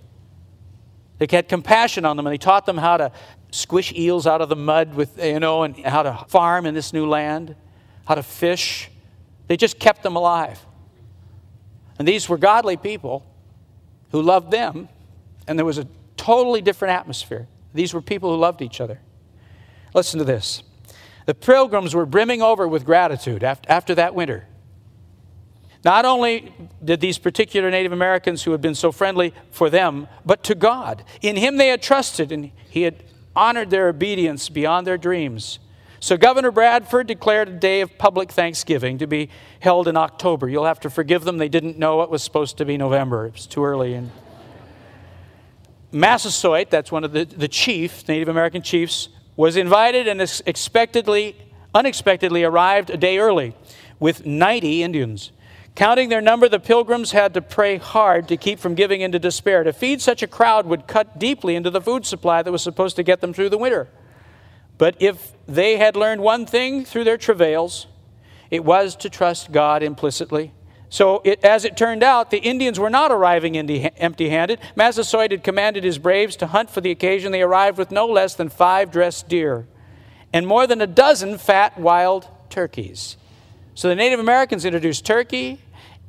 They 1.19 1.27
had 1.31 1.49
compassion 1.49 2.05
on 2.05 2.17
them, 2.17 2.27
and 2.27 2.33
they 2.33 2.39
taught 2.39 2.67
them 2.67 2.79
how 2.79 2.97
to 2.97 3.13
squish 3.51 3.93
eels 3.93 4.27
out 4.27 4.41
of 4.41 4.49
the 4.49 4.57
mud 4.57 4.95
with, 4.95 5.23
you 5.23 5.39
know, 5.39 5.63
and 5.63 5.77
how 5.85 6.03
to 6.03 6.25
farm 6.29 6.67
in 6.67 6.75
this 6.75 6.93
new 6.93 7.07
land, 7.07 7.55
how 8.07 8.15
to 8.15 8.23
fish. 8.23 8.91
They 9.47 9.57
just 9.57 9.79
kept 9.79 10.03
them 10.03 10.17
alive. 10.17 10.65
And 11.99 12.09
these 12.09 12.29
were 12.29 12.39
godly 12.39 12.77
people 12.77 13.25
who 14.11 14.23
loved 14.23 14.51
them 14.51 14.89
and 15.47 15.59
there 15.59 15.67
was 15.67 15.79
a 15.79 15.87
totally 16.17 16.61
different 16.61 16.93
atmosphere. 16.93 17.47
These 17.73 17.93
were 17.93 18.01
people 18.01 18.31
who 18.31 18.37
loved 18.37 18.63
each 18.63 18.81
other. 18.81 19.01
Listen 19.93 20.19
to 20.19 20.25
this. 20.25 20.63
The 21.27 21.35
pilgrims 21.35 21.95
were 21.95 22.07
brimming 22.07 22.43
over 22.43 22.69
with 22.69 22.85
gratitude 22.85 23.43
after 23.43 23.95
that 23.95 24.15
winter. 24.15 24.47
Not 25.85 26.07
only 26.07 26.55
did 26.83 27.01
these 27.01 27.19
particular 27.19 27.71
Native 27.71 27.93
Americans 27.93 28.43
who 28.43 28.53
had 28.53 28.63
been 28.63 28.75
so 28.75 28.91
friendly 28.91 29.35
for 29.51 29.69
them, 29.69 30.09
but 30.25 30.43
to 30.45 30.55
God. 30.55 31.05
In 31.21 31.37
Him 31.37 31.59
they 31.59 31.69
had 31.69 31.83
trusted, 31.83 32.33
and 32.33 32.51
He 32.71 32.83
had 32.83 33.05
honored 33.37 33.71
their 33.71 33.89
obedience 33.89 34.49
beyond 34.49 34.87
their 34.87 34.97
dreams. 34.97 35.59
So 36.01 36.17
Governor 36.17 36.51
Bradford 36.51 37.07
declared 37.07 37.49
a 37.49 37.53
day 37.53 37.81
of 37.81 37.97
public 37.99 38.31
thanksgiving 38.31 38.99
to 38.99 39.07
be 39.07 39.31
held 39.61 39.89
in 39.89 39.97
October. 39.97 40.49
You'll 40.49 40.67
have 40.67 40.81
to 40.81 40.91
forgive 40.91 41.25
them, 41.25 41.39
they 41.39 41.49
didn't 41.49 41.79
know 41.79 42.03
it 42.03 42.11
was 42.11 42.23
supposed 42.23 42.59
to 42.59 42.65
be 42.65 42.77
November. 42.77 43.27
It 43.27 43.35
was 43.35 43.47
too 43.47 43.65
early. 43.65 43.95
And 43.95 44.11
Massasoit, 45.93 46.71
that's 46.71 46.91
one 46.91 47.05
of 47.05 47.13
the, 47.13 47.25
the 47.25 47.49
chief, 47.49 48.07
Native 48.09 48.29
American 48.29 48.63
chiefs, 48.63 49.09
was 49.37 49.57
invited 49.57 50.07
and 50.07 50.21
expectedly 50.47 51.37
unexpectedly 51.75 52.45
arrived 52.45 52.89
a 52.91 52.97
day 52.97 53.19
early 53.19 53.55
with 53.99 54.25
90 54.25 54.83
Indians. 54.83 55.33
Counting 55.75 56.09
their 56.09 56.21
number, 56.21 56.49
the 56.49 56.61
pilgrims 56.61 57.11
had 57.11 57.35
to 57.35 57.43
pray 57.43 57.79
hard 57.79 58.29
to 58.29 58.37
keep 58.37 58.61
from 58.61 58.77
giving 58.77 59.01
into 59.01 59.19
despair. 59.19 59.65
To 59.65 59.73
feed 59.73 60.01
such 60.01 60.23
a 60.23 60.29
crowd 60.29 60.67
would 60.67 60.87
cut 60.87 61.19
deeply 61.19 61.57
into 61.57 61.71
the 61.71 61.81
food 61.81 62.07
supply 62.07 62.43
that 62.43 62.53
was 62.53 62.63
supposed 62.63 62.95
to 62.97 63.03
get 63.03 63.21
them 63.21 63.33
through 63.33 63.49
the 63.49 63.59
winter. 63.59 63.89
But 64.79 64.97
if 65.01 65.33
they 65.49 65.77
had 65.77 65.97
learned 65.97 66.21
one 66.21 66.47
thing 66.47 66.85
through 66.85 67.05
their 67.05 67.19
travails, 67.19 67.89
it 68.51 68.65
was 68.65 68.95
to 68.97 69.11
trust 69.11 69.51
God 69.51 69.83
implicitly. 69.83 70.53
So, 70.95 71.23
it, 71.25 71.45
as 71.45 71.65
it 71.65 71.77
turned 71.77 72.05
out, 72.05 72.31
the 72.31 72.39
Indians 72.39 72.79
were 72.79 72.89
not 72.89 73.11
arriving 73.11 73.57
empty 73.57 74.29
handed. 74.29 74.61
Massasoit 74.77 75.33
had 75.33 75.43
commanded 75.43 75.83
his 75.83 75.99
braves 75.99 76.37
to 76.37 76.47
hunt 76.47 76.71
for 76.71 76.81
the 76.81 76.93
occasion. 76.93 77.33
They 77.33 77.43
arrived 77.43 77.79
with 77.79 77.91
no 77.91 78.07
less 78.07 78.37
than 78.37 78.49
five 78.49 78.93
dressed 78.93 79.29
deer 79.29 79.67
and 80.33 80.47
more 80.47 80.69
than 80.69 80.81
a 80.81 80.87
dozen 80.87 81.37
fat 81.37 81.77
wild 81.77 82.29
turkeys. 82.49 83.17
So, 83.75 83.89
the 83.89 83.97
Native 83.97 84.21
Americans 84.21 84.65
introduced 84.65 85.05
turkey, 85.05 85.61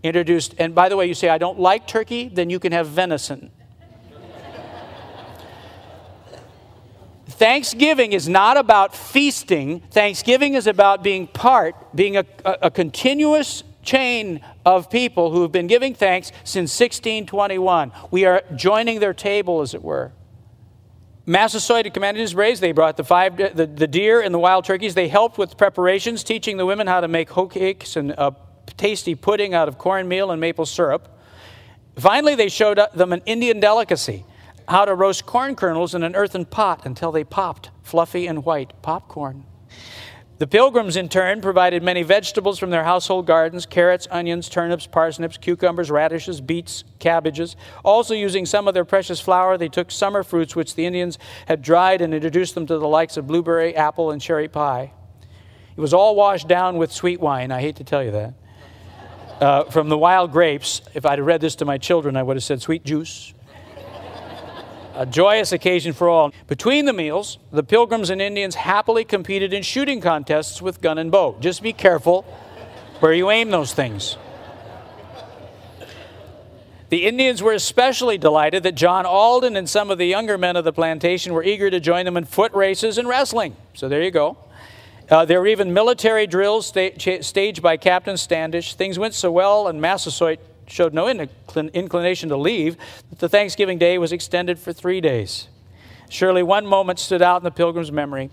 introduced, 0.04 0.54
and 0.60 0.76
by 0.76 0.88
the 0.88 0.96
way, 0.96 1.08
you 1.08 1.16
say, 1.16 1.30
I 1.30 1.40
don't 1.40 1.60
like 1.60 1.88
turkey, 1.88 2.28
then 2.28 2.52
you 2.52 2.60
can 2.60 2.72
have 2.72 2.86
venison. 2.86 3.50
Thanksgiving 7.26 8.14
is 8.14 8.30
not 8.30 8.56
about 8.56 8.96
feasting. 8.96 9.80
Thanksgiving 9.90 10.54
is 10.54 10.68
about 10.68 11.02
being 11.02 11.26
part, 11.26 11.76
being 11.96 12.18
a, 12.18 12.26
a, 12.46 12.58
a, 12.62 12.72
continuous 12.72 13.64
chain 13.86 14.42
of 14.66 14.90
people 14.90 15.32
who 15.32 15.42
have 15.44 15.52
been 15.52 15.68
giving 15.68 15.94
thanks 15.94 16.32
since 16.44 16.78
1621. 16.80 17.92
We 18.12 18.26
are 18.26 18.44
joining 18.56 19.00
their 19.00 19.14
table, 19.14 19.62
as 19.62 19.74
it 19.74 19.84
were. 19.84 20.12
Massasoit 21.26 21.92
commanded 21.94 22.22
his 22.22 22.34
braves. 22.34 22.60
They 22.60 22.72
brought 22.72 22.98
the 22.98 23.04
five, 23.04 23.38
the, 23.38 23.66
the 23.66 23.88
deer 23.88 24.22
and 24.22 24.34
the 24.34 24.40
wild 24.40 24.66
turkeys. 24.66 24.94
They 24.94 25.08
helped 25.08 25.38
with 25.38 25.58
preparations, 25.58 26.24
teaching 26.24 26.58
the 26.58 26.66
women 26.66 26.88
how 26.88 27.02
to 27.02 27.08
make 27.08 27.30
hoe 27.30 27.48
cakes 27.48 27.96
and 27.96 28.12
a 28.12 28.36
tasty 28.78 29.16
pudding 29.16 29.54
out 29.54 29.68
of 29.68 29.78
cornmeal 29.78 30.32
and 30.32 30.40
maple 30.42 30.66
syrup. 30.66 31.20
Finally, 31.96 32.36
they 32.36 32.50
showed 32.50 32.80
them 32.94 33.14
an 33.14 33.22
Indian 33.26 33.60
delicacy 33.60 34.26
how 34.68 34.86
to 34.86 34.96
roast 34.96 35.26
corn 35.26 35.56
kernels 35.56 35.94
in 35.94 36.04
an 36.04 36.16
earthen 36.16 36.46
pot 36.46 36.86
until 36.86 37.12
they 37.12 37.24
popped, 37.24 37.70
fluffy 37.84 38.28
and 38.28 38.44
white 38.44 38.74
popcorn. 38.82 39.46
The 40.38 40.48
pilgrims, 40.48 40.98
in 40.98 41.08
turn, 41.08 41.40
provided 41.40 41.82
many 41.82 42.04
vegetables 42.04 42.60
from 42.60 42.70
their 42.70 42.84
household 42.84 43.26
gardens 43.26 43.66
carrots, 43.66 44.06
onions, 44.12 44.50
turnips, 44.50 44.86
parsnips, 44.86 45.38
cucumbers, 45.38 45.90
radishes, 45.90 46.42
beets, 46.42 46.84
cabbages. 47.00 47.56
Also, 47.86 48.14
using 48.14 48.46
some 48.46 48.68
of 48.68 48.74
their 48.74 48.84
precious 48.84 49.22
flour, 49.22 49.58
they 49.58 49.70
took 49.70 49.90
summer 49.90 50.24
fruits 50.24 50.54
which 50.54 50.76
the 50.76 50.86
Indians 50.86 51.18
had 51.48 51.62
dried 51.62 52.02
and 52.02 52.14
introduced 52.14 52.54
them 52.54 52.66
to 52.68 52.78
the 52.78 52.88
likes 52.88 53.16
of 53.16 53.28
blueberry, 53.28 53.74
apple, 53.78 54.12
and 54.12 54.22
cherry 54.22 54.50
pie. 54.50 54.92
It 55.78 55.80
was 55.80 55.94
all 55.94 56.18
washed 56.18 56.50
down 56.50 56.78
with 56.78 56.92
sweet 56.92 57.22
wine. 57.22 57.54
I 57.54 57.62
hate 57.62 57.78
to 57.78 57.86
tell 57.86 58.04
you 58.04 58.12
that. 58.12 58.34
Uh, 59.40 59.64
from 59.66 59.88
the 59.88 59.98
wild 59.98 60.34
grapes, 60.34 60.82
if 60.94 61.06
I'd 61.06 61.22
read 61.22 61.40
this 61.40 61.56
to 61.56 61.66
my 61.66 61.78
children, 61.78 62.18
I 62.18 62.24
would 62.24 62.36
have 62.36 62.44
said 62.44 62.62
sweet 62.62 62.84
juice 62.84 63.35
a 64.96 65.06
joyous 65.06 65.52
occasion 65.52 65.94
for 65.94 66.10
all. 66.10 66.32
Between 66.48 66.86
the 66.86 66.94
meals, 66.94 67.38
the 67.52 67.64
pilgrims 67.64 68.10
and 68.10 68.22
Indians 68.22 68.56
happily 68.56 69.04
competed 69.04 69.54
in 69.54 69.62
shooting 69.62 70.02
contests 70.02 70.62
with 70.62 70.82
gun 70.82 70.98
and 70.98 71.12
bow. 71.12 71.36
Just 71.40 71.62
be 71.62 71.74
careful 71.74 72.24
where 73.00 73.14
you 73.14 73.30
aim 73.30 73.50
those 73.50 73.74
things. 73.74 74.18
The 76.90 77.08
Indians 77.08 77.42
were 77.42 77.54
especially 77.54 78.18
delighted 78.18 78.64
that 78.64 78.76
John 78.76 79.06
Alden 79.06 79.56
and 79.56 79.70
some 79.70 79.92
of 79.92 79.98
the 79.98 80.06
younger 80.06 80.38
men 80.38 80.56
of 80.56 80.64
the 80.64 80.72
plantation 80.72 81.34
were 81.34 81.44
eager 81.44 81.70
to 81.70 81.80
join 81.80 82.06
them 82.06 82.16
in 82.16 82.26
foot 82.26 82.54
races 82.54 82.98
and 82.98 83.08
wrestling. 83.08 83.56
So 83.74 83.90
there 83.90 84.02
you 84.02 84.12
go. 84.12 84.38
Uh, 85.10 85.26
there 85.26 85.40
were 85.40 85.48
even 85.48 85.74
military 85.74 86.26
drills 86.26 86.68
sta- 86.68 87.22
staged 87.22 87.62
by 87.62 87.78
Captain 87.78 88.18
Standish. 88.18 88.76
Things 88.76 88.98
went 88.98 89.14
so 89.14 89.32
well, 89.32 89.68
and 89.68 89.82
Massasoit 89.82 90.40
showed 90.68 90.94
no 90.94 91.08
inclination 91.08 92.30
to 92.30 92.38
leave, 92.38 92.78
that 93.10 93.20
the 93.20 93.30
Thanksgiving 93.30 93.78
day 93.78 93.98
was 93.98 94.12
extended 94.12 94.60
for 94.60 94.74
three 94.74 95.02
days. 95.02 95.48
Surely 96.10 96.44
one 96.44 96.66
moment 96.66 97.00
stood 97.00 97.22
out 97.22 97.38
in 97.38 97.44
the 97.44 97.52
pilgrim's 97.52 97.92
memory. 97.92 98.30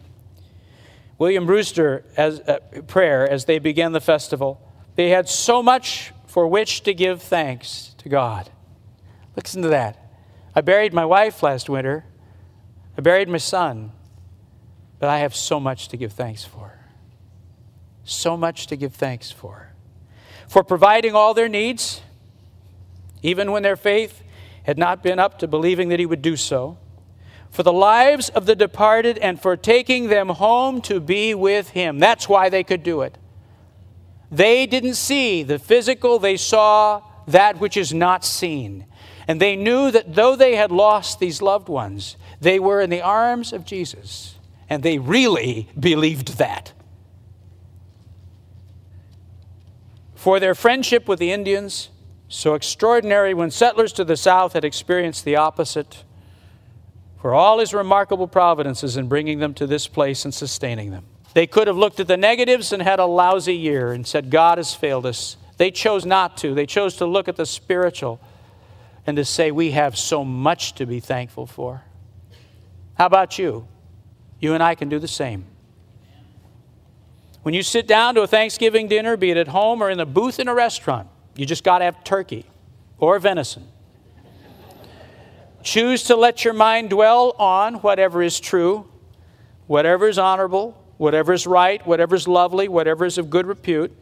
William 1.18 1.46
Brewster 1.46 2.04
as 2.16 2.40
uh, 2.40 2.58
prayer 2.86 3.28
as 3.28 3.44
they 3.44 3.58
began 3.58 3.92
the 3.92 4.00
festival. 4.00 4.60
They 4.96 5.10
had 5.10 5.28
so 5.28 5.62
much 5.62 6.12
for 6.26 6.46
which 6.46 6.82
to 6.82 6.94
give 6.94 7.22
thanks 7.22 7.94
to 7.98 8.08
God. 8.08 8.50
Listen 9.36 9.62
to 9.62 9.68
that. 9.68 9.98
I 10.54 10.60
buried 10.60 10.92
my 10.92 11.04
wife 11.04 11.42
last 11.42 11.68
winter. 11.68 12.04
I 12.96 13.00
buried 13.00 13.28
my 13.28 13.38
son. 13.38 13.92
But 14.98 15.08
I 15.08 15.18
have 15.18 15.34
so 15.34 15.58
much 15.58 15.88
to 15.88 15.96
give 15.96 16.12
thanks 16.12 16.44
for. 16.44 16.78
So 18.04 18.36
much 18.36 18.66
to 18.68 18.76
give 18.76 18.94
thanks 18.94 19.30
for. 19.30 19.72
For 20.48 20.62
providing 20.62 21.14
all 21.14 21.34
their 21.34 21.48
needs, 21.48 22.02
even 23.22 23.52
when 23.52 23.62
their 23.62 23.76
faith 23.76 24.22
had 24.64 24.78
not 24.78 25.02
been 25.02 25.18
up 25.18 25.38
to 25.38 25.48
believing 25.48 25.88
that 25.88 25.98
he 25.98 26.06
would 26.06 26.22
do 26.22 26.36
so, 26.36 26.78
for 27.50 27.62
the 27.62 27.72
lives 27.72 28.30
of 28.30 28.46
the 28.46 28.56
departed 28.56 29.18
and 29.18 29.40
for 29.40 29.56
taking 29.56 30.08
them 30.08 30.30
home 30.30 30.80
to 30.80 31.00
be 31.00 31.34
with 31.34 31.68
him. 31.70 31.98
That's 31.98 32.28
why 32.28 32.48
they 32.48 32.64
could 32.64 32.82
do 32.82 33.02
it. 33.02 33.18
They 34.30 34.66
didn't 34.66 34.94
see 34.94 35.42
the 35.42 35.58
physical, 35.58 36.18
they 36.18 36.38
saw 36.38 37.02
that 37.26 37.60
which 37.60 37.76
is 37.76 37.92
not 37.92 38.24
seen. 38.24 38.86
And 39.28 39.40
they 39.40 39.54
knew 39.54 39.90
that 39.90 40.14
though 40.14 40.34
they 40.34 40.56
had 40.56 40.72
lost 40.72 41.20
these 41.20 41.42
loved 41.42 41.68
ones, 41.68 42.16
they 42.40 42.58
were 42.58 42.80
in 42.80 42.90
the 42.90 43.02
arms 43.02 43.52
of 43.52 43.66
Jesus. 43.66 44.36
And 44.68 44.82
they 44.82 44.98
really 44.98 45.68
believed 45.78 46.38
that. 46.38 46.72
For 50.14 50.40
their 50.40 50.54
friendship 50.54 51.06
with 51.06 51.18
the 51.18 51.32
Indians, 51.32 51.90
so 52.32 52.54
extraordinary 52.54 53.34
when 53.34 53.50
settlers 53.50 53.92
to 53.92 54.04
the 54.04 54.16
south 54.16 54.54
had 54.54 54.64
experienced 54.64 55.24
the 55.24 55.36
opposite, 55.36 56.04
for 57.20 57.34
all 57.34 57.58
his 57.58 57.74
remarkable 57.74 58.26
providences 58.26 58.96
in 58.96 59.06
bringing 59.06 59.38
them 59.38 59.52
to 59.54 59.66
this 59.66 59.86
place 59.86 60.24
and 60.24 60.32
sustaining 60.32 60.90
them. 60.90 61.04
They 61.34 61.46
could 61.46 61.66
have 61.66 61.76
looked 61.76 62.00
at 62.00 62.08
the 62.08 62.16
negatives 62.16 62.72
and 62.72 62.82
had 62.82 62.98
a 62.98 63.06
lousy 63.06 63.54
year 63.54 63.92
and 63.92 64.06
said, 64.06 64.30
God 64.30 64.58
has 64.58 64.74
failed 64.74 65.06
us. 65.06 65.36
They 65.58 65.70
chose 65.70 66.04
not 66.06 66.36
to. 66.38 66.54
They 66.54 66.66
chose 66.66 66.96
to 66.96 67.06
look 67.06 67.28
at 67.28 67.36
the 67.36 67.46
spiritual 67.46 68.18
and 69.06 69.16
to 69.18 69.24
say, 69.24 69.50
We 69.50 69.72
have 69.72 69.96
so 69.96 70.24
much 70.24 70.74
to 70.74 70.86
be 70.86 71.00
thankful 71.00 71.46
for. 71.46 71.82
How 72.94 73.06
about 73.06 73.38
you? 73.38 73.68
You 74.40 74.54
and 74.54 74.62
I 74.62 74.74
can 74.74 74.88
do 74.88 74.98
the 74.98 75.06
same. 75.06 75.44
When 77.42 77.54
you 77.54 77.62
sit 77.62 77.86
down 77.86 78.14
to 78.14 78.22
a 78.22 78.26
Thanksgiving 78.26 78.88
dinner, 78.88 79.16
be 79.16 79.30
it 79.30 79.36
at 79.36 79.48
home 79.48 79.82
or 79.82 79.90
in 79.90 80.00
a 80.00 80.06
booth 80.06 80.40
in 80.40 80.48
a 80.48 80.54
restaurant, 80.54 81.08
you 81.36 81.46
just 81.46 81.64
got 81.64 81.78
to 81.78 81.84
have 81.84 82.04
turkey 82.04 82.46
or 82.98 83.18
venison. 83.18 83.68
Choose 85.62 86.04
to 86.04 86.16
let 86.16 86.44
your 86.44 86.54
mind 86.54 86.90
dwell 86.90 87.34
on 87.38 87.74
whatever 87.76 88.22
is 88.22 88.40
true, 88.40 88.86
whatever 89.66 90.08
is 90.08 90.18
honorable, 90.18 90.82
whatever 90.98 91.32
is 91.32 91.46
right, 91.46 91.84
whatever 91.86 92.14
is 92.14 92.26
lovely, 92.26 92.68
whatever 92.68 93.04
is 93.04 93.16
of 93.18 93.30
good 93.30 93.46
repute, 93.46 93.92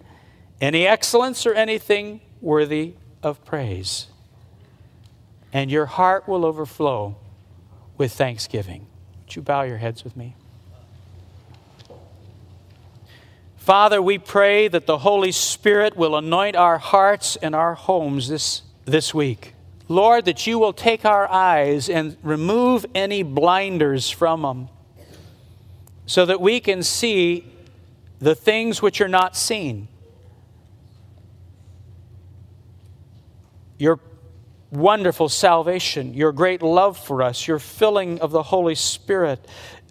any 0.61 0.87
excellence 0.87 1.47
or 1.47 1.55
anything 1.55 2.21
worthy 2.41 2.95
of 3.23 3.45
praise. 3.45 4.07
And 5.53 5.71
your 5.71 5.87
heart 5.87 6.29
will 6.29 6.45
overflow 6.45 7.17
with 7.97 8.13
thanksgiving. 8.13 8.87
Would 9.25 9.37
you 9.37 9.43
bow 9.43 9.63
your 9.63 9.79
heads 9.79 10.05
with 10.05 10.17
me? 10.17 10.37
Father, 13.61 14.01
we 14.01 14.17
pray 14.17 14.69
that 14.69 14.87
the 14.87 14.97
Holy 14.97 15.31
Spirit 15.31 15.95
will 15.95 16.17
anoint 16.17 16.57
our 16.57 16.79
hearts 16.79 17.37
and 17.37 17.55
our 17.55 17.75
homes 17.75 18.31
this, 18.31 18.63
this 18.87 19.13
week. 19.13 19.55
Lord, 19.87 20.25
that 20.25 20.47
you 20.47 20.59
will 20.59 20.73
take 20.73 21.05
our 21.05 21.31
eyes 21.31 21.91
and 21.91 22.17
remove 22.23 22.87
any 22.95 23.23
blinders 23.23 24.09
from 24.09 24.41
them 24.43 24.69
so 26.07 26.25
that 26.25 26.41
we 26.41 26.59
can 26.59 26.83
see 26.83 27.53
the 28.19 28.35
things 28.35 28.81
which 28.81 28.99
are 29.03 29.09
not 29.09 29.37
seen. 29.37 29.89
Your 33.77 34.01
wonderful 34.71 35.29
salvation, 35.29 36.15
your 36.15 36.33
great 36.33 36.63
love 36.63 36.97
for 36.97 37.23
us, 37.23 37.47
your 37.47 37.59
filling 37.59 38.21
of 38.21 38.31
the 38.31 38.45
Holy 38.45 38.75
Spirit, 38.75 39.47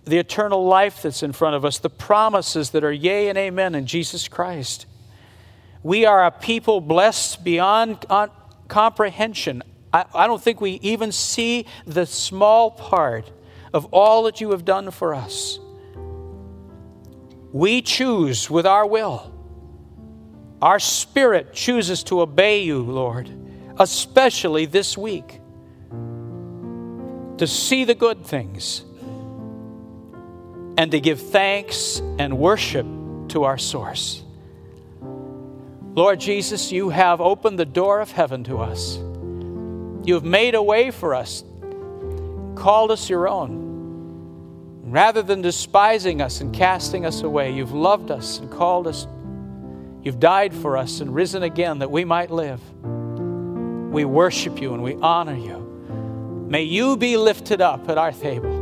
the 0.06 0.18
eternal 0.18 0.66
life 0.66 1.02
that's 1.04 1.24
in 1.24 1.34
front 1.34 1.56
of 1.56 1.66
us, 1.66 1.78
the 1.78 1.90
promises 1.90 2.72
that 2.72 2.84
are 2.84 2.92
yea 2.92 3.30
and 3.30 3.38
amen 3.38 3.76
in 3.76 3.86
Jesus 3.86 4.28
Christ. 4.28 4.86
We 5.84 6.06
are 6.06 6.26
a 6.26 6.32
people 6.32 6.82
blessed 6.82 7.44
beyond 7.44 8.06
comprehension. 8.68 9.64
I, 9.94 10.06
I 10.14 10.28
don't 10.28 10.42
think 10.42 10.62
we 10.62 10.72
even 10.82 11.12
see 11.12 11.66
the 11.86 12.06
small 12.06 12.72
part 12.72 13.32
of 13.74 13.86
all 13.86 14.24
that 14.24 14.42
you 14.42 14.52
have 14.52 14.66
done 14.66 14.92
for 14.92 15.14
us. 15.14 15.60
We 17.52 17.82
choose 17.82 18.50
with 18.50 18.66
our 18.66 18.86
will. 18.86 19.34
Our 20.62 20.80
spirit 20.80 21.54
chooses 21.54 22.04
to 22.04 22.22
obey 22.22 22.64
you, 22.64 22.82
Lord, 22.82 23.30
especially 23.80 24.66
this 24.66 24.98
week, 24.98 25.40
to 27.38 27.48
see 27.48 27.86
the 27.86 27.96
good 27.96 28.26
things 28.26 28.84
and 30.80 30.92
to 30.92 31.00
give 31.02 31.20
thanks 31.20 32.02
and 32.20 32.40
worship 32.40 32.86
to 33.28 33.44
our 33.44 33.58
source. 33.58 34.24
Lord 35.94 36.22
Jesus, 36.22 36.72
you 36.72 36.88
have 36.88 37.20
opened 37.20 37.60
the 37.60 37.66
door 37.66 38.00
of 38.00 38.14
heaven 38.14 38.46
to 38.46 38.60
us. 38.60 38.96
You 40.08 40.14
have 40.14 40.24
made 40.24 40.56
a 40.56 40.64
way 40.64 40.92
for 40.92 41.14
us, 41.14 41.44
called 42.56 42.92
us 42.92 43.10
your 43.10 43.28
own. 43.28 44.82
Rather 44.86 45.22
than 45.22 45.42
despising 45.42 46.22
us 46.22 46.40
and 46.40 46.56
casting 46.56 47.06
us 47.06 47.24
away, 47.24 47.52
you've 47.52 47.74
loved 47.74 48.10
us 48.10 48.40
and 48.40 48.50
called 48.50 48.88
us. 48.88 49.06
You've 50.02 50.22
died 50.22 50.54
for 50.54 50.78
us 50.78 51.02
and 51.02 51.14
risen 51.14 51.44
again 51.44 51.80
that 51.80 51.92
we 51.92 52.06
might 52.06 52.32
live. 52.32 52.62
We 53.92 54.06
worship 54.06 54.62
you 54.62 54.74
and 54.74 54.82
we 54.82 54.96
honor 54.96 55.36
you. 55.36 56.48
May 56.48 56.64
you 56.64 56.96
be 56.96 57.18
lifted 57.18 57.60
up 57.60 57.90
at 57.90 57.98
our 57.98 58.14
table. 58.14 58.59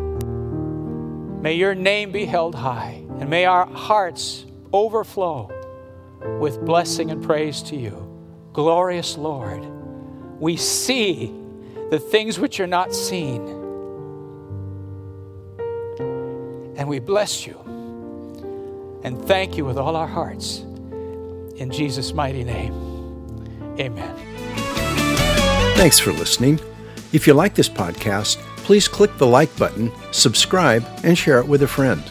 May 1.41 1.53
your 1.53 1.75
name 1.75 2.11
be 2.11 2.25
held 2.25 2.55
high, 2.55 3.03
and 3.19 3.29
may 3.29 3.45
our 3.45 3.65
hearts 3.67 4.45
overflow 4.73 5.51
with 6.39 6.65
blessing 6.65 7.11
and 7.11 7.23
praise 7.23 7.61
to 7.63 7.75
you. 7.75 8.03
Glorious 8.53 9.17
Lord, 9.17 9.63
we 10.39 10.57
see 10.57 11.33
the 11.89 11.99
things 11.99 12.39
which 12.39 12.59
are 12.59 12.67
not 12.67 12.93
seen, 12.93 13.41
and 16.75 16.87
we 16.87 16.99
bless 16.99 17.45
you 17.45 17.59
and 19.03 19.23
thank 19.25 19.57
you 19.57 19.63
with 19.63 19.77
all 19.77 19.95
our 19.95 20.07
hearts. 20.07 20.59
In 21.57 21.71
Jesus' 21.71 22.13
mighty 22.13 22.43
name, 22.43 22.73
amen. 23.79 24.15
Thanks 25.75 25.99
for 25.99 26.11
listening. 26.11 26.59
If 27.13 27.27
you 27.27 27.33
like 27.33 27.55
this 27.55 27.69
podcast, 27.69 28.43
please 28.67 28.87
click 28.89 29.17
the 29.17 29.25
like 29.25 29.57
button, 29.57 29.89
subscribe, 30.11 30.85
and 31.05 31.17
share 31.17 31.39
it 31.39 31.47
with 31.47 31.63
a 31.63 31.67
friend. 31.67 32.03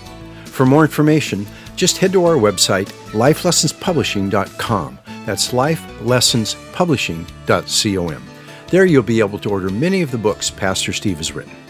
For 0.46 0.64
more 0.64 0.86
information, 0.86 1.46
just 1.76 1.98
head 1.98 2.14
to 2.14 2.24
our 2.24 2.36
website, 2.36 2.86
lifelessonspublishing.com. 3.12 4.98
That's 5.26 5.52
lifelessonspublishing.com. 5.52 8.22
There 8.68 8.86
you'll 8.86 9.02
be 9.02 9.20
able 9.20 9.38
to 9.40 9.50
order 9.50 9.68
many 9.68 10.00
of 10.00 10.11
the 10.11 10.16
books 10.16 10.48
Pastor 10.48 10.94
Steve 10.94 11.18
has 11.18 11.32
written. 11.32 11.66